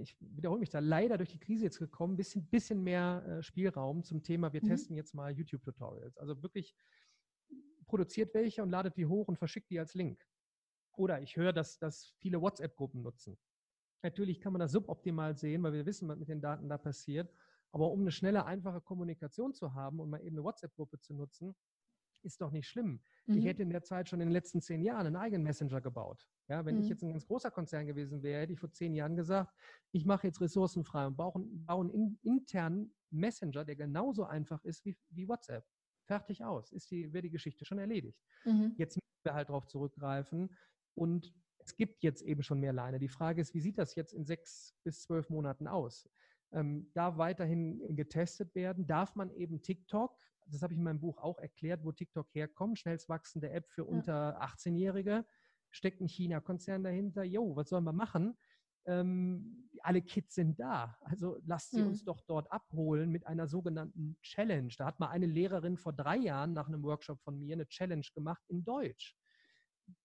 ich 0.00 0.16
wiederhole 0.20 0.60
mich 0.60 0.70
da 0.70 0.78
leider 0.78 1.16
durch 1.16 1.30
die 1.30 1.38
Krise 1.38 1.64
jetzt 1.64 1.78
gekommen, 1.78 2.14
ein 2.14 2.16
bisschen, 2.16 2.46
bisschen 2.46 2.82
mehr 2.82 3.24
äh, 3.26 3.42
Spielraum 3.42 4.04
zum 4.04 4.22
Thema, 4.22 4.52
wir 4.52 4.62
mhm. 4.62 4.68
testen 4.68 4.96
jetzt 4.96 5.14
mal 5.14 5.32
YouTube-Tutorials. 5.32 6.16
Also 6.16 6.40
wirklich 6.42 6.76
produziert 7.86 8.32
welche 8.34 8.62
und 8.62 8.70
ladet 8.70 8.96
die 8.96 9.06
hoch 9.06 9.28
und 9.28 9.36
verschickt 9.36 9.70
die 9.70 9.78
als 9.78 9.94
Link. 9.94 10.24
Oder 10.96 11.20
ich 11.20 11.36
höre, 11.36 11.52
dass, 11.52 11.78
dass 11.78 12.14
viele 12.18 12.40
WhatsApp-Gruppen 12.40 13.02
nutzen. 13.02 13.36
Natürlich 14.02 14.40
kann 14.40 14.52
man 14.52 14.60
das 14.60 14.72
suboptimal 14.72 15.36
sehen, 15.36 15.62
weil 15.62 15.72
wir 15.72 15.86
wissen, 15.86 16.08
was 16.08 16.18
mit 16.18 16.28
den 16.28 16.40
Daten 16.40 16.68
da 16.68 16.78
passiert. 16.78 17.32
Aber 17.72 17.90
um 17.90 18.02
eine 18.02 18.12
schnelle, 18.12 18.46
einfache 18.46 18.80
Kommunikation 18.80 19.52
zu 19.54 19.74
haben 19.74 19.98
und 19.98 20.10
mal 20.10 20.20
eben 20.20 20.36
eine 20.36 20.44
WhatsApp-Gruppe 20.44 21.00
zu 21.00 21.14
nutzen, 21.14 21.56
ist 22.24 22.40
doch 22.40 22.50
nicht 22.50 22.68
schlimm. 22.68 23.00
Mhm. 23.26 23.38
Ich 23.38 23.44
hätte 23.44 23.62
in 23.62 23.70
der 23.70 23.82
Zeit 23.82 24.08
schon 24.08 24.20
in 24.20 24.28
den 24.28 24.32
letzten 24.32 24.60
zehn 24.60 24.82
Jahren 24.82 25.06
einen 25.06 25.16
eigenen 25.16 25.42
Messenger 25.42 25.80
gebaut. 25.80 26.28
Ja, 26.48 26.64
wenn 26.64 26.76
mhm. 26.76 26.82
ich 26.82 26.88
jetzt 26.88 27.02
ein 27.02 27.10
ganz 27.10 27.26
großer 27.26 27.50
Konzern 27.50 27.86
gewesen 27.86 28.22
wäre, 28.22 28.42
hätte 28.42 28.52
ich 28.52 28.60
vor 28.60 28.70
zehn 28.70 28.94
Jahren 28.94 29.16
gesagt, 29.16 29.54
ich 29.92 30.04
mache 30.04 30.26
jetzt 30.26 30.40
ressourcenfrei 30.40 31.06
und 31.06 31.16
baue, 31.16 31.32
baue 31.36 31.84
einen 31.84 32.18
internen 32.22 32.94
Messenger, 33.10 33.64
der 33.64 33.76
genauso 33.76 34.24
einfach 34.24 34.62
ist 34.64 34.84
wie, 34.84 34.96
wie 35.10 35.28
WhatsApp. 35.28 35.64
Fertig 36.06 36.44
aus. 36.44 36.72
Ist 36.72 36.90
die, 36.90 37.12
wäre 37.12 37.22
die 37.22 37.30
Geschichte 37.30 37.64
schon 37.64 37.78
erledigt. 37.78 38.20
Mhm. 38.44 38.74
Jetzt 38.76 38.96
müssen 38.96 39.24
wir 39.24 39.34
halt 39.34 39.48
darauf 39.48 39.66
zurückgreifen 39.66 40.54
und 40.94 41.34
es 41.58 41.76
gibt 41.76 42.02
jetzt 42.02 42.22
eben 42.22 42.42
schon 42.42 42.60
mehr 42.60 42.72
Leine. 42.74 42.98
Die 42.98 43.08
Frage 43.08 43.40
ist, 43.40 43.54
wie 43.54 43.60
sieht 43.60 43.78
das 43.78 43.94
jetzt 43.94 44.12
in 44.12 44.26
sechs 44.26 44.74
bis 44.84 45.00
zwölf 45.00 45.30
Monaten 45.30 45.66
aus? 45.66 46.08
Ähm, 46.52 46.90
da 46.92 47.16
weiterhin 47.16 47.96
getestet 47.96 48.54
werden, 48.54 48.86
darf 48.86 49.16
man 49.16 49.30
eben 49.30 49.62
TikTok, 49.62 50.16
das 50.46 50.62
habe 50.62 50.72
ich 50.72 50.78
in 50.78 50.84
meinem 50.84 51.00
Buch 51.00 51.18
auch 51.18 51.38
erklärt, 51.38 51.84
wo 51.84 51.92
TikTok 51.92 52.28
herkommt, 52.34 52.78
schnellst 52.78 53.08
wachsende 53.08 53.50
App 53.50 53.70
für 53.70 53.84
unter 53.84 54.40
18-Jährige, 54.42 55.24
steckt 55.70 56.00
ein 56.00 56.08
China-Konzern 56.08 56.82
dahinter. 56.82 57.24
Jo, 57.24 57.56
was 57.56 57.68
sollen 57.68 57.84
wir 57.84 57.92
machen? 57.92 58.36
Ähm, 58.86 59.70
alle 59.80 60.02
Kids 60.02 60.34
sind 60.34 60.60
da. 60.60 60.96
Also 61.00 61.38
lasst 61.46 61.70
sie 61.70 61.80
mhm. 61.80 61.88
uns 61.88 62.04
doch 62.04 62.20
dort 62.20 62.50
abholen 62.52 63.10
mit 63.10 63.26
einer 63.26 63.48
sogenannten 63.48 64.18
Challenge. 64.20 64.72
Da 64.76 64.86
hat 64.86 65.00
mal 65.00 65.08
eine 65.08 65.26
Lehrerin 65.26 65.78
vor 65.78 65.92
drei 65.92 66.16
Jahren 66.16 66.52
nach 66.52 66.68
einem 66.68 66.82
Workshop 66.82 67.20
von 67.22 67.38
mir 67.38 67.54
eine 67.54 67.66
Challenge 67.66 68.06
gemacht 68.14 68.42
in 68.48 68.64
Deutsch 68.64 69.16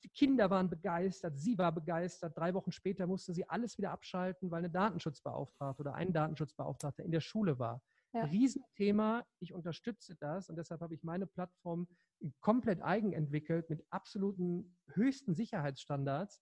die 0.03 0.09
Kinder 0.09 0.49
waren 0.49 0.69
begeistert, 0.69 1.37
sie 1.37 1.57
war 1.57 1.71
begeistert. 1.71 2.37
Drei 2.37 2.53
Wochen 2.53 2.71
später 2.71 3.07
musste 3.07 3.33
sie 3.33 3.47
alles 3.47 3.77
wieder 3.77 3.91
abschalten, 3.91 4.51
weil 4.51 4.59
eine 4.59 4.69
Datenschutzbeauftragte 4.69 5.81
oder 5.81 5.93
ein 5.95 6.13
Datenschutzbeauftragter 6.13 7.03
in 7.03 7.11
der 7.11 7.21
Schule 7.21 7.59
war. 7.59 7.81
Ja. 8.13 8.25
Riesenthema, 8.25 9.25
ich 9.39 9.53
unterstütze 9.53 10.15
das 10.15 10.49
und 10.49 10.55
deshalb 10.55 10.81
habe 10.81 10.95
ich 10.95 11.03
meine 11.03 11.27
Plattform 11.27 11.87
komplett 12.39 12.81
eigen 12.81 13.13
entwickelt 13.13 13.69
mit 13.69 13.85
absoluten 13.91 14.77
höchsten 14.87 15.35
Sicherheitsstandards. 15.35 16.41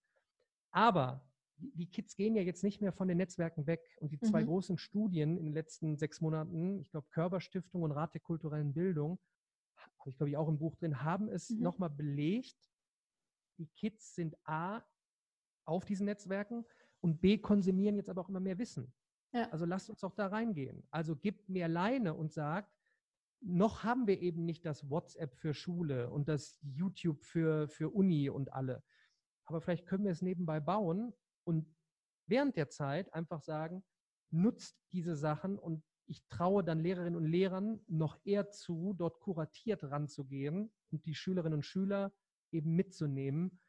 Aber 0.72 1.28
die 1.58 1.90
Kids 1.90 2.16
gehen 2.16 2.36
ja 2.36 2.42
jetzt 2.42 2.64
nicht 2.64 2.82
mehr 2.82 2.94
von 2.94 3.08
den 3.08 3.18
Netzwerken 3.18 3.68
weg. 3.68 3.82
Und 4.00 4.12
die 4.12 4.20
zwei 4.20 4.44
mhm. 4.44 4.48
großen 4.48 4.78
Studien 4.78 5.38
in 5.38 5.46
den 5.46 5.54
letzten 5.54 5.98
sechs 5.98 6.22
Monaten, 6.22 6.80
ich 6.80 6.92
glaube 6.92 7.08
Körperstiftung 7.10 7.82
und 7.82 7.92
Rat 7.92 8.14
der 8.14 8.22
kulturellen 8.22 8.74
Bildung, 8.74 9.20
habe 9.76 10.10
ich 10.10 10.18
glaube 10.18 10.30
ich 10.30 10.38
auch 10.38 10.48
im 10.48 10.60
Buch 10.60 10.76
drin, 10.76 11.04
haben 11.04 11.30
es 11.30 11.50
mhm. 11.50 11.62
nochmal 11.62 11.90
belegt, 11.90 12.58
die 13.58 13.68
Kids 13.76 14.14
sind 14.16 14.36
A, 14.46 14.84
auf 15.66 15.84
diesen 15.84 16.06
Netzwerken 16.06 16.66
und 17.02 17.20
B, 17.20 17.38
konsumieren 17.38 17.98
jetzt 17.98 18.10
aber 18.10 18.22
auch 18.22 18.30
immer 18.30 18.40
mehr 18.40 18.58
Wissen. 18.58 18.94
Ja. 19.34 19.50
Also 19.50 19.66
lasst 19.66 19.90
uns 19.90 20.00
doch 20.00 20.14
da 20.16 20.28
reingehen. 20.28 20.88
Also 20.90 21.16
gibt 21.16 21.50
mehr 21.50 21.68
Leine 21.68 22.14
und 22.14 22.34
sagt, 22.34 22.72
noch 23.42 23.84
haben 23.84 24.08
wir 24.08 24.20
eben 24.22 24.46
nicht 24.46 24.66
das 24.66 24.90
WhatsApp 24.90 25.36
für 25.36 25.54
Schule 25.54 26.10
und 26.10 26.28
das 26.28 26.60
YouTube 26.62 27.24
für, 27.24 27.68
für 27.68 27.90
Uni 27.90 28.30
und 28.30 28.54
alle. 28.54 28.84
Aber 29.46 29.62
vielleicht 29.62 29.86
können 29.86 30.06
wir 30.06 30.12
es 30.12 30.22
nebenbei 30.22 30.60
bauen 30.60 31.14
und 31.44 31.74
während 32.26 32.56
der 32.56 32.70
Zeit 32.70 33.14
einfach 33.14 33.42
sagen, 33.42 33.84
nutzt 34.32 34.78
diese 34.92 35.16
Sachen 35.16 35.58
und 35.58 35.84
ich 36.08 36.26
traue 36.30 36.64
dann 36.64 36.80
Lehrerinnen 36.80 37.16
und 37.16 37.26
Lehrern 37.26 37.82
noch 37.88 38.18
eher 38.24 38.50
zu, 38.50 38.94
dort 38.98 39.20
kuratiert 39.20 39.84
ranzugehen 39.84 40.72
und 40.92 41.06
die 41.06 41.16
Schülerinnen 41.16 41.56
und 41.56 41.66
Schüler 41.66 42.14
eben 42.52 42.76
mitzunehmen 42.76 43.60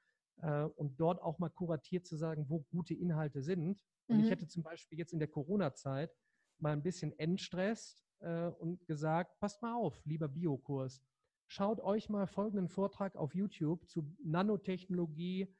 äh, 0.40 0.62
und 0.62 1.00
dort 1.00 1.20
auch 1.20 1.38
mal 1.38 1.50
kuratiert 1.50 2.06
zu 2.06 2.16
sagen, 2.16 2.46
wo 2.48 2.60
gute 2.70 2.94
Inhalte 2.94 3.42
sind. 3.42 3.84
Und 4.08 4.18
mhm. 4.18 4.24
ich 4.24 4.30
hätte 4.30 4.48
zum 4.48 4.62
Beispiel 4.62 4.98
jetzt 4.98 5.12
in 5.12 5.18
der 5.18 5.28
Corona-Zeit 5.28 6.14
mal 6.58 6.72
ein 6.72 6.82
bisschen 6.82 7.16
entstresst 7.18 8.04
äh, 8.20 8.46
und 8.46 8.86
gesagt, 8.86 9.38
passt 9.38 9.62
mal 9.62 9.74
auf, 9.74 10.00
lieber 10.04 10.28
Biokurs, 10.28 11.02
schaut 11.46 11.80
euch 11.80 12.08
mal 12.08 12.26
folgenden 12.26 12.68
Vortrag 12.68 13.16
auf 13.16 13.34
YouTube 13.34 13.88
zu 13.88 14.14
Nanotechnologie, 14.24 15.54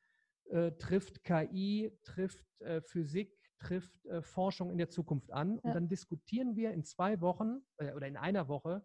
äh, 0.51 0.72
trifft 0.72 1.24
KI, 1.24 1.96
trifft 2.03 2.61
äh, 2.61 2.80
Physik, 2.80 3.38
trifft 3.59 4.05
äh, 4.07 4.22
Forschung 4.22 4.70
in 4.70 4.78
der 4.78 4.88
Zukunft 4.88 5.30
an. 5.32 5.57
Ja. 5.57 5.61
Und 5.62 5.74
dann 5.74 5.88
diskutieren 5.88 6.57
wir 6.57 6.72
in 6.72 6.84
zwei 6.84 7.20
Wochen 7.20 7.61
äh, 7.78 7.92
oder 7.92 8.07
in 8.07 8.16
einer 8.16 8.49
Woche 8.49 8.84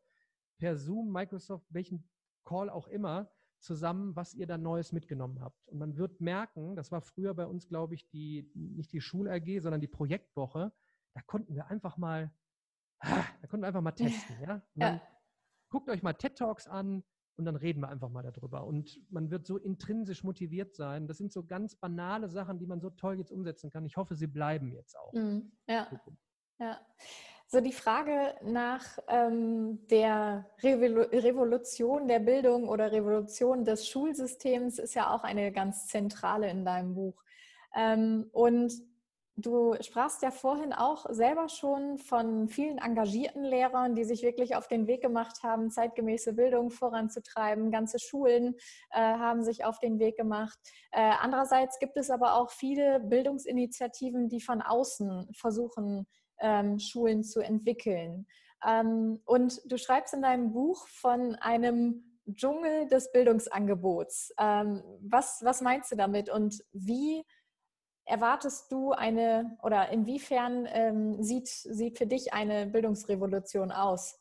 per 0.58 0.78
Zoom, 0.78 1.12
Microsoft, 1.12 1.66
welchen 1.70 2.10
Call 2.44 2.70
auch 2.70 2.88
immer, 2.88 3.32
zusammen, 3.64 4.16
was 4.16 4.34
ihr 4.34 4.46
da 4.46 4.58
Neues 4.58 4.92
mitgenommen 4.92 5.42
habt. 5.42 5.68
Und 5.68 5.80
man 5.80 5.98
wird 5.98 6.22
merken, 6.22 6.76
das 6.76 6.92
war 6.92 7.02
früher 7.02 7.34
bei 7.34 7.46
uns, 7.46 7.68
glaube 7.68 7.96
ich, 7.96 8.08
die, 8.10 8.52
nicht 8.54 8.92
die 8.92 9.02
Schul-AG, 9.02 9.62
sondern 9.62 9.82
die 9.82 9.88
Projektwoche. 9.88 10.72
Da 11.14 11.22
konnten 11.22 11.56
wir 11.56 11.68
einfach 11.68 11.98
mal, 11.98 12.32
ah, 13.00 13.24
da 13.42 13.48
konnten 13.48 13.64
wir 13.64 13.68
einfach 13.68 13.82
mal 13.82 13.92
testen. 13.92 14.36
Ja? 14.42 14.62
ja. 14.76 15.02
Guckt 15.70 15.90
euch 15.90 16.04
mal 16.04 16.14
TED 16.14 16.38
Talks 16.38 16.68
an 16.68 17.04
und 17.38 17.46
dann 17.46 17.56
reden 17.56 17.80
wir 17.82 17.90
einfach 17.90 18.10
mal 18.10 18.22
darüber. 18.22 18.66
Und 18.66 19.00
man 19.10 19.32
wird 19.32 19.48
so 19.48 19.58
intrinsisch 19.58 20.24
motiviert 20.24 20.76
sein. 20.76 21.08
Das 21.08 21.18
sind 21.18 21.32
so 21.32 21.46
ganz 21.46 21.76
banale 21.76 22.30
Sachen, 22.30 22.60
die 22.60 22.68
man 22.68 22.82
so 22.82 22.90
toll 22.90 23.18
jetzt 23.18 23.32
umsetzen 23.32 23.72
kann. 23.72 23.86
Ich 23.86 23.98
hoffe, 23.98 24.16
sie 24.16 24.28
bleiben 24.28 24.72
jetzt 24.72 24.98
auch. 24.98 25.14
Mhm. 25.14 25.52
Ja. 25.68 25.90
Ja. 26.60 26.80
So 27.54 27.62
die 27.62 27.72
Frage 27.72 28.34
nach 28.42 28.98
ähm, 29.08 29.86
der 29.92 30.50
Revolu 30.64 31.02
Revolution 31.02 32.08
der 32.08 32.18
Bildung 32.18 32.68
oder 32.68 32.92
Revolution 32.92 33.64
des 33.64 33.88
Schulsystems 33.88 34.80
ist 34.80 34.96
ja 34.96 35.14
auch 35.14 35.24
eine 35.24 35.52
ganz 35.52 35.86
zentrale 35.86 36.50
in 36.50 36.66
deinem 36.66 36.96
Buch. 36.96 37.22
Ähm, 37.76 38.28
und 38.32 38.74
du 39.36 39.76
sprachst 39.82 40.24
ja 40.24 40.32
vorhin 40.32 40.74
auch 40.74 41.06
selber 41.12 41.48
schon 41.48 42.00
von 42.00 42.48
vielen 42.50 42.80
engagierten 42.80 43.44
Lehrern, 43.44 43.94
die 43.94 44.04
sich 44.04 44.24
wirklich 44.24 44.56
auf 44.56 44.68
den 44.68 44.88
Weg 44.88 45.04
gemacht 45.04 45.44
haben, 45.44 45.70
zeitgemäße 45.70 46.34
Bildung 46.34 46.72
voranzutreiben. 46.72 47.70
Ganze 47.70 48.00
Schulen 48.00 48.56
äh, 48.90 49.00
haben 49.00 49.44
sich 49.44 49.64
auf 49.64 49.80
den 49.80 50.00
Weg 50.00 50.18
gemacht. 50.18 50.58
Äh, 50.92 51.12
andererseits 51.22 51.78
gibt 51.78 51.98
es 51.98 52.10
aber 52.10 52.34
auch 52.34 52.50
viele 52.50 53.00
Bildungsinitiativen, 53.00 54.28
die 54.28 54.42
von 54.42 54.64
außen 54.64 55.30
versuchen, 55.36 56.08
ähm, 56.44 56.78
Schulen 56.78 57.24
zu 57.24 57.40
entwickeln. 57.40 58.28
Ähm, 58.64 59.20
und 59.26 59.60
du 59.66 59.78
schreibst 59.78 60.14
in 60.14 60.22
deinem 60.22 60.54
Buch 60.54 60.88
von 60.88 61.36
einem 61.36 62.20
Dschungel 62.32 62.88
des 62.88 63.12
Bildungsangebots. 63.12 64.34
Ähm, 64.38 64.84
was, 65.02 65.42
was 65.44 65.62
meinst 65.62 65.92
du 65.92 65.96
damit 65.96 66.30
und 66.30 66.64
wie 66.72 67.24
erwartest 68.06 68.72
du 68.72 68.92
eine 68.92 69.58
oder 69.64 69.90
inwiefern 69.90 70.68
ähm, 70.70 71.24
sieht, 71.24 71.48
sieht 71.48 71.98
für 71.98 72.08
dich 72.08 72.34
eine 72.34 72.68
Bildungsrevolution 72.68 73.72
aus? 73.72 74.20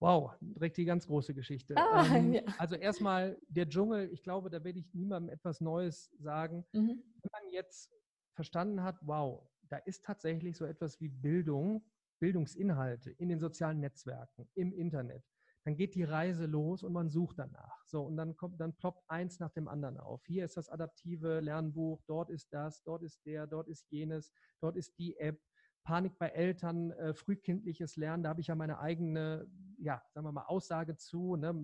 Wow, 0.00 0.32
direkt 0.40 0.76
die 0.76 0.84
ganz 0.84 1.06
große 1.06 1.32
Geschichte. 1.32 1.74
Ah, 1.76 2.04
ähm, 2.14 2.32
ja. 2.34 2.42
Also 2.58 2.76
erstmal 2.76 3.38
der 3.48 3.68
Dschungel, 3.68 4.12
ich 4.12 4.22
glaube, 4.22 4.50
da 4.50 4.62
werde 4.62 4.78
ich 4.78 4.92
niemandem 4.92 5.32
etwas 5.32 5.60
Neues 5.60 6.10
sagen. 6.18 6.66
Mhm. 6.72 7.02
Wenn 7.22 7.30
man 7.32 7.50
jetzt 7.50 7.90
verstanden 8.34 8.82
hat, 8.82 8.98
wow, 9.00 9.48
da 9.70 9.78
ist 9.78 10.04
tatsächlich 10.04 10.56
so 10.56 10.64
etwas 10.64 11.00
wie 11.00 11.08
Bildung, 11.08 11.84
Bildungsinhalte 12.18 13.10
in 13.10 13.28
den 13.28 13.38
sozialen 13.38 13.80
Netzwerken, 13.80 14.48
im 14.54 14.72
Internet. 14.72 15.24
Dann 15.64 15.76
geht 15.76 15.96
die 15.96 16.04
Reise 16.04 16.46
los 16.46 16.84
und 16.84 16.92
man 16.92 17.10
sucht 17.10 17.40
danach. 17.40 17.84
So, 17.86 18.02
und 18.02 18.16
dann 18.16 18.36
kommt, 18.36 18.60
dann 18.60 18.76
ploppt 18.76 19.02
eins 19.08 19.40
nach 19.40 19.50
dem 19.50 19.66
anderen 19.66 19.98
auf. 19.98 20.24
Hier 20.24 20.44
ist 20.44 20.56
das 20.56 20.68
adaptive 20.68 21.40
Lernbuch, 21.40 22.00
dort 22.06 22.30
ist 22.30 22.52
das, 22.52 22.84
dort 22.84 23.02
ist 23.02 23.26
der, 23.26 23.48
dort 23.48 23.66
ist 23.66 23.90
jenes, 23.90 24.32
dort 24.60 24.76
ist 24.76 24.96
die 24.98 25.16
App. 25.18 25.40
Panik 25.82 26.18
bei 26.18 26.28
Eltern, 26.30 26.90
äh, 26.92 27.14
frühkindliches 27.14 27.96
Lernen, 27.96 28.24
da 28.24 28.30
habe 28.30 28.40
ich 28.40 28.48
ja 28.48 28.56
meine 28.56 28.80
eigene, 28.80 29.48
ja, 29.78 30.02
sagen 30.10 30.26
wir 30.26 30.32
mal, 30.32 30.44
Aussage 30.46 30.96
zu. 30.96 31.36
Ne? 31.36 31.54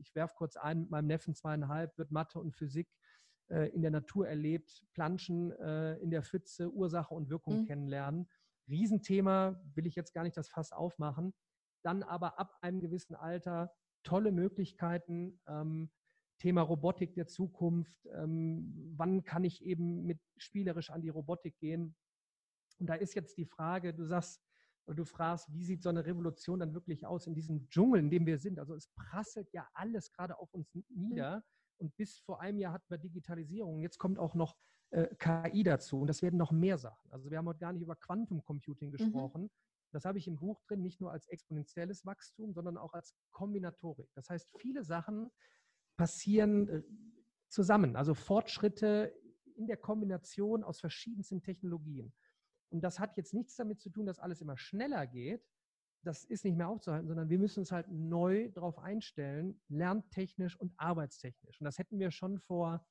Ich 0.00 0.14
werfe 0.14 0.34
kurz 0.36 0.56
ein, 0.56 0.82
mit 0.82 0.90
meinem 0.90 1.08
Neffen 1.08 1.34
zweieinhalb 1.34 1.98
wird 1.98 2.12
Mathe 2.12 2.38
und 2.38 2.54
Physik 2.54 2.88
äh, 3.48 3.68
in 3.70 3.82
der 3.82 3.90
Natur 3.90 4.28
erlebt, 4.28 4.84
Planschen 4.92 5.52
äh, 5.52 5.96
in 5.98 6.10
der 6.10 6.22
Pfütze, 6.22 6.70
Ursache 6.72 7.14
und 7.14 7.30
Wirkung 7.30 7.60
mhm. 7.60 7.66
kennenlernen. 7.66 8.28
Riesenthema, 8.68 9.60
will 9.74 9.86
ich 9.86 9.94
jetzt 9.94 10.14
gar 10.14 10.22
nicht 10.22 10.36
das 10.36 10.48
Fass 10.48 10.72
aufmachen. 10.72 11.34
Dann 11.82 12.02
aber 12.02 12.38
ab 12.38 12.56
einem 12.62 12.80
gewissen 12.80 13.14
Alter 13.14 13.72
tolle 14.02 14.32
Möglichkeiten. 14.32 15.40
Ähm, 15.46 15.90
Thema 16.38 16.62
Robotik 16.62 17.14
der 17.14 17.26
Zukunft. 17.26 18.06
Ähm, 18.12 18.92
wann 18.96 19.24
kann 19.24 19.44
ich 19.44 19.64
eben 19.64 20.04
mit 20.04 20.20
spielerisch 20.36 20.90
an 20.90 21.02
die 21.02 21.08
Robotik 21.08 21.58
gehen? 21.58 21.94
Und 22.78 22.88
da 22.88 22.94
ist 22.94 23.14
jetzt 23.14 23.38
die 23.38 23.46
Frage, 23.46 23.94
du 23.94 24.04
sagst, 24.04 24.42
du 24.86 25.04
fragst, 25.04 25.52
wie 25.52 25.64
sieht 25.64 25.82
so 25.82 25.88
eine 25.88 26.04
Revolution 26.04 26.58
dann 26.58 26.74
wirklich 26.74 27.06
aus 27.06 27.26
in 27.26 27.34
diesem 27.34 27.68
Dschungel, 27.68 28.00
in 28.00 28.10
dem 28.10 28.26
wir 28.26 28.38
sind? 28.38 28.58
Also 28.58 28.74
es 28.74 28.88
prasselt 28.88 29.52
ja 29.52 29.68
alles 29.74 30.12
gerade 30.12 30.38
auf 30.38 30.52
uns 30.52 30.74
mhm. 30.74 30.84
nieder. 30.90 31.44
Und 31.78 31.96
bis 31.96 32.18
vor 32.20 32.40
einem 32.40 32.58
Jahr 32.58 32.72
hatten 32.72 32.88
wir 32.88 32.98
Digitalisierung. 32.98 33.80
Jetzt 33.80 33.98
kommt 33.98 34.18
auch 34.18 34.34
noch 34.34 34.56
äh, 34.90 35.08
KI 35.16 35.62
dazu. 35.62 36.00
Und 36.00 36.06
das 36.06 36.22
werden 36.22 36.36
noch 36.36 36.52
mehr 36.52 36.78
Sachen. 36.78 37.10
Also 37.10 37.30
wir 37.30 37.38
haben 37.38 37.46
heute 37.46 37.58
gar 37.58 37.72
nicht 37.72 37.82
über 37.82 37.96
Quantum 37.96 38.44
Computing 38.44 38.88
mhm. 38.88 38.92
gesprochen. 38.92 39.42
Mhm. 39.42 39.50
Das 39.92 40.04
habe 40.04 40.18
ich 40.18 40.26
im 40.26 40.36
Buch 40.36 40.60
drin, 40.62 40.82
nicht 40.82 41.00
nur 41.00 41.12
als 41.12 41.28
exponentielles 41.28 42.04
Wachstum, 42.04 42.52
sondern 42.52 42.76
auch 42.76 42.94
als 42.94 43.14
Kombinatorik. 43.30 44.08
Das 44.14 44.28
heißt, 44.28 44.50
viele 44.58 44.82
Sachen 44.82 45.30
passieren 45.96 46.68
äh, 46.68 46.82
zusammen. 47.48 47.96
Also 47.96 48.14
Fortschritte 48.14 49.14
in 49.54 49.66
der 49.66 49.76
Kombination 49.76 50.64
aus 50.64 50.80
verschiedensten 50.80 51.42
Technologien. 51.42 52.12
Und 52.70 52.82
das 52.82 52.98
hat 52.98 53.16
jetzt 53.16 53.34
nichts 53.34 53.54
damit 53.54 53.80
zu 53.80 53.90
tun, 53.90 54.06
dass 54.06 54.18
alles 54.18 54.40
immer 54.40 54.56
schneller 54.56 55.06
geht, 55.06 55.46
das 56.04 56.24
ist 56.24 56.44
nicht 56.44 56.56
mehr 56.56 56.68
aufzuhalten, 56.68 57.08
sondern 57.08 57.28
wir 57.28 57.38
müssen 57.38 57.60
uns 57.60 57.72
halt 57.72 57.88
neu 57.90 58.50
darauf 58.50 58.78
einstellen, 58.78 59.60
lerntechnisch 59.68 60.58
und 60.58 60.72
arbeitstechnisch. 60.76 61.60
Und 61.60 61.64
das 61.64 61.78
hätten 61.78 61.98
wir 61.98 62.10
schon 62.10 62.38
vor 62.38 62.86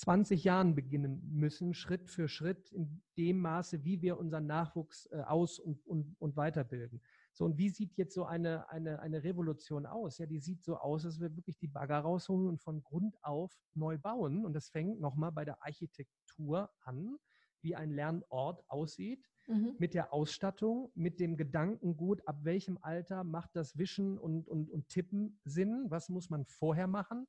20 0.00 0.44
Jahren 0.44 0.74
beginnen 0.74 1.20
müssen, 1.30 1.74
Schritt 1.74 2.08
für 2.08 2.26
Schritt, 2.26 2.72
in 2.72 3.02
dem 3.18 3.38
Maße, 3.38 3.84
wie 3.84 4.00
wir 4.00 4.18
unseren 4.18 4.46
Nachwuchs 4.46 5.06
äh, 5.12 5.20
aus- 5.20 5.58
und, 5.58 5.86
und, 5.86 6.16
und 6.18 6.36
weiterbilden. 6.36 7.02
So, 7.34 7.44
und 7.44 7.58
wie 7.58 7.68
sieht 7.68 7.98
jetzt 7.98 8.14
so 8.14 8.24
eine, 8.24 8.68
eine, 8.70 9.00
eine 9.00 9.22
Revolution 9.22 9.84
aus? 9.84 10.16
Ja, 10.16 10.24
die 10.24 10.40
sieht 10.40 10.64
so 10.64 10.78
aus, 10.78 11.02
dass 11.02 11.20
wir 11.20 11.36
wirklich 11.36 11.58
die 11.58 11.68
Bagger 11.68 11.98
rausholen 11.98 12.48
und 12.48 12.62
von 12.62 12.82
Grund 12.82 13.22
auf 13.22 13.54
neu 13.74 13.98
bauen. 13.98 14.46
Und 14.46 14.54
das 14.54 14.70
fängt 14.70 15.00
nochmal 15.00 15.32
bei 15.32 15.44
der 15.44 15.62
Architektur 15.62 16.70
an, 16.80 17.18
wie 17.60 17.76
ein 17.76 17.90
Lernort 17.90 18.64
aussieht, 18.68 19.29
mhm. 19.46 19.76
mit 19.78 19.94
der 19.94 20.12
Ausstattung, 20.12 20.90
mit 20.94 21.20
dem 21.20 21.36
Gedankengut, 21.36 22.26
ab 22.26 22.44
welchem 22.44 22.78
Alter 22.82 23.24
macht 23.24 23.50
das 23.54 23.76
Wischen 23.76 24.18
und, 24.18 24.48
und, 24.48 24.70
und 24.70 24.88
Tippen 24.88 25.40
Sinn? 25.44 25.86
Was 25.88 26.08
muss 26.08 26.30
man 26.30 26.44
vorher 26.46 26.86
machen? 26.86 27.26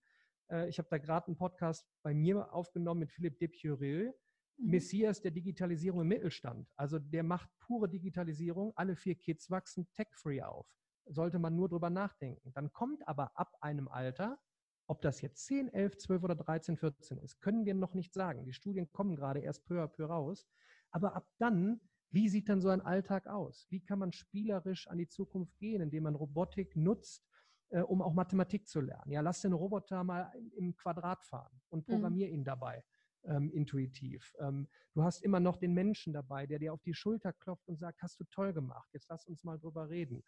Äh, 0.51 0.70
ich 0.70 0.78
habe 0.78 0.89
da 0.89 0.97
gerade 0.97 1.28
einen 1.28 1.38
Podcast 1.38 1.88
bei 2.03 2.14
mir 2.14 2.53
aufgenommen 2.53 3.01
mit 3.01 3.12
Philipp 3.12 3.39
Depurieux, 3.39 4.14
mhm. 4.57 4.70
Messias 4.70 5.22
der 5.22 5.32
Digitalisierung 5.32 6.01
im 6.01 6.07
Mittelstand. 6.07 6.70
Also 6.76 6.99
der 6.99 7.24
macht 7.24 7.49
pure 7.59 7.89
Digitalisierung. 7.89 8.74
Alle 8.76 8.95
vier 8.95 9.16
Kids 9.16 9.49
wachsen 9.49 9.88
tech-free 9.93 10.41
auf. 10.41 10.68
Sollte 11.05 11.39
man 11.39 11.55
nur 11.55 11.70
drüber 11.70 11.89
nachdenken. 11.89 12.51
Dann 12.53 12.72
kommt 12.72 13.07
aber 13.07 13.32
ab 13.38 13.55
einem 13.62 13.88
Alter, 13.88 14.39
ob 14.88 15.01
das 15.01 15.22
jetzt 15.22 15.45
10, 15.45 15.74
11, 15.74 15.97
12 15.97 16.24
oder 16.24 16.36
13, 16.36 16.78
14 16.78 17.18
ist, 17.20 17.39
können 17.39 17.66
wir 17.66 17.74
noch 17.74 17.93
nicht 17.93 18.14
sagen. 18.14 18.45
Die 18.45 18.53
Studien 18.53 18.91
kommen 18.91 19.16
gerade 19.16 19.39
erst 19.39 19.66
peu 19.66 19.82
à 19.82 19.88
peu 19.88 20.05
raus. 20.05 20.47
Aber 20.91 21.16
ab 21.16 21.28
dann, 21.38 21.80
wie 22.12 22.30
sieht 22.30 22.49
dann 22.49 22.62
so 22.62 22.70
ein 22.70 22.82
Alltag 22.82 23.28
aus? 23.28 23.66
Wie 23.70 23.80
kann 23.80 23.99
man 23.99 24.12
spielerisch 24.12 24.88
an 24.88 24.97
die 24.97 25.07
Zukunft 25.07 25.57
gehen, 25.57 25.82
indem 25.82 26.03
man 26.03 26.16
Robotik 26.16 26.76
nutzt, 26.76 27.26
äh, 27.72 27.82
um 27.82 28.01
auch 28.01 28.14
Mathematik 28.14 28.68
zu 28.68 28.82
lernen. 28.82 29.12
Ja, 29.12 29.22
lass 29.22 29.41
den 29.41 29.53
Roboter 29.53 30.03
mal 30.03 30.32
im 30.57 30.76
Quadrat 30.76 31.24
fahren 31.24 31.62
und 31.70 31.88
mhm. 31.88 31.93
programmier 31.93 32.28
mhm. 32.28 32.34
ihn 32.34 32.43
dabei. 32.43 32.84
Ähm, 33.24 33.51
intuitiv. 33.51 34.34
Ähm, 34.39 34.68
du 34.95 35.03
hast 35.03 35.22
immer 35.22 35.39
noch 35.39 35.57
den 35.57 35.74
Menschen 35.74 36.12
dabei, 36.12 36.47
der 36.47 36.57
dir 36.57 36.74
auf 36.74 36.82
die 36.82 36.95
Schulter 36.95 37.32
klopft 37.32 37.68
und 37.68 37.78
sagt, 37.78 38.01
hast 38.01 38.20
du 38.20 38.24
toll 38.26 38.51
gemacht, 38.51 38.89
jetzt 38.93 39.09
lass 39.09 39.28
uns 39.28 39.43
mal 39.43 39.59
drüber 39.59 39.89
reden. 39.89 40.24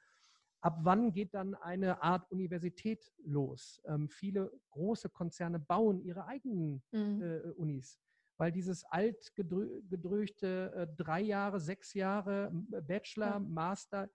Ab 0.62 0.78
wann 0.84 1.12
geht 1.12 1.34
dann 1.34 1.56
eine 1.56 2.04
Art 2.04 2.32
Universität 2.32 3.12
los? 3.26 3.82
Ähm, 3.88 4.10
viele 4.10 4.52
große 4.70 5.10
Konzerne 5.10 5.60
bauen 5.60 6.02
ihre 6.02 6.28
eigenen 6.28 6.84
mhm. 6.92 7.22
äh, 7.22 7.40
Unis, 7.56 8.00
weil 8.38 8.52
dieses 8.52 8.84
altgedröchte 8.86 10.74
äh, 10.76 10.88
drei 10.96 11.22
Jahre, 11.22 11.60
sechs 11.60 11.94
Jahre 11.94 12.52
Bachelor, 12.88 13.34
ja. 13.34 13.40
Master, 13.40 14.10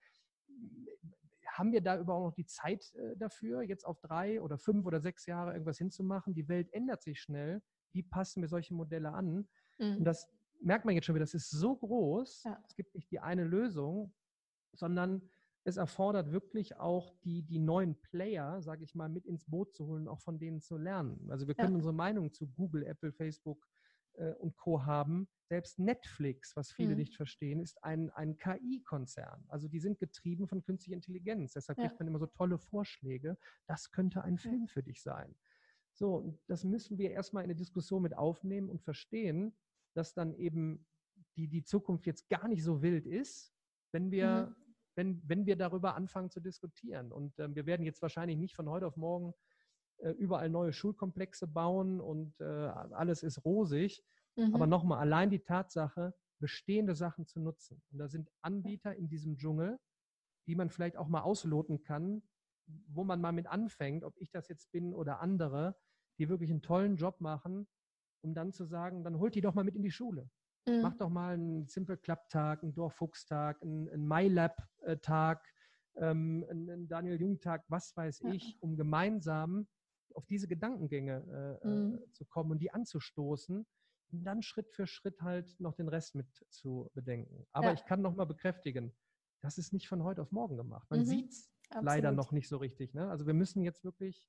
haben 1.47 1.73
wir 1.73 1.81
da 1.81 1.99
überhaupt 1.99 2.25
noch 2.25 2.35
die 2.35 2.47
Zeit 2.47 2.95
äh, 2.95 3.16
dafür, 3.16 3.62
jetzt 3.62 3.85
auf 3.85 4.01
drei 4.01 4.41
oder 4.41 4.59
fünf 4.59 4.87
oder 4.87 5.01
sechs 5.01 5.27
Jahre 5.27 5.53
irgendwas 5.53 5.79
hinzumachen? 5.79 6.35
Die 6.35 6.49
Welt 6.49 6.73
ändert 6.73 7.03
sich 7.03 7.21
schnell. 7.21 7.62
Wie 7.93 8.03
passen 8.03 8.43
wir 8.43 8.49
solche 8.49 8.75
Modelle 8.75 9.12
an? 9.12 9.49
Mhm. 9.79 9.99
Und 9.99 10.05
das 10.05 10.29
merkt 10.61 10.85
man 10.85 10.95
jetzt 10.95 11.05
schon 11.05 11.14
wieder, 11.14 11.25
das 11.25 11.35
ist 11.35 11.51
so 11.51 11.77
groß. 11.77 12.45
Ja. 12.45 12.62
Es 12.66 12.75
gibt 12.75 12.95
nicht 12.95 13.11
die 13.11 13.21
eine 13.21 13.45
Lösung, 13.45 14.12
sondern 14.73 15.23
es 15.64 15.77
erfordert 15.77 16.33
wirklich 16.33 16.77
auch 16.77 17.14
die, 17.25 17.43
die 17.43 17.59
neuen 17.59 18.01
Player, 18.01 18.62
sage 18.62 18.85
ich 18.85 18.95
mal, 18.95 19.09
mit 19.09 19.27
ins 19.27 19.45
Boot 19.45 19.75
zu 19.75 19.87
holen, 19.87 20.09
auch 20.09 20.21
von 20.21 20.39
denen 20.39 20.61
zu 20.61 20.77
lernen. 20.77 21.29
Also 21.31 21.47
wir 21.47 21.55
können 21.55 21.73
ja. 21.73 21.77
unsere 21.77 21.95
Meinung 21.95 22.33
zu 22.33 22.47
Google, 22.47 22.85
Apple, 22.85 23.12
Facebook 23.12 23.66
äh, 24.19 24.35
und 24.35 24.57
Co. 24.57 24.85
haben. 24.85 25.29
Selbst 25.49 25.79
Netflix, 25.79 26.55
was 26.57 26.73
viele 26.73 26.91
mhm. 26.91 26.99
nicht 26.99 27.16
verstehen, 27.16 27.61
ist 27.61 27.83
ein, 27.83 28.11
ein 28.11 28.37
KI-Konzern. 28.37 29.45
Also 29.49 29.69
die 29.69 29.81
sind 29.81 29.99
getrieben 29.99 30.47
von 30.47 30.62
künstlicher 30.62 30.97
Intelligenz. 30.97 31.55
Deshalb 31.55 31.79
ja. 31.79 31.87
kriegt 31.87 31.99
man 32.01 32.09
immer 32.09 32.19
so 32.19 32.27
tolle 32.27 32.59
Vorschläge. 32.59 33.39
Das 33.66 33.91
könnte 33.91 34.23
ein 34.23 34.39
Film 34.39 34.69
für 34.69 34.83
dich 34.83 35.03
sein. 35.03 35.35
So, 35.95 36.39
das 36.47 36.64
müssen 36.64 36.99
wir 36.99 37.11
erstmal 37.11 37.43
in 37.45 37.49
der 37.49 37.57
Diskussion 37.57 38.03
mit 38.03 38.16
aufnehmen 38.16 38.69
und 38.69 38.83
verstehen, 38.83 39.57
dass 39.95 40.14
dann 40.14 40.35
eben 40.35 40.87
die, 41.37 41.49
die 41.49 41.64
Zukunft 41.64 42.07
jetzt 42.07 42.29
gar 42.29 42.47
nicht 42.47 42.62
so 42.62 42.83
wild 42.83 43.07
ist, 43.07 43.53
wenn 43.93 44.11
wir, 44.11 44.49
mhm. 44.49 44.75
wenn, 44.95 45.23
wenn 45.27 45.47
wir 45.47 45.57
darüber 45.57 45.95
anfangen 45.95 46.31
zu 46.31 46.41
diskutieren. 46.41 47.11
Und 47.11 47.39
äh, 47.39 47.55
wir 47.55 47.66
werden 47.66 47.87
jetzt 47.87 48.03
wahrscheinlich 48.03 48.37
nicht 48.37 48.55
von 48.55 48.69
heute 48.69 48.87
auf 48.87 48.97
morgen 48.97 49.35
äh, 49.99 50.11
überall 50.11 50.49
neue 50.49 50.72
Schulkomplexe 50.72 51.46
bauen 51.46 52.01
und 52.01 52.40
äh, 52.40 52.44
alles 52.44 53.22
ist 53.22 53.44
rosig. 53.44 54.03
Mhm. 54.36 54.55
Aber 54.55 54.66
nochmal, 54.66 54.99
allein 54.99 55.30
die 55.30 55.40
Tatsache, 55.40 56.14
bestehende 56.38 56.94
Sachen 56.94 57.26
zu 57.26 57.40
nutzen. 57.40 57.82
Und 57.90 57.99
da 57.99 58.09
sind 58.09 58.30
Anbieter 58.42 58.94
in 58.94 59.09
diesem 59.09 59.36
Dschungel, 59.36 59.78
die 60.46 60.55
man 60.55 60.70
vielleicht 60.70 60.96
auch 60.96 61.09
mal 61.09 61.22
ausloten 61.22 61.82
kann, 61.82 62.22
wo 62.86 63.05
man 63.05 63.20
mal 63.20 63.32
mit 63.32 63.46
anfängt, 63.46 64.05
ob 64.05 64.16
ich 64.18 64.30
das 64.30 64.49
jetzt 64.49 64.70
bin 64.70 64.94
oder 64.94 65.20
andere, 65.20 65.76
die 66.18 66.28
wirklich 66.28 66.51
einen 66.51 66.62
tollen 66.62 66.96
Job 66.96 67.20
machen, 67.20 67.66
um 68.22 68.34
dann 68.34 68.53
zu 68.53 68.64
sagen, 68.64 69.05
dann 69.05 69.18
holt 69.18 69.34
die 69.34 69.40
doch 69.40 69.55
mal 69.55 69.64
mit 69.64 69.74
in 69.74 69.82
die 69.82 69.90
Schule. 69.90 70.30
Mhm. 70.66 70.82
Mach 70.82 70.94
doch 70.96 71.09
mal 71.09 71.34
einen 71.34 71.66
Simple 71.66 71.96
Club 71.96 72.28
Tag, 72.28 72.62
einen 72.62 72.74
Dorffuchs-Tag, 72.74 73.62
einen, 73.62 73.88
einen 73.88 74.07
MyLab-Tag, 74.07 75.44
ähm, 75.96 76.44
einen 76.49 76.88
Daniel 76.88 77.20
Jung-Tag, 77.20 77.64
was 77.68 77.96
weiß 77.96 78.20
ja. 78.20 78.32
ich, 78.32 78.57
um 78.61 78.76
gemeinsam 78.76 79.66
auf 80.15 80.27
diese 80.27 80.49
Gedankengänge 80.49 81.59
äh, 81.63 81.67
mhm. 81.67 81.95
Äh, 81.97 82.13
zu 82.13 82.25
kommen 82.25 82.53
und 82.53 82.59
die 82.59 82.73
anzustoßen 82.73 83.67
und 84.13 84.25
dann 84.25 84.43
Schritt 84.43 84.71
für 84.71 84.87
Schritt 84.87 85.21
halt 85.23 85.59
noch 85.61 85.75
den 85.75 85.89
Rest 85.89 86.15
mit 86.15 86.27
zu 86.49 86.91
bedenken. 86.95 87.47
Aber 87.53 87.69
ja. 87.69 87.75
ich 87.75 87.85
kann 87.85 88.03
noch 88.03 88.15
mal 88.15 88.25
bekräftigen, 88.25 88.93
das 89.41 89.59
ist 89.59 89.73
nicht 89.73 89.89
von 89.89 90.03
heute 90.03 90.23
auf 90.23 90.33
morgen 90.33 90.57
gemacht. 90.57 90.91
Man 90.91 91.01
mhm. 91.01 91.05
sieht 91.05 91.31
es 91.31 91.51
leider 91.81 92.13
noch 92.13 92.33
nicht 92.33 92.49
so 92.49 92.57
richtig. 92.57 92.95
Ne? 92.95 93.09
Also 93.09 93.27
wir 93.27 93.35
müssen 93.35 93.63
jetzt 93.63 93.85
wirklich 93.85 94.27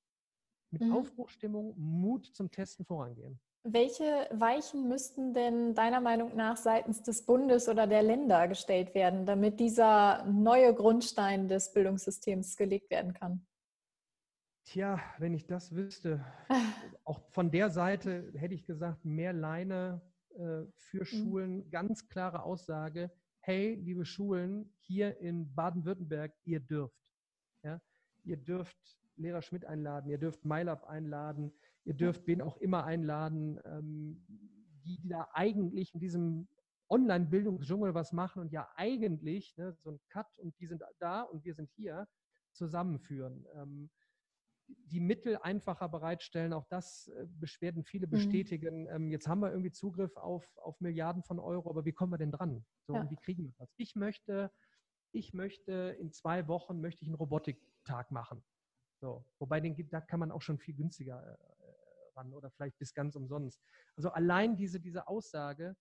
mit 0.72 0.82
mhm. 0.82 0.94
Aufbruchstimmung, 0.94 1.74
Mut 1.78 2.26
zum 2.26 2.52
Testen 2.52 2.86
vorangehen. 2.86 3.40
Welche 3.64 4.30
Weichen 4.32 4.88
müssten 4.88 5.34
denn 5.34 5.76
deiner 5.76 6.00
Meinung 6.00 6.36
nach 6.36 6.56
seitens 6.56 7.04
des 7.04 7.26
Bundes 7.26 7.68
oder 7.68 7.88
der 7.88 8.04
Länder 8.04 8.48
gestellt 8.48 8.96
werden, 8.96 9.26
damit 9.26 9.60
dieser 9.60 10.24
neue 10.26 10.74
Grundstein 10.74 11.50
des 11.50 11.74
Bildungssystems 11.74 12.56
gelegt 12.56 12.90
werden 12.90 13.14
kann? 13.14 13.46
Tja, 14.70 15.00
wenn 15.18 15.34
ich 15.34 15.48
das 15.48 15.74
wüsste, 15.74 16.24
auch 17.04 17.20
von 17.32 17.50
der 17.50 17.72
Seite 17.72 18.32
hätte 18.36 18.54
ich 18.54 18.68
gesagt, 18.68 19.04
mehr 19.04 19.34
Leine 19.34 20.00
äh, 20.36 20.62
für 20.76 21.00
mhm. 21.00 21.06
Schulen, 21.06 21.72
ganz 21.72 22.08
klare 22.08 22.44
Aussage, 22.44 23.10
hey, 23.40 23.74
liebe 23.74 24.06
Schulen, 24.06 24.72
hier 24.78 25.18
in 25.22 25.52
Baden-Württemberg, 25.56 26.36
ihr 26.44 26.60
dürft. 26.60 27.02
Ja? 27.64 27.82
Ihr 28.24 28.38
dürft 28.38 28.78
Lehrer 29.16 29.42
Schmidt 29.42 29.66
einladen, 29.66 30.12
ihr 30.12 30.20
dürft 30.20 30.46
MyLab 30.46 30.84
einladen, 30.84 31.52
ihr 31.84 31.96
dürft 31.96 32.28
wen 32.28 32.44
auch 32.44 32.58
immer 32.58 32.84
einladen, 32.86 33.60
ähm, 33.66 34.24
die, 34.86 35.00
die 35.02 35.10
da 35.10 35.28
eigentlich 35.34 35.96
in 35.96 36.00
diesem 36.00 36.48
Online-Bildungsdschungel 36.90 37.96
was 37.96 38.14
machen 38.14 38.44
und 38.44 38.52
ja 38.52 38.70
eigentlich 38.76 39.58
ne, 39.58 39.74
so 39.74 39.90
ein 39.90 40.00
Cut 40.10 40.28
und 40.38 40.54
die 40.60 40.68
sind 40.68 40.84
da 41.00 41.24
und 41.24 41.44
wir 41.44 41.56
sind 41.56 41.72
hier 41.72 42.08
zusammenführen. 42.54 43.48
Ähm, 43.56 43.90
die 44.86 45.00
Mittel 45.00 45.38
einfacher 45.38 45.90
bereitstellen. 45.90 46.54
Auch 46.54 46.66
das 46.66 47.08
äh, 47.10 47.62
werden 47.62 47.84
viele 47.84 48.08
mhm. 48.08 48.12
bestätigen. 48.12 48.84
Mhm. 48.84 49.12
jetzt 49.12 49.28
haben 49.28 49.42
wir 49.42 49.50
irgendwie 49.50 49.72
Zugriff 49.72 50.16
auf, 50.18 50.58
auf 50.58 50.80
Milliarden 50.82 51.24
von 51.24 51.40
Euro, 51.40 51.70
aber 51.70 51.86
wie 51.86 51.94
kommen 51.94 52.12
wir 52.14 52.18
denn 52.18 52.32
dran? 52.32 52.66
So, 52.88 52.96
ja. 52.96 53.10
wie 53.10 53.18
kriegen 53.18 53.46
wir 53.46 53.54
das? 53.58 53.74
Ich 53.78 53.96
möchte, 53.96 54.52
ich 55.12 55.34
möchte 55.34 55.98
in 56.00 56.12
zwei 56.12 56.48
Wochen 56.48 56.82
möchte 56.82 57.04
ich 57.04 57.10
einen 57.10 57.16
Robotiktag 57.16 58.12
machen. 58.12 58.44
So, 59.00 59.26
wobei 59.40 59.62
den 59.62 59.76
da 59.90 60.02
kann 60.02 60.20
man 60.20 60.32
auch 60.32 60.42
schon 60.42 60.58
viel 60.58 60.76
günstiger 60.76 61.22
äh, 61.22 62.18
ran 62.18 62.34
oder 62.34 62.50
vielleicht 62.52 62.78
bis 62.78 62.94
ganz 62.94 63.16
umsonst. 63.16 63.62
Also 63.96 64.10
allein 64.10 64.56
diese, 64.58 64.80
diese 64.80 65.08
Aussage, 65.08 65.76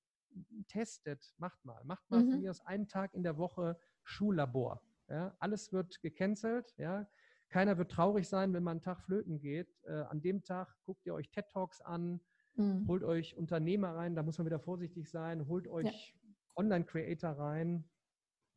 testet, 0.69 1.35
macht 1.39 1.65
mal, 1.65 1.83
macht 1.85 2.09
mal 2.11 2.23
mhm. 2.23 2.31
von 2.31 2.41
mir 2.41 2.51
aus 2.51 2.61
einen 2.61 2.89
Tag 2.89 3.15
in 3.15 3.23
der 3.23 3.39
Woche 3.39 3.79
Schullabor. 4.05 4.83
Ja, 5.09 5.35
alles 5.39 5.73
wird 5.73 6.01
gecancelt, 6.03 6.75
ja, 6.77 7.09
keiner 7.49 7.79
wird 7.79 7.91
traurig 7.91 8.29
sein, 8.29 8.53
wenn 8.53 8.63
man 8.63 8.73
einen 8.73 8.83
Tag 8.83 9.01
flöten 9.01 9.39
geht. 9.39 9.69
Äh, 9.85 10.03
an 10.03 10.21
dem 10.21 10.43
Tag 10.43 10.77
guckt 10.85 11.05
ihr 11.07 11.15
euch 11.15 11.31
TED 11.31 11.49
Talks 11.49 11.81
an, 11.81 12.21
mhm. 12.57 12.87
holt 12.87 13.03
euch 13.03 13.37
Unternehmer 13.37 13.95
rein, 13.95 14.15
da 14.15 14.23
muss 14.23 14.39
man 14.39 14.47
wieder 14.47 14.61
vorsichtig 14.61 15.11
sein, 15.11 15.47
holt 15.47 15.67
euch 15.67 15.87
ja. 15.87 16.31
Online-Creator 16.57 17.31
rein 17.31 17.89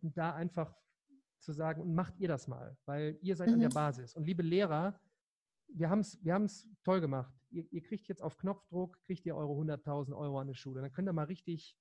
und 0.02 0.18
da 0.18 0.34
einfach 0.34 0.76
zu 1.40 1.54
sagen, 1.54 1.82
und 1.82 1.96
macht 1.96 2.20
ihr 2.20 2.28
das 2.28 2.48
mal, 2.48 2.78
weil 2.86 3.18
ihr 3.22 3.36
seid 3.36 3.48
mhm. 3.48 3.56
an 3.56 3.60
der 3.62 3.70
mhm. 3.70 3.74
Basis. 3.74 4.16
Und 4.16 4.26
liebe 4.26 4.44
Lehrer, 4.44 5.00
wir 5.68 5.90
haben 5.90 6.00
es 6.00 6.22
wir 6.22 6.48
toll 6.84 7.02
gemacht. 7.02 7.34
Ihr, 7.50 7.66
ihr, 7.72 7.82
kriegt 7.82 8.08
jetzt 8.08 8.22
auf 8.22 8.38
Knopfdruck, 8.38 9.02
kriegt 9.04 9.26
ihr 9.26 9.36
eure 9.36 9.54
100.000 9.54 10.16
Euro 10.16 10.40
an 10.40 10.48
der 10.48 10.54
Schule. 10.54 10.82
Dann 10.82 10.92
könnt 10.92 11.08
ihr 11.08 11.14
mal 11.14 11.26
richtig, 11.26 11.78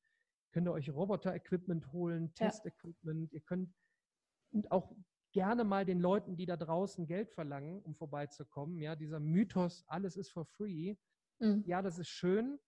könnt 0.52 0.66
ihr 0.66 0.72
euch 0.72 0.90
Roboter-Equipment 0.90 1.92
holen, 1.92 2.32
Test-Equipment. 2.34 3.32
Ihr 3.32 3.40
könnt 3.40 3.72
und 4.52 4.70
auch 4.72 4.94
gerne 5.32 5.64
mal 5.64 5.84
den 5.84 6.00
Leuten, 6.00 6.36
die 6.36 6.46
da 6.46 6.56
draußen 6.56 7.06
Geld 7.06 7.30
verlangen, 7.30 7.80
um 7.82 7.94
vorbeizukommen. 7.94 8.78
Ja, 8.78 8.96
dieser 8.96 9.20
Mythos, 9.20 9.84
alles 9.86 10.16
ist 10.16 10.30
for 10.32 10.44
free. 10.44 10.96
Mhm. 11.38 11.62
Ja, 11.66 11.82
das 11.82 11.98
ist 11.98 12.08
schön, 12.08 12.58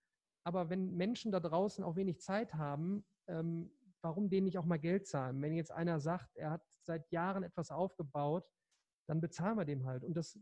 aber 0.44 0.70
wenn 0.70 0.96
Menschen 0.96 1.32
da 1.32 1.40
draußen 1.40 1.84
auch 1.84 1.96
wenig 1.96 2.20
Zeit 2.20 2.54
haben, 2.54 3.04
ähm, 3.28 3.70
warum 4.00 4.28
denen 4.28 4.44
nicht 4.44 4.58
auch 4.58 4.64
mal 4.64 4.78
Geld 4.78 5.06
zahlen? 5.06 5.40
Wenn 5.40 5.54
jetzt 5.54 5.70
einer 5.70 6.00
sagt, 6.00 6.36
er 6.36 6.50
hat 6.50 6.62
seit 6.82 7.10
Jahren 7.10 7.44
etwas 7.44 7.70
aufgebaut, 7.70 8.44
dann 9.06 9.20
bezahlen 9.20 9.56
wir 9.56 9.64
dem 9.64 9.84
halt. 9.84 10.04
Und 10.04 10.16
das 10.16 10.38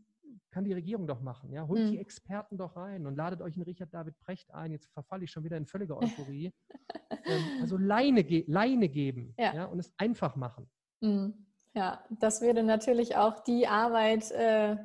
kann 0.49 0.63
die 0.63 0.73
Regierung 0.73 1.07
doch 1.07 1.21
machen. 1.21 1.51
Ja? 1.51 1.67
Holt 1.67 1.85
mhm. 1.85 1.91
die 1.91 1.99
Experten 1.99 2.57
doch 2.57 2.75
rein 2.75 3.05
und 3.05 3.15
ladet 3.15 3.41
euch 3.41 3.55
einen 3.55 3.63
Richard 3.63 3.93
David 3.93 4.17
Precht 4.19 4.51
ein. 4.53 4.71
Jetzt 4.71 4.91
verfalle 4.93 5.23
ich 5.23 5.31
schon 5.31 5.43
wieder 5.43 5.57
in 5.57 5.65
völlige 5.65 5.97
Euphorie. 5.97 6.53
ähm, 7.25 7.43
also 7.61 7.77
Leine, 7.77 8.23
ge 8.23 8.45
Leine 8.47 8.89
geben 8.89 9.33
ja. 9.37 9.53
ja. 9.53 9.65
und 9.65 9.79
es 9.79 9.93
einfach 9.97 10.35
machen. 10.35 10.69
Mhm. 11.01 11.45
Ja, 11.73 12.03
das 12.09 12.41
würde 12.41 12.63
natürlich 12.63 13.15
auch 13.15 13.39
die 13.39 13.67
Arbeit 13.67 14.29
äh, 14.31 14.75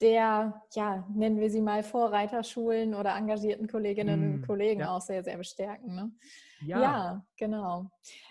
der, 0.00 0.62
ja, 0.72 1.06
nennen 1.14 1.40
wir 1.40 1.50
sie 1.50 1.62
mal 1.62 1.82
Vorreiterschulen 1.82 2.94
oder 2.94 3.16
engagierten 3.16 3.68
Kolleginnen 3.68 4.20
mm, 4.20 4.34
und 4.34 4.46
Kollegen 4.46 4.80
ja. 4.80 4.94
auch 4.94 5.00
sehr, 5.00 5.24
sehr 5.24 5.38
bestärken. 5.38 5.94
Ne? 5.94 6.12
Ja. 6.66 6.82
ja. 6.82 7.26
genau. 7.38 7.86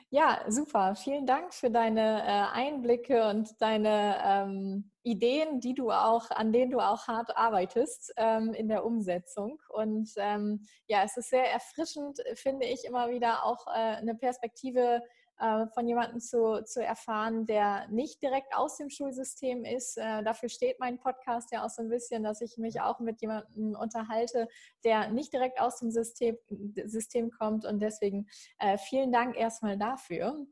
Ja, 0.09 0.41
super. 0.47 0.95
Vielen 0.95 1.25
Dank 1.25 1.55
für 1.55 1.71
deine 1.71 2.21
äh, 2.21 2.45
Einblicke 2.53 3.27
und 3.29 3.59
deine 3.59 4.17
ähm, 4.23 4.91
Ideen, 5.01 5.59
die 5.59 5.73
du 5.73 5.89
auch, 5.89 6.29
an 6.29 6.53
denen 6.53 6.69
du 6.69 6.79
auch 6.79 7.07
hart 7.07 7.35
arbeitest 7.35 8.13
ähm, 8.17 8.53
in 8.53 8.67
der 8.67 8.85
Umsetzung. 8.85 9.59
Und 9.69 10.11
ähm, 10.17 10.67
ja, 10.85 11.01
es 11.03 11.17
ist 11.17 11.31
sehr 11.31 11.51
erfrischend, 11.51 12.19
finde 12.35 12.67
ich, 12.67 12.85
immer 12.85 13.09
wieder 13.09 13.43
auch 13.43 13.65
äh, 13.65 13.95
eine 13.95 14.13
Perspektive 14.13 15.01
äh, 15.39 15.67
von 15.67 15.87
jemandem 15.87 16.19
zu, 16.19 16.63
zu 16.63 16.83
erfahren, 16.83 17.45
der 17.45 17.87
nicht 17.89 18.21
direkt 18.21 18.55
aus 18.55 18.77
dem 18.77 18.89
Schulsystem 18.89 19.65
ist. 19.65 19.97
Äh, 19.97 20.23
dafür 20.23 20.49
steht 20.49 20.79
mein 20.79 20.99
Podcast 20.99 21.51
ja 21.51 21.65
auch 21.65 21.69
so 21.69 21.81
ein 21.81 21.89
bisschen, 21.89 22.23
dass 22.23 22.41
ich 22.41 22.57
mich 22.57 22.81
auch 22.81 22.99
mit 22.99 23.19
jemandem 23.21 23.75
unterhalte, 23.75 24.47
der 24.83 25.09
nicht 25.09 25.33
direkt 25.33 25.59
aus 25.59 25.79
dem 25.79 25.91
System, 25.91 26.37
System 26.85 27.31
kommt. 27.31 27.65
Und 27.65 27.79
deswegen 27.79 28.27
äh, 28.59 28.77
vielen 28.77 29.11
Dank 29.11 29.35
erstmal 29.35 29.77
dafür. 29.77 30.45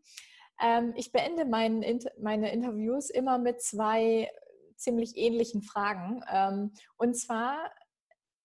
Ähm, 0.61 0.93
ich 0.95 1.11
beende 1.11 1.45
mein, 1.45 1.85
meine 2.19 2.51
Interviews 2.51 3.09
immer 3.09 3.37
mit 3.37 3.61
zwei 3.61 4.31
ziemlich 4.75 5.15
ähnlichen 5.15 5.61
Fragen. 5.61 6.23
Ähm, 6.29 6.73
und 6.97 7.15
zwar, 7.15 7.71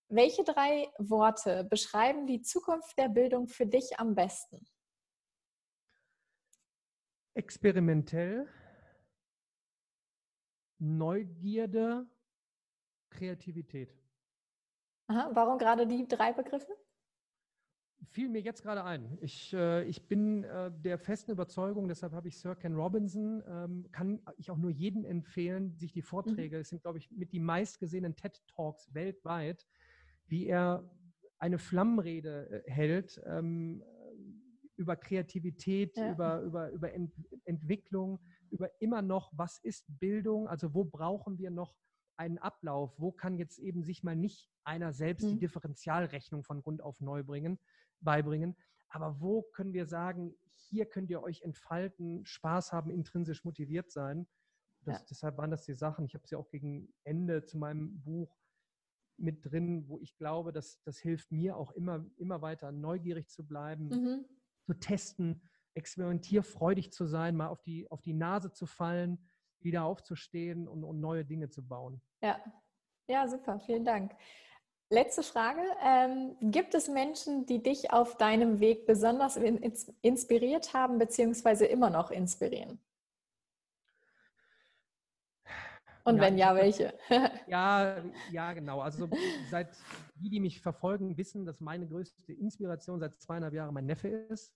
welche 0.09 0.45
drei 0.45 0.89
Worte 0.99 1.65
beschreiben 1.65 2.27
die 2.27 2.43
Zukunft 2.43 2.97
der 2.99 3.09
Bildung 3.09 3.49
für 3.49 3.67
dich 3.67 3.99
am 3.99 4.15
besten? 4.15 4.67
Experimentell, 7.37 8.49
Neugierde, 10.79 12.07
Kreativität. 13.11 13.95
Aha, 15.09 15.31
warum 15.33 15.59
gerade 15.59 15.87
die 15.87 16.07
drei 16.07 16.33
Begriffe? 16.33 16.77
Fiel 18.11 18.29
mir 18.29 18.41
jetzt 18.41 18.63
gerade 18.63 18.85
ein. 18.85 19.19
Ich, 19.21 19.55
äh, 19.55 19.85
ich 19.85 20.07
bin 20.07 20.45
äh, 20.45 20.71
der 20.71 20.99
festen 20.99 21.31
Überzeugung, 21.31 21.89
deshalb 21.89 22.13
habe 22.13 22.29
ich 22.29 22.39
Sir 22.39 22.55
Ken 22.55 22.75
Robinson, 22.75 23.43
ähm, 23.49 23.87
kann 23.91 24.21
ich 24.37 24.51
auch 24.51 24.59
nur 24.59 24.71
jedem 24.71 25.05
empfehlen, 25.05 25.77
sich 25.77 25.93
die 25.93 26.03
Vorträge, 26.03 26.57
mhm. 26.57 26.61
es 26.61 26.69
sind, 26.69 26.83
glaube 26.83 26.99
ich, 26.99 27.11
mit 27.11 27.33
die 27.33 27.41
meistgesehenen 27.41 28.17
TED-Talks 28.17 28.93
weltweit, 28.93 29.67
wie 30.27 30.47
er 30.47 30.91
eine 31.39 31.59
Flammenrede 31.59 32.65
äh, 32.67 32.71
hält, 32.71 33.21
ähm, 33.25 33.83
über 34.77 34.97
Kreativität, 34.97 35.97
ja. 35.97 36.13
über, 36.13 36.41
über, 36.43 36.71
über 36.71 36.93
Ent 36.93 37.15
Entwicklung, 37.45 38.21
über 38.51 38.71
immer 38.81 39.03
noch, 39.03 39.33
was 39.35 39.59
ist 39.59 39.85
Bildung, 39.99 40.49
also 40.49 40.75
wo 40.75 40.85
brauchen 40.85 41.39
wir 41.39 41.51
noch 41.51 41.75
einen 42.17 42.39
Ablauf, 42.39 42.95
wo 42.99 43.13
kann 43.13 43.39
jetzt 43.39 43.59
eben 43.59 43.83
sich 43.83 44.03
mal 44.03 44.17
nicht 44.17 44.51
einer 44.65 44.93
selbst 44.93 45.25
mhm. 45.25 45.31
die 45.31 45.39
Differentialrechnung 45.41 46.45
von 46.45 46.63
Grund 46.63 46.83
auf 46.83 47.01
neu 47.01 47.23
bringen, 47.23 47.59
beibringen, 48.01 48.57
aber 48.89 49.21
wo 49.21 49.43
können 49.43 49.73
wir 49.73 49.87
sagen, 49.87 50.35
hier 50.53 50.87
könnt 50.87 51.11
ihr 51.11 51.23
euch 51.23 51.43
entfalten, 51.43 52.25
Spaß 52.25 52.73
haben, 52.73 52.91
intrinsisch 52.91 53.45
motiviert 53.45 53.91
sein. 53.91 54.27
Das, 54.83 55.01
ja. 55.01 55.07
Deshalb 55.11 55.39
waren 55.39 55.51
das 55.51 55.65
die 55.65 55.75
Sachen. 55.75 56.05
Ich 56.07 56.15
habe 56.15 56.27
sie 56.27 56.37
auch 56.37 56.49
gegen 56.49 56.93
Ende 57.05 57.45
zu 57.45 57.59
meinem 57.59 58.01
Buch 58.03 58.39
mit 59.19 59.45
drin, 59.45 59.89
wo 59.89 59.99
ich 60.01 60.17
glaube, 60.17 60.53
dass 60.53 60.81
das 60.83 60.99
hilft 60.99 61.33
mir 61.33 61.57
auch 61.57 61.73
immer, 61.73 62.07
immer 62.17 62.43
weiter 62.43 62.73
neugierig 62.73 63.29
zu 63.29 63.47
bleiben, 63.47 63.89
mhm 63.89 64.25
zu 64.67 64.75
testen, 64.75 65.41
experimentierfreudig 65.75 66.93
zu 66.93 67.07
sein, 67.07 67.37
mal 67.37 67.49
auf 67.49 67.63
die, 67.63 67.91
auf 67.91 68.03
die 68.03 68.15
Nase 68.15 68.53
zu 68.53 68.67
fallen, 68.67 69.19
wieder 69.61 69.85
aufzustehen 69.85 70.69
und, 70.69 70.85
und 70.85 71.01
neue 71.01 71.25
Dinge 71.25 71.49
zu 71.49 71.67
bauen. 71.67 72.01
Ja. 72.23 72.39
ja, 73.09 73.29
super, 73.29 73.61
vielen 73.61 73.85
Dank. 73.85 74.13
Letzte 74.91 75.23
Frage. 75.23 75.63
Ähm, 75.85 76.37
gibt 76.41 76.75
es 76.75 76.89
Menschen, 76.89 77.45
die 77.47 77.63
dich 77.63 77.93
auf 77.93 78.17
deinem 78.17 78.61
Weg 78.61 78.87
besonders 78.87 79.37
in, 79.37 79.59
inspiriert 80.03 80.75
haben, 80.75 80.99
beziehungsweise 80.99 81.67
immer 81.67 81.91
noch 81.91 82.11
inspirieren? 82.11 82.79
Und 86.07 86.19
ja, 86.19 86.23
wenn 86.23 86.39
ja, 86.39 86.55
welche? 86.55 86.95
ja, 87.49 88.01
ja, 88.31 88.53
genau. 88.53 88.81
Also 88.81 89.09
seit 89.51 89.77
die, 90.15 90.31
die 90.31 90.39
mich 90.39 90.61
verfolgen, 90.61 91.17
wissen, 91.17 91.45
dass 91.45 91.61
meine 91.61 91.89
größte 91.89 92.33
Inspiration 92.33 93.01
seit 93.01 93.21
zweieinhalb 93.21 93.53
Jahren 93.53 93.75
mein 93.75 93.87
Neffe 93.87 94.07
ist, 94.07 94.55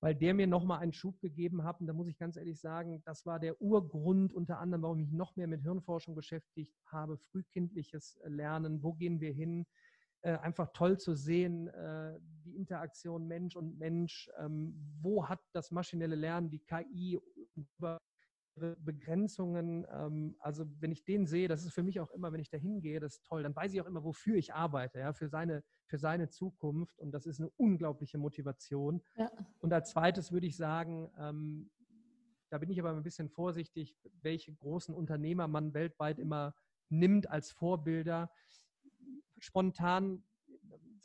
weil 0.00 0.14
der 0.14 0.34
mir 0.34 0.46
nochmal 0.46 0.78
einen 0.78 0.92
Schub 0.92 1.20
gegeben 1.20 1.64
hat. 1.64 1.80
Und 1.80 1.88
da 1.88 1.92
muss 1.92 2.06
ich 2.06 2.16
ganz 2.16 2.36
ehrlich 2.36 2.60
sagen, 2.60 3.02
das 3.04 3.26
war 3.26 3.40
der 3.40 3.60
Urgrund 3.60 4.32
unter 4.32 4.60
anderem, 4.60 4.82
warum 4.82 5.00
ich 5.00 5.06
mich 5.06 5.18
noch 5.18 5.34
mehr 5.34 5.48
mit 5.48 5.62
Hirnforschung 5.62 6.14
beschäftigt 6.14 6.72
habe, 6.86 7.18
frühkindliches 7.18 8.20
Lernen, 8.24 8.80
wo 8.84 8.92
gehen 8.92 9.20
wir 9.20 9.32
hin? 9.32 9.66
Äh, 10.20 10.38
einfach 10.38 10.68
toll 10.74 10.96
zu 10.96 11.16
sehen, 11.16 11.66
äh, 11.66 12.20
die 12.44 12.54
Interaktion 12.54 13.26
Mensch 13.26 13.56
und 13.56 13.78
Mensch, 13.80 14.30
ähm, 14.38 14.74
wo 15.02 15.28
hat 15.28 15.40
das 15.52 15.72
maschinelle 15.72 16.14
Lernen, 16.14 16.50
die 16.50 16.60
KI 16.60 17.20
über 17.56 17.98
Begrenzungen. 18.56 19.86
Ähm, 19.90 20.36
also 20.38 20.64
wenn 20.80 20.92
ich 20.92 21.04
den 21.04 21.26
sehe, 21.26 21.48
das 21.48 21.64
ist 21.64 21.72
für 21.72 21.82
mich 21.82 22.00
auch 22.00 22.10
immer, 22.10 22.32
wenn 22.32 22.40
ich 22.40 22.50
da 22.50 22.56
hingehe, 22.56 23.00
das 23.00 23.14
ist 23.16 23.24
toll. 23.24 23.42
Dann 23.42 23.54
weiß 23.54 23.72
ich 23.74 23.80
auch 23.80 23.86
immer, 23.86 24.04
wofür 24.04 24.36
ich 24.36 24.54
arbeite, 24.54 24.98
ja, 24.98 25.12
für 25.12 25.28
seine, 25.28 25.62
für 25.86 25.98
seine 25.98 26.28
Zukunft. 26.28 26.98
Und 26.98 27.12
das 27.12 27.26
ist 27.26 27.40
eine 27.40 27.50
unglaubliche 27.56 28.18
Motivation. 28.18 29.02
Ja. 29.16 29.30
Und 29.60 29.72
als 29.72 29.90
zweites 29.90 30.32
würde 30.32 30.46
ich 30.46 30.56
sagen, 30.56 31.10
ähm, 31.18 31.70
da 32.50 32.58
bin 32.58 32.70
ich 32.70 32.78
aber 32.78 32.90
ein 32.94 33.02
bisschen 33.02 33.28
vorsichtig, 33.28 33.96
welche 34.22 34.54
großen 34.54 34.94
Unternehmer 34.94 35.48
man 35.48 35.74
weltweit 35.74 36.18
immer 36.18 36.54
nimmt 36.88 37.28
als 37.28 37.50
Vorbilder. 37.50 38.30
Spontan 39.38 40.22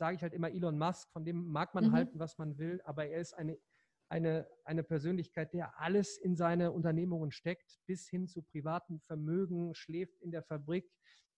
sage 0.00 0.16
ich 0.16 0.22
halt 0.22 0.32
immer 0.32 0.50
Elon 0.50 0.78
Musk, 0.78 1.10
von 1.10 1.24
dem 1.24 1.44
mag 1.46 1.74
man 1.74 1.88
mhm. 1.88 1.92
halten, 1.92 2.18
was 2.18 2.38
man 2.38 2.56
will, 2.58 2.80
aber 2.84 3.06
er 3.06 3.20
ist 3.20 3.34
eine 3.34 3.58
eine, 4.10 4.48
eine 4.64 4.82
Persönlichkeit, 4.82 5.54
der 5.54 5.78
alles 5.80 6.18
in 6.18 6.36
seine 6.36 6.72
Unternehmungen 6.72 7.30
steckt, 7.30 7.78
bis 7.86 8.08
hin 8.08 8.26
zu 8.26 8.42
privatem 8.42 9.00
Vermögen, 9.00 9.74
schläft 9.74 10.20
in 10.20 10.32
der 10.32 10.42
Fabrik. 10.42 10.90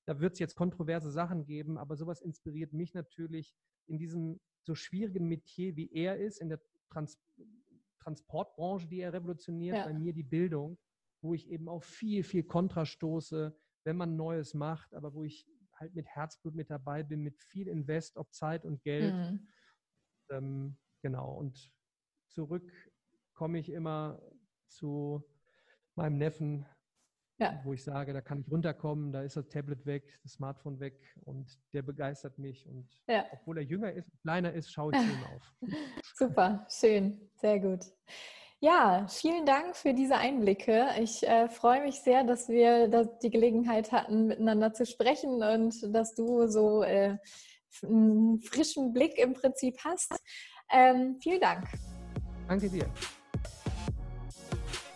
Da 0.06 0.20
wird 0.20 0.32
es 0.32 0.38
jetzt 0.38 0.56
kontroverse 0.56 1.10
Sachen 1.10 1.44
geben, 1.44 1.76
aber 1.76 1.96
sowas 1.96 2.22
inspiriert 2.22 2.72
mich 2.72 2.94
natürlich 2.94 3.54
in 3.86 3.98
diesem 3.98 4.40
so 4.64 4.74
schwierigen 4.74 5.28
Metier, 5.28 5.76
wie 5.76 5.92
er 5.92 6.16
ist, 6.16 6.40
in 6.40 6.48
der 6.48 6.60
Trans 6.90 7.18
Transportbranche, 8.00 8.88
die 8.88 9.00
er 9.00 9.12
revolutioniert, 9.12 9.76
ja. 9.76 9.84
bei 9.84 9.92
mir 9.92 10.12
die 10.12 10.24
Bildung, 10.24 10.76
wo 11.20 11.34
ich 11.34 11.48
eben 11.48 11.68
auf 11.68 11.84
viel, 11.84 12.24
viel 12.24 12.42
Kontra 12.42 12.84
stoße, 12.84 13.56
wenn 13.84 13.96
man 13.96 14.16
Neues 14.16 14.54
macht, 14.54 14.92
aber 14.92 15.14
wo 15.14 15.22
ich 15.22 15.46
halt 15.74 15.94
mit 15.94 16.08
Herzblut 16.08 16.56
mit 16.56 16.68
dabei 16.68 17.04
bin, 17.04 17.20
mit 17.20 17.38
viel 17.38 17.68
Invest, 17.68 18.16
ob 18.16 18.34
Zeit 18.34 18.64
und 18.64 18.82
Geld. 18.82 19.14
Mhm. 19.14 19.48
Ähm, 20.30 20.78
genau, 21.00 21.32
und 21.32 21.70
zurück 22.32 22.70
komme 23.34 23.58
ich 23.58 23.70
immer 23.70 24.20
zu 24.68 25.22
meinem 25.94 26.18
Neffen, 26.18 26.66
ja. 27.38 27.60
wo 27.64 27.72
ich 27.72 27.82
sage, 27.82 28.12
da 28.12 28.20
kann 28.20 28.40
ich 28.40 28.50
runterkommen, 28.50 29.12
da 29.12 29.22
ist 29.22 29.36
das 29.36 29.48
Tablet 29.48 29.84
weg, 29.84 30.18
das 30.22 30.32
Smartphone 30.32 30.80
weg 30.80 31.00
und 31.24 31.58
der 31.72 31.82
begeistert 31.82 32.38
mich. 32.38 32.66
Und 32.68 32.88
ja. 33.08 33.26
obwohl 33.32 33.58
er 33.58 33.64
jünger 33.64 33.92
ist, 33.92 34.08
kleiner 34.22 34.52
ist, 34.52 34.70
schaue 34.70 34.92
ich 34.94 35.00
zu 35.00 35.06
ihm 35.06 35.24
auf. 35.34 35.52
Super, 36.14 36.66
schön, 36.70 37.30
sehr 37.36 37.60
gut. 37.60 37.84
Ja, 38.60 39.08
vielen 39.08 39.44
Dank 39.44 39.74
für 39.74 39.92
diese 39.92 40.16
Einblicke. 40.16 40.86
Ich 41.00 41.26
äh, 41.26 41.48
freue 41.48 41.82
mich 41.82 41.96
sehr, 41.96 42.22
dass 42.22 42.48
wir 42.48 42.86
dass 42.86 43.18
die 43.18 43.30
Gelegenheit 43.30 43.90
hatten, 43.90 44.28
miteinander 44.28 44.72
zu 44.72 44.86
sprechen 44.86 45.42
und 45.42 45.92
dass 45.92 46.14
du 46.14 46.46
so 46.46 46.84
äh, 46.84 47.16
einen 47.82 48.40
frischen 48.40 48.92
Blick 48.92 49.18
im 49.18 49.34
Prinzip 49.34 49.78
hast. 49.84 50.14
Ähm, 50.70 51.18
vielen 51.20 51.40
Dank. 51.40 51.66
Danke 52.48 52.68
dir. 52.68 52.86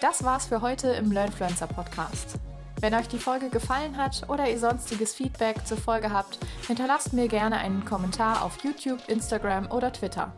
Das 0.01 0.23
war's 0.25 0.47
für 0.47 0.61
heute 0.61 0.89
im 0.89 1.11
Learnfluencer 1.11 1.67
Podcast. 1.67 2.39
Wenn 2.81 2.95
euch 2.95 3.09
die 3.09 3.19
Folge 3.19 3.49
gefallen 3.49 3.97
hat 3.97 4.29
oder 4.29 4.49
ihr 4.49 4.59
sonstiges 4.59 5.15
Feedback 5.15 5.67
zur 5.67 5.79
Folge 5.79 6.13
habt, 6.13 6.39
hinterlasst 6.67 7.15
mir 7.15 7.29
gerne 7.29 7.57
einen 7.57 7.85
Kommentar 7.85 8.43
auf 8.43 8.63
YouTube, 8.63 9.09
Instagram 9.09 9.71
oder 9.71 9.93
Twitter. 9.93 10.33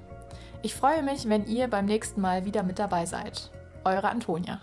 Ich 0.62 0.74
freue 0.74 1.02
mich, 1.02 1.28
wenn 1.28 1.46
ihr 1.46 1.68
beim 1.68 1.86
nächsten 1.86 2.20
Mal 2.20 2.44
wieder 2.44 2.62
mit 2.62 2.78
dabei 2.78 3.06
seid. 3.06 3.50
Eure 3.84 4.08
Antonia. 4.08 4.60